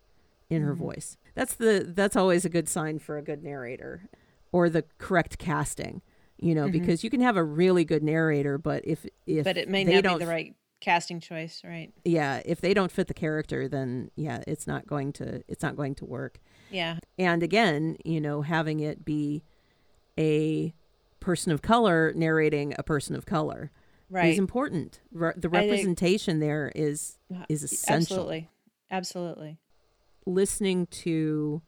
in 0.50 0.62
her 0.62 0.74
mm-hmm. 0.74 0.84
voice. 0.84 1.18
That's 1.34 1.56
the 1.56 1.86
that's 1.88 2.16
always 2.16 2.46
a 2.46 2.50
good 2.50 2.70
sign 2.70 3.00
for 3.00 3.18
a 3.18 3.22
good 3.22 3.44
narrator 3.44 4.10
or 4.52 4.70
the 4.70 4.84
correct 4.98 5.38
casting, 5.38 6.02
you 6.38 6.56
know, 6.56 6.64
mm-hmm. 6.64 6.72
because 6.72 7.04
you 7.04 7.10
can 7.10 7.22
have 7.22 7.38
a 7.38 7.44
really 7.44 7.84
good 7.84 8.04
narrator, 8.04 8.58
but 8.58 8.86
if 8.86 9.06
if 9.26 9.44
but 9.44 9.58
it 9.58 9.70
may 9.70 9.84
not 9.84 10.04
be 10.04 10.26
the 10.26 10.30
right 10.30 10.56
casting 10.80 11.20
choice, 11.20 11.62
right? 11.64 11.92
Yeah, 12.04 12.42
if 12.46 12.62
they 12.62 12.74
don't 12.74 12.92
fit 12.92 13.08
the 13.08 13.14
character, 13.14 13.68
then 13.68 14.12
yeah, 14.16 14.44
it's 14.48 14.68
not 14.68 14.86
going 14.88 15.14
to 15.14 15.44
it's 15.48 15.64
not 15.64 15.76
going 15.76 15.96
to 15.96 16.06
work. 16.06 16.40
Yeah. 16.70 17.00
And 17.18 17.44
again, 17.44 17.98
you 18.06 18.22
know, 18.22 18.42
having 18.42 18.80
it 18.80 19.04
be 19.04 19.44
a 20.18 20.74
person 21.20 21.52
of 21.52 21.62
color 21.62 22.14
narrating 22.16 22.76
a 22.78 22.84
person 22.84 23.16
of 23.16 23.26
color 23.26 23.72
right. 24.10 24.32
is 24.32 24.38
important. 24.38 25.02
Re- 25.12 25.34
the 25.36 25.50
representation 25.50 26.40
there 26.40 26.72
is 26.76 27.18
is 27.50 27.64
essential. 27.64 28.18
Absolutely, 28.18 28.50
absolutely. 28.92 29.58
Listening 30.26 30.88
to 30.88 31.62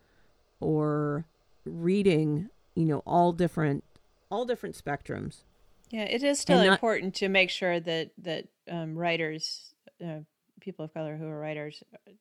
or 0.60 1.26
reading, 1.66 2.50
you 2.76 2.86
know, 2.86 3.00
all 3.06 3.32
different 3.32 3.84
all 4.30 4.46
different 4.46 4.82
spectrums. 4.82 5.44
Yeah, 5.90 6.04
it 6.04 6.24
is 6.24 6.40
still 6.40 6.58
not, 6.58 6.74
important 6.74 7.16
to 7.16 7.30
make 7.30 7.50
sure 7.50 7.80
that 7.80 8.12
that 8.20 8.46
um, 8.70 8.98
writers, 8.98 9.74
uh, 10.04 10.20
people 10.60 10.86
of 10.86 10.94
color 10.94 11.16
who 11.16 11.26
are 11.28 11.40
writers, 11.40 11.82
uh, 11.94 12.12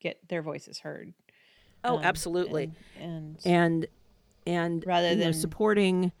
get 0.00 0.28
their 0.28 0.42
voices 0.42 0.78
heard. 0.78 1.12
Oh, 1.84 1.98
um, 1.98 2.04
absolutely. 2.04 2.70
And 3.00 3.38
and 3.44 3.44
and, 3.44 3.86
and 4.46 4.86
rather 4.86 5.10
than 5.10 5.18
know, 5.18 5.32
supporting 5.32 6.12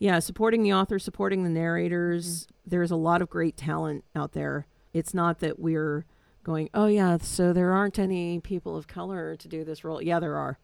yeah, 0.00 0.18
supporting 0.18 0.62
the 0.62 0.72
author, 0.72 0.98
supporting 0.98 1.44
the 1.44 1.50
narrators. 1.50 2.46
Mm-hmm. 2.46 2.70
There's 2.70 2.90
a 2.90 2.96
lot 2.96 3.22
of 3.22 3.28
great 3.28 3.56
talent 3.56 4.04
out 4.16 4.32
there. 4.32 4.66
It's 4.92 5.14
not 5.14 5.38
that 5.40 5.60
we're 5.60 6.06
going, 6.42 6.70
oh, 6.72 6.86
yeah, 6.86 7.18
so 7.18 7.52
there 7.52 7.72
aren't 7.72 7.98
any 7.98 8.40
people 8.40 8.76
of 8.76 8.88
color 8.88 9.36
to 9.36 9.46
do 9.46 9.62
this 9.62 9.84
role. 9.84 10.02
Yeah, 10.02 10.18
there 10.18 10.36
are. 10.36 10.58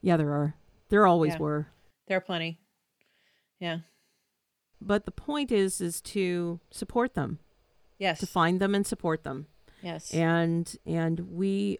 Yeah, 0.00 0.16
there 0.16 0.32
are. 0.32 0.54
There 0.88 1.04
always 1.04 1.32
yeah. 1.32 1.38
were. 1.38 1.66
There 2.06 2.16
are 2.16 2.22
plenty. 2.22 2.60
Yeah. 3.58 3.78
But 4.80 5.04
the 5.04 5.10
point 5.10 5.50
is, 5.50 5.80
is 5.80 6.00
to 6.02 6.60
support 6.70 7.14
them. 7.14 7.40
Yes. 7.98 8.20
To 8.20 8.26
find 8.26 8.60
them 8.60 8.74
and 8.74 8.86
support 8.86 9.24
them. 9.24 9.46
Yes. 9.82 10.12
And 10.14 10.76
and 10.86 11.20
we 11.32 11.78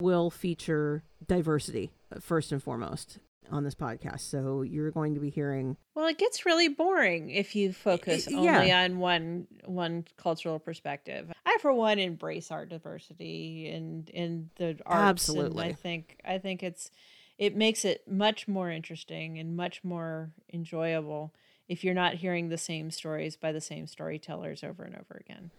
will 0.00 0.30
feature 0.30 1.02
diversity 1.26 1.92
first 2.20 2.52
and 2.52 2.62
foremost 2.62 3.18
on 3.50 3.64
this 3.64 3.74
podcast. 3.74 4.20
So 4.20 4.62
you're 4.62 4.90
going 4.90 5.14
to 5.14 5.20
be 5.20 5.30
hearing. 5.30 5.76
Well, 5.94 6.06
it 6.06 6.18
gets 6.18 6.46
really 6.46 6.68
boring 6.68 7.30
if 7.30 7.54
you 7.54 7.72
focus 7.72 8.28
only 8.28 8.68
yeah. 8.68 8.84
on 8.84 8.98
one 8.98 9.46
one 9.64 10.04
cultural 10.16 10.58
perspective. 10.58 11.30
I, 11.46 11.58
for 11.60 11.72
one, 11.72 11.98
embrace 11.98 12.50
our 12.50 12.66
diversity 12.66 13.68
and 13.68 14.08
in 14.10 14.50
the 14.56 14.78
arts. 14.86 15.28
Absolutely, 15.28 15.64
I 15.64 15.72
think 15.72 16.20
I 16.24 16.38
think 16.38 16.62
it's 16.62 16.90
it 17.38 17.56
makes 17.56 17.84
it 17.84 18.06
much 18.06 18.46
more 18.46 18.70
interesting 18.70 19.38
and 19.38 19.56
much 19.56 19.82
more 19.82 20.30
enjoyable 20.52 21.32
if 21.68 21.84
you're 21.84 21.94
not 21.94 22.14
hearing 22.14 22.48
the 22.48 22.58
same 22.58 22.90
stories 22.90 23.36
by 23.36 23.52
the 23.52 23.60
same 23.60 23.86
storytellers 23.86 24.62
over 24.62 24.82
and 24.82 24.94
over 24.94 25.20
again. 25.20 25.50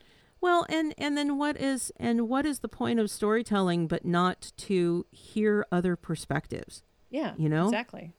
Well, 0.41 0.65
and 0.69 0.93
and 0.97 1.17
then 1.17 1.37
what 1.37 1.55
is 1.55 1.91
and 1.97 2.27
what 2.27 2.45
is 2.45 2.59
the 2.59 2.67
point 2.67 2.99
of 2.99 3.09
storytelling 3.09 3.87
but 3.87 4.05
not 4.05 4.51
to 4.57 5.05
hear 5.11 5.65
other 5.71 5.95
perspectives? 5.95 6.83
Yeah. 7.11 7.33
You 7.37 7.49
know? 7.49 7.65
Exactly. 7.65 8.13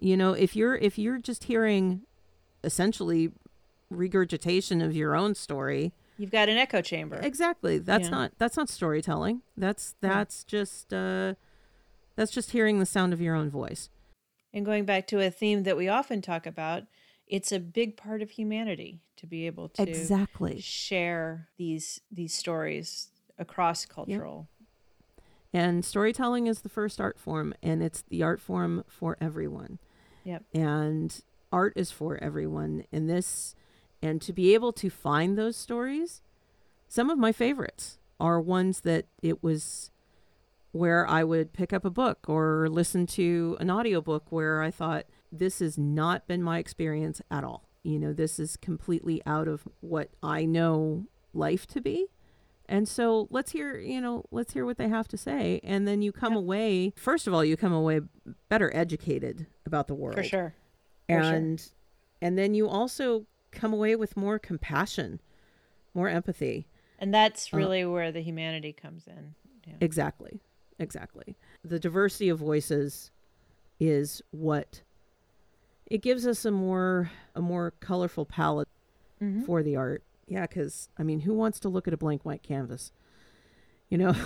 You 0.00 0.16
know, 0.16 0.32
if 0.32 0.56
you're 0.56 0.74
if 0.74 0.98
you're 0.98 1.18
just 1.18 1.44
hearing 1.44 2.02
essentially 2.64 3.30
regurgitation 3.90 4.80
of 4.82 4.96
your 4.96 5.14
own 5.14 5.34
story, 5.34 5.92
You've 6.18 6.30
got 6.30 6.48
an 6.48 6.56
echo 6.56 6.80
chamber. 6.82 7.16
exactly. 7.22 7.78
That's 7.78 8.04
Yeah. 8.04 8.10
not 8.10 8.32
that's 8.38 8.56
not 8.56 8.68
storytelling. 8.68 9.42
That's 9.56 9.94
Yeah. 10.02 10.08
that's 10.08 10.44
just 10.44 10.92
uh 10.92 11.34
that's 12.16 12.30
just 12.32 12.50
hearing 12.50 12.78
the 12.78 12.86
sound 12.86 13.12
of 13.12 13.20
your 13.20 13.34
own 13.34 13.48
voice. 13.50 13.90
And 14.52 14.64
going 14.66 14.84
back 14.84 15.06
to 15.08 15.20
a 15.20 15.30
theme 15.30 15.62
that 15.62 15.76
we 15.76 15.88
often 15.88 16.20
talk 16.20 16.46
about, 16.46 16.84
it's 17.26 17.52
a 17.52 17.58
big 17.60 17.96
part 17.96 18.20
of 18.22 18.30
humanity 18.30 19.00
to 19.16 19.26
be 19.26 19.46
able 19.46 19.68
to 19.70 19.82
Exactly. 19.82 20.60
share 20.60 21.48
these 21.58 22.00
these 22.10 22.34
stories 22.34 23.10
across 23.38 23.86
cultural. 23.86 24.48
And 25.52 25.84
storytelling 25.84 26.46
is 26.46 26.62
the 26.62 26.68
first 26.68 27.00
art 27.00 27.18
form, 27.18 27.54
and 27.62 27.82
it's 27.82 28.04
the 28.08 28.22
art 28.22 28.40
form 28.40 28.84
for 28.88 29.16
everyone. 29.20 29.78
Yep. 30.24 30.44
And 30.54 31.20
art 31.52 31.74
is 31.76 31.90
for 31.90 32.16
everyone. 32.22 32.84
And 32.90 33.08
this, 33.08 33.54
and 34.00 34.22
to 34.22 34.32
be 34.32 34.54
able 34.54 34.72
to 34.74 34.88
find 34.88 35.36
those 35.36 35.56
stories, 35.56 36.22
some 36.88 37.10
of 37.10 37.18
my 37.18 37.32
favorites 37.32 37.98
are 38.18 38.40
ones 38.40 38.80
that 38.82 39.06
it 39.22 39.42
was 39.42 39.90
where 40.70 41.06
I 41.06 41.22
would 41.22 41.52
pick 41.52 41.72
up 41.72 41.84
a 41.84 41.90
book 41.90 42.20
or 42.28 42.68
listen 42.70 43.06
to 43.08 43.58
an 43.60 43.70
audiobook 43.70 44.30
where 44.30 44.62
I 44.62 44.70
thought, 44.70 45.04
this 45.30 45.58
has 45.58 45.76
not 45.76 46.26
been 46.26 46.42
my 46.42 46.58
experience 46.58 47.20
at 47.30 47.44
all. 47.44 47.68
You 47.82 47.98
know, 47.98 48.12
this 48.12 48.38
is 48.38 48.56
completely 48.56 49.20
out 49.26 49.48
of 49.48 49.68
what 49.80 50.08
I 50.22 50.44
know 50.44 51.04
life 51.34 51.66
to 51.68 51.80
be. 51.80 52.06
And 52.72 52.88
so 52.88 53.28
let's 53.30 53.52
hear, 53.52 53.78
you 53.78 54.00
know, 54.00 54.24
let's 54.30 54.54
hear 54.54 54.64
what 54.64 54.78
they 54.78 54.88
have 54.88 55.06
to 55.08 55.18
say. 55.18 55.60
And 55.62 55.86
then 55.86 56.00
you 56.00 56.10
come 56.10 56.32
Yep. 56.32 56.38
away, 56.38 56.92
first 56.96 57.26
of 57.26 57.34
all, 57.34 57.44
you 57.44 57.54
come 57.54 57.74
away 57.74 58.00
better 58.48 58.74
educated 58.74 59.46
about 59.66 59.88
the 59.88 59.94
world. 59.94 60.14
For 60.16 60.22
sure. 60.22 60.54
For 61.06 61.22
sure. 61.22 61.34
And 61.36 61.70
and 62.22 62.38
then 62.38 62.54
you 62.54 62.66
also 62.68 63.26
come 63.50 63.74
away 63.74 63.94
with 63.94 64.16
more 64.16 64.38
compassion, 64.38 65.20
more 65.92 66.08
empathy. 66.08 66.66
And 66.98 67.12
that's 67.12 67.52
Uh, 67.52 67.58
really 67.58 67.84
where 67.84 68.10
the 68.10 68.22
humanity 68.22 68.72
comes 68.72 69.06
in. 69.06 69.34
Yeah. 69.66 69.74
Exactly. 69.82 70.40
Exactly. 70.78 71.36
The 71.62 71.78
diversity 71.78 72.30
of 72.30 72.38
voices 72.38 73.10
is 73.78 74.22
what 74.30 74.80
it 75.86 75.98
gives 76.00 76.26
us 76.26 76.46
a 76.46 76.50
more 76.50 77.10
a 77.34 77.42
more 77.42 77.72
colorful 77.80 78.24
palette 78.24 78.68
Mhm. 79.20 79.44
for 79.44 79.62
the 79.62 79.76
art. 79.76 80.02
Yeah, 80.26 80.46
cuz 80.46 80.88
I 80.98 81.02
mean, 81.02 81.20
who 81.20 81.34
wants 81.34 81.58
to 81.60 81.68
look 81.68 81.86
at 81.88 81.94
a 81.94 81.96
blank 81.96 82.24
white 82.24 82.42
canvas? 82.42 82.92
You 83.88 83.98
know? 83.98 84.14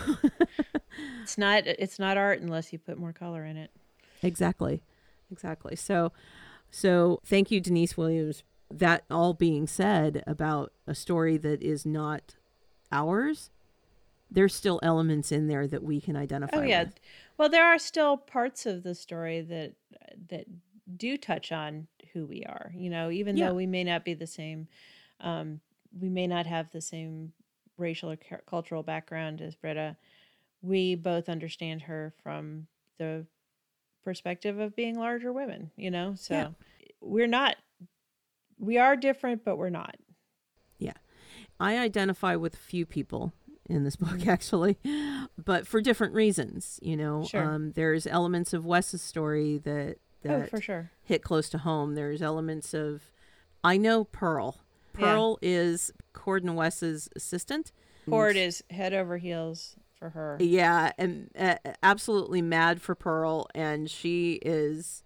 It's 1.22 1.36
not 1.36 1.66
it's 1.66 1.98
not 1.98 2.16
art 2.16 2.40
unless 2.40 2.72
you 2.72 2.78
put 2.78 2.98
more 2.98 3.12
color 3.12 3.44
in 3.44 3.56
it. 3.56 3.70
Exactly. 4.22 4.82
Exactly. 5.30 5.76
So 5.76 6.12
so 6.70 7.20
thank 7.24 7.50
you 7.50 7.60
Denise 7.60 7.96
Williams. 7.96 8.44
That 8.70 9.04
all 9.10 9.34
being 9.34 9.66
said 9.66 10.22
about 10.26 10.72
a 10.86 10.94
story 10.94 11.36
that 11.36 11.62
is 11.62 11.84
not 11.84 12.36
ours, 12.90 13.50
there's 14.30 14.54
still 14.54 14.80
elements 14.82 15.30
in 15.32 15.48
there 15.48 15.66
that 15.68 15.82
we 15.82 16.00
can 16.00 16.16
identify 16.16 16.56
Oh 16.58 16.62
yeah. 16.62 16.84
with. 16.84 16.94
Well, 17.38 17.48
there 17.48 17.64
are 17.64 17.78
still 17.78 18.16
parts 18.16 18.64
of 18.66 18.82
the 18.82 18.94
story 18.94 19.40
that 19.42 19.74
that 20.28 20.46
do 20.96 21.16
touch 21.18 21.52
on 21.52 21.88
who 22.12 22.24
we 22.26 22.44
are. 22.44 22.72
You 22.74 22.88
know, 22.90 23.10
even 23.10 23.36
Yeah. 23.36 23.48
though 23.48 23.54
we 23.54 23.66
may 23.66 23.84
not 23.84 24.04
be 24.04 24.14
the 24.14 24.26
same, 24.26 24.68
um, 25.20 25.60
we 25.98 26.08
may 26.08 26.26
not 26.26 26.46
have 26.46 26.70
the 26.70 26.80
same 26.80 27.32
racial 27.78 28.10
or 28.10 28.16
cultural 28.46 28.82
background 28.82 29.40
as 29.40 29.54
Britta. 29.54 29.96
We 30.62 30.94
both 30.94 31.28
understand 31.28 31.82
her 31.82 32.12
from 32.22 32.66
the 32.98 33.26
perspective 34.04 34.58
of 34.58 34.74
being 34.76 34.98
larger 34.98 35.32
women. 35.32 35.70
You 35.76 35.90
know, 35.90 36.14
so 36.16 36.34
Yeah. 36.34 36.48
we're 37.00 37.26
not. 37.26 37.56
We 38.58 38.78
are 38.78 38.96
different, 38.96 39.44
but 39.44 39.56
we're 39.56 39.68
not. 39.70 39.96
Yeah. 40.78 40.94
I 41.60 41.78
identify 41.78 42.36
with 42.36 42.54
a 42.54 42.58
few 42.58 42.86
people 42.86 43.32
in 43.68 43.84
this 43.84 43.96
book 44.04 44.26
actually, 44.26 44.78
but 45.42 45.66
for 45.66 45.80
different 45.80 46.14
reasons, 46.14 46.78
you 46.82 46.96
know. 46.96 47.24
Sure. 47.24 47.42
Um 47.44 47.72
there's 47.72 48.06
elements 48.06 48.52
of 48.52 48.64
Wes's 48.64 49.02
story 49.02 49.58
that 49.58 49.98
that 50.22 50.32
Oh, 50.32 50.38
that 50.40 50.50
for 50.50 50.60
sure. 50.60 50.90
hit 51.02 51.22
close 51.22 51.48
to 51.50 51.58
home. 51.58 51.94
There's 51.94 52.22
elements 52.22 52.72
of 52.74 53.10
I 53.62 53.76
know 53.76 54.04
Pearl. 54.04 54.60
Yeah. 54.98 55.04
Pearl 55.14 55.38
is 55.42 55.92
Cord 56.12 56.42
and 56.44 56.56
Wes's 56.56 57.08
assistant. 57.16 57.72
Cord 58.08 58.36
is 58.36 58.62
head 58.70 58.94
over 58.94 59.18
heels 59.18 59.76
for 59.98 60.10
her. 60.10 60.36
Yeah, 60.40 60.92
and 60.98 61.30
uh, 61.38 61.56
absolutely 61.82 62.42
mad 62.42 62.80
for 62.80 62.94
Pearl, 62.94 63.48
and 63.54 63.90
she 63.90 64.34
is. 64.42 65.02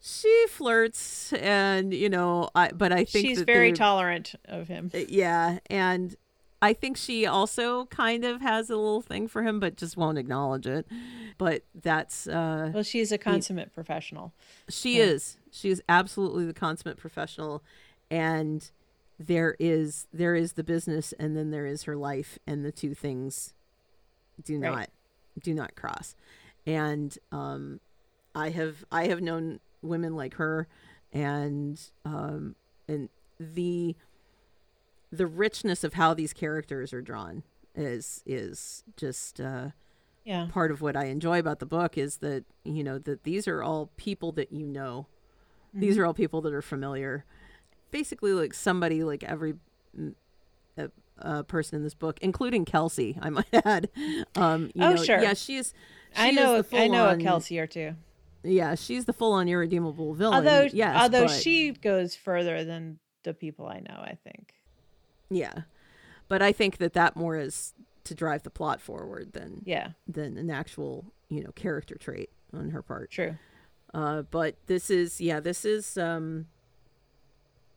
She 0.00 0.46
flirts, 0.48 1.32
and 1.34 1.94
you 1.94 2.08
know, 2.08 2.48
I. 2.54 2.72
But 2.72 2.92
I 2.92 3.04
think 3.04 3.26
She's 3.26 3.42
very 3.42 3.72
tolerant 3.72 4.34
of 4.46 4.66
him. 4.66 4.90
uh, 4.92 4.98
Yeah, 5.08 5.58
and 5.70 6.16
I 6.60 6.72
think 6.72 6.96
she 6.96 7.24
also 7.24 7.86
kind 7.86 8.24
of 8.24 8.40
has 8.40 8.68
a 8.68 8.76
little 8.76 9.00
thing 9.02 9.28
for 9.28 9.42
him, 9.44 9.60
but 9.60 9.76
just 9.76 9.96
won't 9.96 10.18
acknowledge 10.18 10.66
it. 10.66 10.86
But 11.38 11.62
that's 11.74 12.26
uh, 12.26 12.72
Well, 12.74 12.82
she's 12.82 13.12
a 13.12 13.18
consummate 13.18 13.72
professional. 13.72 14.32
she 14.68 14.98
Yeah. 14.98 15.04
is. 15.04 15.36
She 15.52 15.70
is 15.70 15.80
absolutely 15.88 16.46
the 16.46 16.54
consummate 16.54 16.96
professional, 16.98 17.62
and 18.10 18.68
there 19.18 19.56
is 19.58 20.06
there 20.12 20.34
is 20.34 20.54
the 20.54 20.64
business, 20.64 21.12
and 21.18 21.36
then 21.36 21.50
there 21.50 21.66
is 21.66 21.84
her 21.84 21.96
life, 21.96 22.38
and 22.46 22.64
the 22.64 22.72
two 22.72 22.94
things 22.94 23.54
do 24.42 24.58
Right. 24.58 24.70
not 24.70 24.88
do 25.42 25.54
not 25.54 25.74
cross. 25.74 26.14
And 26.66 27.16
um, 27.30 27.80
I 28.34 28.50
have 28.50 28.84
I 28.90 29.06
have 29.08 29.20
known 29.20 29.60
women 29.82 30.14
like 30.16 30.34
her, 30.34 30.68
and 31.12 31.80
um, 32.04 32.56
and 32.88 33.08
the 33.38 33.96
the 35.10 35.26
richness 35.26 35.84
of 35.84 35.94
how 35.94 36.14
these 36.14 36.32
characters 36.32 36.92
are 36.92 37.02
drawn 37.02 37.42
is 37.74 38.22
is 38.26 38.84
just 38.96 39.40
uh, 39.40 39.70
Yeah. 40.24 40.48
part 40.50 40.70
of 40.70 40.80
what 40.80 40.96
I 40.96 41.04
enjoy 41.06 41.38
about 41.38 41.58
the 41.58 41.66
book 41.66 41.96
is 41.98 42.18
that 42.18 42.44
you 42.64 42.82
know 42.84 42.98
that 42.98 43.24
these 43.24 43.46
are 43.48 43.62
all 43.62 43.90
people 43.96 44.32
that 44.32 44.52
you 44.52 44.66
know. 44.66 45.06
These 45.74 45.94
Mm-hmm. 45.94 46.02
are 46.02 46.06
all 46.06 46.14
people 46.14 46.42
that 46.42 46.52
are 46.52 46.60
familiar. 46.62 47.24
Basically, 47.92 48.32
like 48.32 48.52
somebody 48.54 49.04
like 49.04 49.22
every 49.22 49.54
uh, 50.76 50.88
uh, 51.20 51.42
person 51.44 51.76
in 51.76 51.84
this 51.84 51.94
book, 51.94 52.18
including 52.20 52.64
Kelsey, 52.64 53.16
I 53.22 53.30
might 53.30 53.46
add. 53.64 53.88
Um, 54.34 54.70
you 54.74 54.82
Oh, 54.82 54.94
know, 54.94 55.02
sure. 55.04 55.20
Yeah, 55.22 55.34
she 55.34 55.56
is. 55.56 55.72
I 56.16 56.30
she 56.30 56.36
is 56.36 56.36
know. 56.42 56.62
the 56.62 56.78
I 56.78 56.88
know 56.88 57.08
a 57.08 57.16
Kelsey 57.16 57.58
or 57.60 57.66
two. 57.66 57.94
Yeah, 58.42 58.74
she's 58.74 59.04
the 59.04 59.12
full-on 59.12 59.48
irredeemable 59.48 60.14
villain. 60.14 60.34
Although, 60.34 60.68
yes, 60.72 60.96
although 61.00 61.26
but- 61.26 61.30
she 61.40 61.70
goes 61.72 62.16
further 62.16 62.64
than 62.64 62.98
the 63.22 63.34
people 63.34 63.66
I 63.68 63.78
know. 63.78 63.94
I 64.00 64.18
think. 64.24 64.54
yeah, 65.30 65.62
but 66.28 66.42
I 66.42 66.50
think 66.52 66.78
that 66.78 66.94
that 66.94 67.14
more 67.14 67.36
is 67.36 67.72
to 68.04 68.14
drive 68.16 68.42
the 68.42 68.50
plot 68.50 68.80
forward 68.80 69.32
than 69.32 69.62
Yeah. 69.64 69.90
than 70.08 70.36
an 70.36 70.50
actual 70.50 71.04
you 71.28 71.44
know 71.44 71.52
character 71.52 71.94
trait 71.94 72.30
on 72.52 72.70
her 72.70 72.82
part. 72.82 73.10
True. 73.12 73.36
Uh, 73.94 74.22
but 74.22 74.56
this 74.66 74.90
is 74.90 75.20
yeah, 75.20 75.38
this 75.38 75.64
is 75.64 75.96
um, 75.96 76.46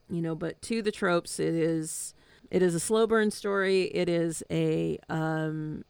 you 0.10 0.22
know, 0.22 0.36
but 0.36 0.62
to 0.64 0.82
the 0.82 0.91
tropes, 0.91 1.39
it 1.39 1.53
is 1.53 2.14
it 2.51 2.62
is 2.62 2.76
a 2.76 2.80
slow 2.80 3.08
burn 3.08 3.32
story. 3.32 3.84
It 3.86 4.08
is 4.10 4.43
a 4.51 4.99
um, 5.10 5.84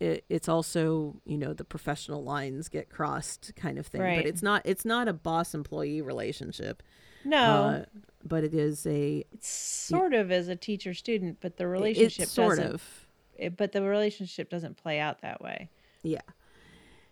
it, 0.00 0.24
it's 0.28 0.48
also 0.48 1.16
you 1.24 1.38
know 1.38 1.52
the 1.52 1.64
professional 1.64 2.22
lines 2.22 2.68
get 2.68 2.90
crossed 2.90 3.52
kind 3.56 3.78
of 3.78 3.86
thing. 3.86 4.00
Right. 4.00 4.16
But 4.16 4.26
it's 4.26 4.42
not 4.42 4.62
it's 4.64 4.84
not 4.84 5.08
a 5.08 5.12
boss 5.12 5.54
employee 5.54 6.02
relationship. 6.02 6.82
No, 7.24 7.36
Uh, 7.38 7.84
but 8.24 8.44
it 8.44 8.54
is 8.54 8.86
a 8.86 9.24
it's 9.32 9.48
sort 9.48 10.14
of 10.14 10.30
as 10.30 10.48
a 10.48 10.56
teacher 10.56 10.94
student, 10.94 11.38
but 11.40 11.56
the 11.56 11.66
relationship 11.66 12.28
sort 12.28 12.58
of 12.58 13.06
It, 13.36 13.56
but 13.56 13.72
the 13.72 13.82
relationship 13.82 14.48
doesn't 14.48 14.76
play 14.76 15.00
out 15.00 15.22
that 15.22 15.40
way. 15.40 15.68
Yeah. 16.02 16.20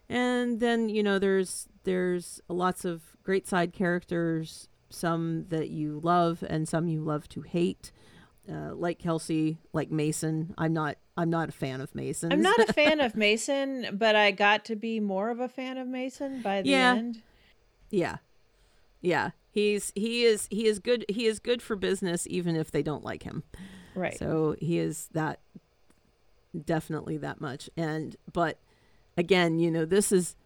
And 0.08 0.60
then, 0.60 0.88
you 0.88 1.02
know, 1.02 1.18
there's 1.18 1.68
there's 1.84 2.40
lots 2.48 2.84
of 2.84 3.02
great 3.22 3.46
side 3.48 3.72
characters, 3.72 4.68
some 4.94 5.46
that 5.50 5.68
you 5.70 6.00
love 6.02 6.42
and 6.48 6.68
some 6.68 6.88
you 6.88 7.02
love 7.02 7.28
to 7.30 7.42
hate. 7.42 7.92
Uh, 8.46 8.74
like 8.74 8.98
Kelsey, 8.98 9.56
like 9.72 9.90
Mason. 9.90 10.54
I'm 10.58 10.72
not 10.74 10.96
I'm 11.16 11.30
not 11.30 11.48
a 11.48 11.52
fan 11.52 11.80
of 11.80 11.94
Mason. 11.94 12.30
I'm 12.32 12.42
not 12.42 12.58
a 12.68 12.72
fan 12.74 13.00
of 13.00 13.16
Mason, 13.16 13.88
but 13.98 14.14
I 14.16 14.32
got 14.32 14.66
to 14.66 14.76
be 14.76 15.00
more 15.00 15.30
of 15.30 15.40
a 15.40 15.48
fan 15.48 15.78
of 15.78 15.86
Mason 15.88 16.42
by 16.42 16.60
the 16.62 16.68
Yeah. 16.68 16.94
end. 16.94 17.22
yeah. 17.90 18.16
Yeah. 19.00 19.30
He's 19.50 19.92
he 19.94 20.24
is 20.24 20.46
he 20.50 20.66
is 20.66 20.78
good 20.78 21.04
he 21.08 21.26
is 21.26 21.38
good 21.38 21.62
for 21.62 21.74
business 21.76 22.26
even 22.28 22.54
if 22.56 22.70
they 22.70 22.82
don't 22.82 23.04
like 23.04 23.22
him. 23.22 23.44
Right. 23.94 24.18
So 24.18 24.56
he 24.60 24.78
is 24.78 25.08
that 25.12 25.40
definitely 26.64 27.16
that 27.18 27.40
much. 27.40 27.70
And 27.76 28.16
but 28.32 28.58
again, 29.16 29.58
you 29.58 29.70
know, 29.70 29.84
this 29.84 30.12
is 30.12 30.36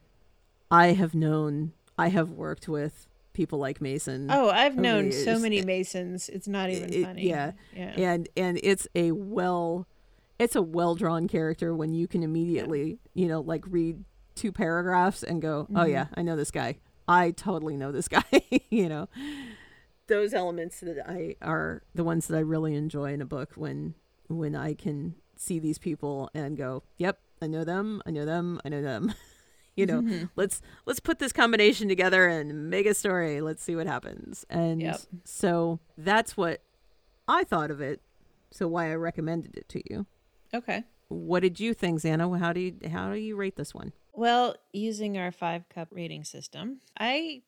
I 0.70 0.88
have 0.88 1.14
known 1.14 1.72
I 1.99 2.09
have 2.11 2.30
worked 2.30 2.68
with 2.68 3.07
people 3.39 3.59
like 3.61 3.80
Mason. 3.80 4.26
Oh, 4.30 4.51
I've 4.51 4.76
known 4.76 5.12
so 5.12 5.39
many 5.39 5.62
Masons. 5.62 6.28
It's 6.28 6.49
not 6.49 6.70
even 6.70 6.93
It- 6.93 7.05
funny. 7.05 7.28
yeah. 7.28 7.53
Yeah. 7.74 7.93
and 7.97 8.28
and 8.36 8.59
it's 8.64 8.89
a 8.97 9.12
well 9.12 9.86
it's 10.41 10.57
a 10.57 10.62
well 10.62 10.97
drawn 10.97 11.28
character 11.28 11.72
when 11.74 11.93
you 11.95 12.07
can 12.09 12.22
immediately 12.24 12.99
you 13.14 13.28
know 13.28 13.41
like 13.41 13.64
read 13.68 14.05
two 14.34 14.51
paragraphs 14.53 15.22
and 15.22 15.41
go 15.41 15.66
oh 15.70 15.80
Mhm. 15.86 15.91
yeah 15.91 16.07
i 16.14 16.22
know 16.22 16.36
this 16.36 16.51
guy 16.53 16.78
i 17.09 17.30
totally 17.32 17.76
know 17.76 17.91
this 17.93 18.07
guy 18.18 18.22
you 18.70 18.89
know 18.89 19.09
those 20.09 20.32
elements 20.32 20.80
that 20.80 20.99
i 21.11 21.34
are 21.43 21.82
the 21.95 22.05
ones 22.05 22.26
that 22.28 22.36
i 22.36 22.41
really 22.41 22.74
enjoy 22.74 23.12
in 23.12 23.20
a 23.20 23.26
book 23.26 23.51
when 23.57 23.95
when 24.28 24.55
i 24.55 24.74
can 24.74 25.14
see 25.36 25.59
these 25.59 25.78
people 25.78 26.30
and 26.34 26.57
go 26.57 26.82
yep 26.99 27.18
i 27.43 27.47
know 27.49 27.64
them 27.64 28.01
i 28.07 28.11
know 28.11 28.24
them 28.24 28.61
i 28.64 28.68
know 28.68 28.80
them 28.82 29.12
you 29.79 29.87
know 29.87 30.03
Mhm. 30.03 30.31
let's 30.37 30.61
let's 30.87 31.01
put 31.01 31.18
this 31.18 31.33
combination 31.33 31.89
together 31.89 32.26
and 32.29 32.68
make 32.68 32.87
a 32.87 32.95
story 32.95 33.41
let's 33.41 33.62
see 33.62 33.76
what 33.76 33.87
happens 33.87 34.45
and 34.51 34.83
Yep. 34.83 35.01
so 35.24 35.79
that's 35.97 36.37
what 36.37 36.62
i 37.29 37.45
thought 37.45 37.70
of 37.70 37.81
it 37.81 38.01
so 38.51 38.66
why 38.66 38.91
i 38.91 38.95
recommended 38.95 39.57
it 39.57 39.68
to 39.70 39.83
you 39.91 40.07
Okay. 40.53 40.85
what 41.09 41.41
did 41.41 41.61
you 41.61 41.74
think 41.74 42.01
Zanna 42.01 42.39
how 42.39 42.53
do 42.53 42.61
you 42.61 42.74
how 42.91 43.12
do 43.12 43.18
you 43.18 43.37
rate 43.37 43.57
this 43.57 43.74
one 43.74 43.93
Well, 44.12 44.57
using 44.72 45.16
our 45.16 45.31
five 45.31 45.68
cup 45.68 45.89
rating 45.93 46.24
system, 46.24 46.81
I 46.99 47.43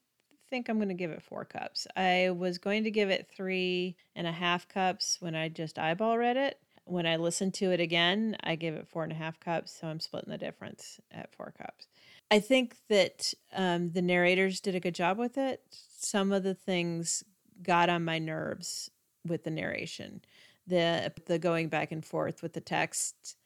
think 0.50 0.68
I'm 0.68 0.76
going 0.78 0.88
to 0.88 0.94
give 0.94 1.10
it 1.10 1.22
four 1.22 1.44
cups. 1.44 1.86
I 1.96 2.30
was 2.30 2.58
going 2.58 2.84
to 2.84 2.90
give 2.92 3.08
it 3.10 3.28
three 3.34 3.96
and 4.14 4.26
a 4.26 4.32
half 4.32 4.68
cups 4.68 5.16
when 5.20 5.34
I 5.34 5.48
just 5.48 5.78
eyeball 5.78 6.16
read 6.18 6.36
it. 6.36 6.60
When 6.90 7.06
I 7.06 7.16
listen 7.16 7.52
to 7.52 7.70
it 7.70 7.78
again, 7.78 8.36
I 8.42 8.56
give 8.56 8.74
it 8.74 8.88
four 8.88 9.04
and 9.04 9.12
a 9.12 9.14
half 9.14 9.38
cups. 9.38 9.78
So 9.80 9.86
I'm 9.86 10.00
splitting 10.00 10.32
the 10.32 10.36
difference 10.38 10.98
at 11.12 11.32
four 11.32 11.54
cups. 11.56 11.86
I 12.32 12.40
think 12.40 12.74
that 12.88 13.32
um, 13.54 13.92
the 13.92 14.02
narrators 14.02 14.60
did 14.60 14.74
a 14.74 14.80
good 14.80 14.96
job 14.96 15.16
with 15.16 15.38
it. 15.38 15.62
Some 15.96 16.32
of 16.32 16.42
the 16.42 16.54
things 16.54 17.22
got 17.62 17.88
on 17.88 18.04
my 18.04 18.18
nerves 18.18 18.90
with 19.24 19.44
the 19.44 19.52
narration, 19.52 20.20
the 20.66 21.12
the 21.26 21.38
going 21.38 21.68
back 21.68 21.92
and 21.92 22.04
forth 22.04 22.42
with 22.42 22.54
the 22.54 22.60
text, 22.60 23.36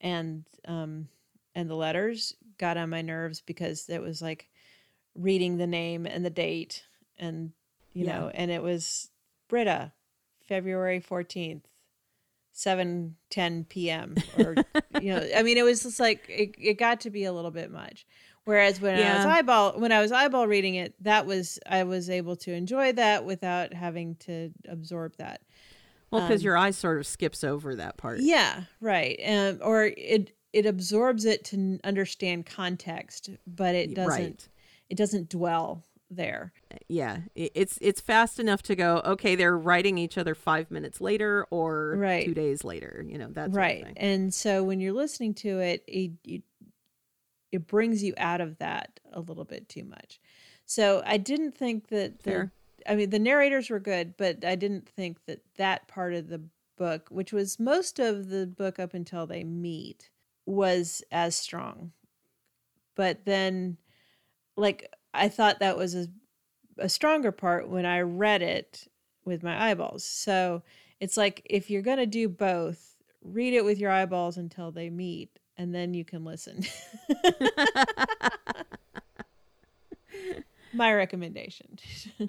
and 0.00 0.44
um, 0.66 1.08
and 1.54 1.68
the 1.68 1.74
letters 1.74 2.34
got 2.56 2.78
on 2.78 2.88
my 2.88 3.02
nerves 3.02 3.42
because 3.42 3.86
it 3.90 4.00
was 4.00 4.22
like 4.22 4.48
reading 5.14 5.58
the 5.58 5.66
name 5.66 6.06
and 6.06 6.24
the 6.24 6.30
date 6.30 6.84
and 7.18 7.52
you 7.92 8.04
Yeah. 8.06 8.18
know 8.20 8.30
and 8.34 8.50
it 8.50 8.62
was 8.62 9.10
Britta 9.48 9.92
February 10.48 11.00
14th 11.00 11.62
7 12.54 13.16
10 13.30 13.64
p.m. 13.64 14.14
or 14.38 14.54
you 15.00 15.12
know 15.12 15.26
I 15.36 15.42
mean 15.42 15.58
it 15.58 15.64
was 15.64 15.82
just 15.82 16.00
like 16.00 16.24
it, 16.28 16.54
it 16.58 16.78
got 16.78 17.00
to 17.02 17.10
be 17.10 17.24
a 17.24 17.32
little 17.32 17.50
bit 17.50 17.70
much 17.70 18.06
whereas 18.44 18.80
when 18.80 18.96
I 18.96 19.16
was 19.16 19.26
eyeball 19.26 19.78
when 19.78 19.92
I 19.92 20.00
was 20.00 20.12
eyeball 20.12 20.46
reading 20.46 20.76
it 20.76 20.94
that 21.02 21.26
was 21.26 21.58
I 21.68 21.82
was 21.82 22.08
able 22.08 22.36
to 22.36 22.52
enjoy 22.52 22.92
that 22.92 23.24
without 23.24 23.74
having 23.74 24.14
to 24.20 24.52
absorb 24.68 25.16
that 25.18 25.42
well 26.10 26.22
because 26.22 26.42
Um, 26.42 26.44
your 26.44 26.56
eye 26.56 26.70
sort 26.70 26.98
of 26.98 27.06
skips 27.06 27.42
over 27.44 27.74
that 27.74 27.96
part 27.96 28.20
yeah, 28.20 28.62
right. 28.80 29.20
Um, 29.26 29.58
or 29.60 29.84
it 29.84 30.30
it 30.52 30.66
absorbs 30.66 31.24
it 31.24 31.44
to 31.46 31.80
understand 31.82 32.46
context, 32.46 33.30
but 33.46 33.74
it 33.74 33.94
doesn't 33.94 34.10
right 34.10 34.48
it 34.88 34.96
doesn't 34.96 35.28
dwell 35.28 35.82
there. 36.10 36.52
yeah 36.88 37.18
it's 37.34 37.78
it's 37.80 38.00
fast 38.00 38.38
enough 38.38 38.62
to 38.62 38.76
go 38.76 39.00
okay 39.04 39.34
they're 39.34 39.56
writing 39.58 39.98
each 39.98 40.16
other 40.18 40.34
five 40.34 40.70
minutes 40.70 41.00
later 41.00 41.46
or 41.50 41.96
Right. 41.96 42.24
two 42.26 42.34
days 42.34 42.62
later 42.62 43.04
you 43.06 43.18
know 43.18 43.28
that 43.28 43.46
sort 43.46 43.56
right. 43.56 43.86
And 43.96 44.32
so 44.32 44.62
when 44.62 44.80
you're 44.80 44.92
listening 44.92 45.34
to 45.34 45.58
it, 45.60 45.82
it, 45.88 46.12
it 46.24 46.42
it 47.52 47.66
brings 47.66 48.02
you 48.02 48.14
out 48.16 48.40
of 48.40 48.58
that 48.58 49.00
a 49.12 49.20
little 49.20 49.44
bit 49.44 49.68
too 49.68 49.84
much. 49.84 50.20
So 50.66 51.02
I 51.06 51.16
didn't 51.18 51.56
think 51.56 51.88
that 51.88 52.22
the 52.22 52.30
Fair. 52.30 52.52
I 52.86 52.94
mean 52.96 53.10
the 53.10 53.18
narrators 53.18 53.70
were 53.70 53.80
good, 53.80 54.16
but 54.16 54.44
I 54.44 54.54
didn't 54.56 54.88
think 54.88 55.18
that 55.26 55.40
that 55.56 55.88
part 55.88 56.14
of 56.14 56.28
the 56.28 56.42
book, 56.76 57.08
which 57.10 57.32
was 57.32 57.58
most 57.60 57.98
of 57.98 58.28
the 58.28 58.46
book 58.46 58.78
up 58.78 58.94
until 58.94 59.26
they 59.26 59.44
meet, 59.44 60.10
was 60.46 61.02
as 61.12 61.34
strong. 61.36 61.92
But 62.94 63.24
then 63.24 63.78
like 64.56 64.92
I 65.14 65.28
thought 65.28 65.60
that 65.60 65.76
was 65.76 65.94
a 65.94 66.08
a 66.78 66.88
stronger 66.88 67.32
part 67.32 67.68
when 67.68 67.86
I 67.86 68.00
read 68.00 68.42
it 68.42 68.88
with 69.24 69.42
my 69.42 69.70
eyeballs. 69.70 70.04
So 70.04 70.62
it's 71.00 71.16
like 71.16 71.42
if 71.44 71.70
you're 71.70 71.82
going 71.82 71.98
to 71.98 72.06
do 72.06 72.28
both, 72.28 72.96
read 73.22 73.54
it 73.54 73.64
with 73.64 73.78
your 73.78 73.90
eyeballs 73.90 74.36
until 74.36 74.70
they 74.70 74.90
meet 74.90 75.38
and 75.56 75.74
then 75.74 75.94
you 75.94 76.04
can 76.04 76.24
listen. 76.24 76.64
My 80.72 80.92
recommendation. 80.92 81.78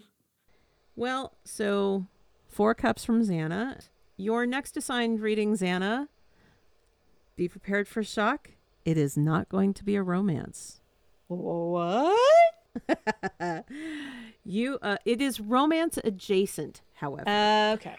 Well, 0.98 1.34
so 1.44 2.08
four 2.48 2.74
cups 2.74 3.04
from 3.04 3.22
Zanna. 3.22 3.82
Your 4.16 4.46
next 4.46 4.78
assigned 4.78 5.20
reading, 5.20 5.52
Zanna. 5.52 6.08
Be 7.36 7.50
prepared 7.50 7.90
for 7.90 8.02
shock. 8.02 8.52
It 8.86 8.98
is 8.98 9.18
not 9.18 9.50
going 9.50 9.74
to 9.74 9.84
be 9.84 9.98
a 9.98 10.02
romance. 10.02 10.80
what? 11.28 12.18
You, 14.48 14.78
uh, 14.84 14.98
it 15.06 15.22
is 15.22 15.40
romance 15.40 15.98
adjacent, 16.04 16.82
however. 16.94 17.28
Uh, 17.28 17.74
okay. 17.74 17.96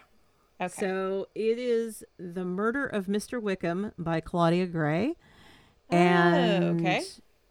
Okay. 0.61 0.69
So 0.79 1.27
it 1.35 1.59
is 1.59 2.05
The 2.17 2.45
Murder 2.45 2.85
of 2.85 3.07
Mr. 3.07 3.39
Wickham 3.41 3.91
by 3.97 4.21
Claudia 4.21 4.65
Gray. 4.65 5.15
Oh, 5.91 5.95
And 5.97 6.79
okay. 6.79 7.01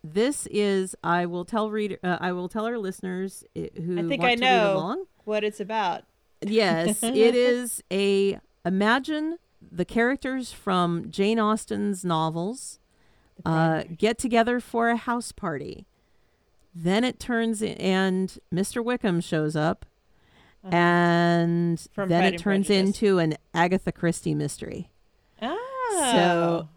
this 0.02 0.46
is 0.50 0.96
I 1.04 1.26
will 1.26 1.44
tell 1.44 1.70
reader 1.70 1.98
uh, 2.02 2.16
I 2.20 2.32
will 2.32 2.48
tell 2.48 2.64
our 2.64 2.78
listeners 2.78 3.44
i- 3.56 3.70
who 3.84 3.98
I 3.98 4.02
think 4.08 4.20
want 4.22 4.32
I 4.32 4.34
to 4.36 4.40
know. 4.40 4.72
along. 4.76 5.04
what 5.24 5.44
it's 5.44 5.60
about. 5.60 6.04
Yes, 6.40 7.02
it 7.02 7.34
is 7.34 7.82
a 7.92 8.38
imagine 8.64 9.36
the 9.60 9.84
characters 9.84 10.52
from 10.52 11.10
Jane 11.10 11.38
Austen's 11.38 12.04
novels 12.04 12.78
uh, 13.44 13.84
get 13.96 14.16
together 14.18 14.58
for 14.60 14.88
a 14.88 14.96
house 14.96 15.32
party. 15.32 15.86
Then 16.78 17.04
it 17.04 17.18
turns 17.18 17.62
in, 17.62 17.76
and 17.78 18.36
Mr. 18.52 18.84
Wickham 18.84 19.20
shows 19.22 19.56
up, 19.56 19.86
Uh-huh. 20.62 20.76
and 20.76 21.80
From 21.92 22.08
then 22.10 22.20
Pride 22.22 22.34
it 22.34 22.38
turns 22.38 22.66
Prejudice. 22.66 22.96
into 23.00 23.18
an 23.18 23.34
Agatha 23.54 23.92
Christie 23.92 24.34
mystery 24.34 24.90
Oh. 25.40 26.68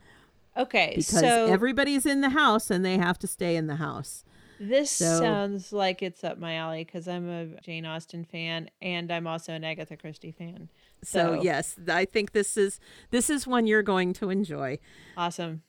So 0.56 0.62
okay. 0.62 0.94
because 0.96 1.08
so 1.20 1.48
everybody's 1.48 2.06
in 2.06 2.22
the 2.22 2.30
house 2.30 2.70
and 2.70 2.86
they 2.86 2.98
have 2.98 3.20
to 3.20 3.28
stay 3.28 3.56
in 3.56 3.68
the 3.68 3.76
house. 3.76 4.24
this 4.60 4.92
so- 4.92 5.20
sounds 5.20 5.74
like 5.74 6.02
it's 6.02 6.24
up 6.24 6.38
my 6.38 6.56
alley 6.56 6.84
because 6.86 7.08
I'm 7.08 7.28
a 7.30 7.46
Jane 7.62 7.86
Austen 7.86 8.24
fan 8.26 8.70
and 8.82 9.12
I'm 9.12 9.26
also 9.28 9.54
an 9.54 9.64
Agatha 9.64 9.98
Christie 9.98 10.32
fan. 10.34 10.70
So, 11.04 11.36
So- 11.38 11.42
yes, 11.44 11.76
I 11.90 12.06
think 12.06 12.32
this 12.32 12.56
is 12.58 12.80
this 13.12 13.30
is 13.30 13.46
one 13.48 13.68
you're 13.68 13.84
going 13.84 14.14
to 14.14 14.30
enjoy. 14.30 14.80
Awesome. 15.18 15.64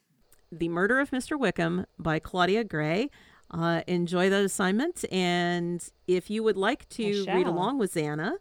The 0.52 0.68
Murder 0.68 0.98
of 1.00 1.10
Mr. 1.10 1.38
Wickham 1.38 1.86
by 1.98 2.18
Claudia 2.18 2.64
Gray. 2.64 3.10
Uh, 3.50 3.82
enjoy 3.86 4.30
that 4.30 4.44
assignment. 4.44 5.04
And 5.10 5.86
if 6.06 6.30
you 6.30 6.42
would 6.42 6.56
like 6.56 6.88
to 6.90 7.24
read 7.26 7.46
along 7.46 7.78
with 7.78 7.94
Zanna, 7.94 8.34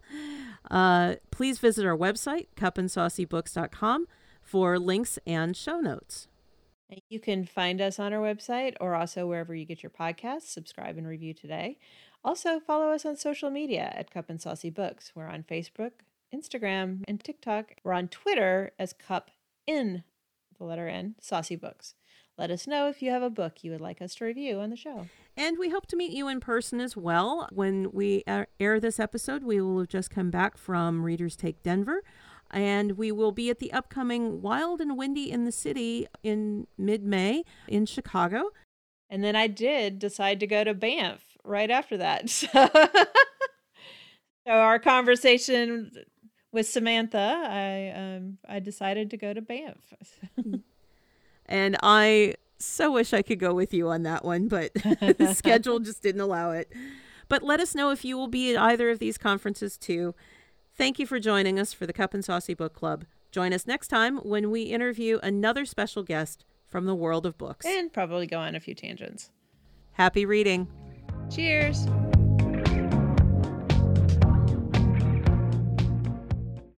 uh, 0.70 1.16
please 1.30 1.58
visit 1.58 1.84
our 1.84 1.96
website, 1.96 2.46
cupandsaucybooks.com, 2.56 4.06
for 4.40 4.78
links 4.78 5.18
and 5.26 5.56
show 5.56 5.80
notes. 5.80 6.28
You 7.08 7.20
can 7.20 7.44
find 7.44 7.80
us 7.80 7.98
on 7.98 8.12
our 8.12 8.20
website 8.20 8.74
or 8.80 8.94
also 8.94 9.26
wherever 9.26 9.54
you 9.54 9.64
get 9.64 9.82
your 9.82 9.90
podcasts. 9.90 10.48
Subscribe 10.48 10.96
and 10.96 11.06
review 11.06 11.34
today. 11.34 11.78
Also, 12.24 12.60
follow 12.60 12.90
us 12.90 13.06
on 13.06 13.16
social 13.16 13.50
media 13.50 13.92
at 13.94 14.10
Cup 14.10 14.28
and 14.28 14.40
Saucy 14.40 14.70
Books. 14.70 15.12
We're 15.14 15.28
on 15.28 15.44
Facebook, 15.44 15.92
Instagram, 16.34 17.02
and 17.08 17.22
TikTok. 17.22 17.76
We're 17.82 17.94
on 17.94 18.08
Twitter 18.08 18.72
as 18.78 18.92
Cup 18.92 19.30
in 19.66 20.04
the 20.58 20.64
letter 20.64 20.88
N, 20.88 21.14
Saucy 21.20 21.56
Books. 21.56 21.94
Let 22.40 22.50
us 22.50 22.66
know 22.66 22.88
if 22.88 23.02
you 23.02 23.10
have 23.10 23.22
a 23.22 23.28
book 23.28 23.62
you 23.62 23.70
would 23.70 23.82
like 23.82 24.00
us 24.00 24.14
to 24.14 24.24
review 24.24 24.60
on 24.60 24.70
the 24.70 24.76
show. 24.76 25.08
And 25.36 25.58
we 25.58 25.68
hope 25.68 25.84
to 25.88 25.96
meet 25.96 26.10
you 26.10 26.26
in 26.26 26.40
person 26.40 26.80
as 26.80 26.96
well. 26.96 27.46
When 27.52 27.92
we 27.92 28.24
air 28.26 28.80
this 28.80 28.98
episode, 28.98 29.44
we 29.44 29.60
will 29.60 29.80
have 29.80 29.88
just 29.88 30.08
come 30.08 30.30
back 30.30 30.56
from 30.56 31.04
Readers 31.04 31.36
Take 31.36 31.62
Denver. 31.62 32.02
And 32.50 32.92
we 32.92 33.12
will 33.12 33.30
be 33.30 33.50
at 33.50 33.58
the 33.58 33.70
upcoming 33.74 34.40
Wild 34.40 34.80
and 34.80 34.96
Windy 34.96 35.30
in 35.30 35.44
the 35.44 35.52
City 35.52 36.06
in 36.22 36.66
mid 36.78 37.04
May 37.04 37.44
in 37.68 37.84
Chicago. 37.84 38.52
And 39.10 39.22
then 39.22 39.36
I 39.36 39.46
did 39.46 39.98
decide 39.98 40.40
to 40.40 40.46
go 40.46 40.64
to 40.64 40.72
Banff 40.72 41.36
right 41.44 41.70
after 41.70 41.98
that. 41.98 42.30
So, 44.46 44.54
so 44.54 44.54
our 44.54 44.78
conversation 44.78 45.90
with 46.52 46.66
Samantha, 46.66 47.18
I 47.18 47.90
um, 47.94 48.38
I 48.48 48.60
decided 48.60 49.10
to 49.10 49.18
go 49.18 49.34
to 49.34 49.42
Banff. 49.42 49.92
And 51.50 51.76
I 51.82 52.34
so 52.58 52.92
wish 52.92 53.12
I 53.12 53.22
could 53.22 53.38
go 53.38 53.52
with 53.52 53.74
you 53.74 53.88
on 53.88 54.02
that 54.04 54.24
one, 54.24 54.48
but 54.48 54.72
the 54.74 55.34
schedule 55.36 55.80
just 55.80 56.02
didn't 56.02 56.20
allow 56.20 56.52
it. 56.52 56.72
But 57.28 57.42
let 57.42 57.60
us 57.60 57.74
know 57.74 57.90
if 57.90 58.04
you 58.04 58.16
will 58.16 58.28
be 58.28 58.54
at 58.54 58.60
either 58.62 58.90
of 58.90 58.98
these 58.98 59.18
conferences 59.18 59.76
too. 59.76 60.14
Thank 60.76 60.98
you 60.98 61.06
for 61.06 61.18
joining 61.20 61.58
us 61.58 61.72
for 61.72 61.86
the 61.86 61.92
Cup 61.92 62.14
and 62.14 62.24
Saucy 62.24 62.54
Book 62.54 62.72
Club. 62.74 63.04
Join 63.32 63.52
us 63.52 63.66
next 63.66 63.88
time 63.88 64.18
when 64.18 64.50
we 64.50 64.62
interview 64.62 65.18
another 65.22 65.64
special 65.64 66.02
guest 66.02 66.44
from 66.66 66.86
the 66.86 66.94
world 66.94 67.26
of 67.26 67.36
books. 67.36 67.66
and 67.66 67.92
probably 67.92 68.26
go 68.26 68.38
on 68.38 68.54
a 68.54 68.60
few 68.60 68.74
tangents. 68.74 69.30
Happy 69.92 70.24
reading. 70.24 70.68
Cheers. 71.30 71.86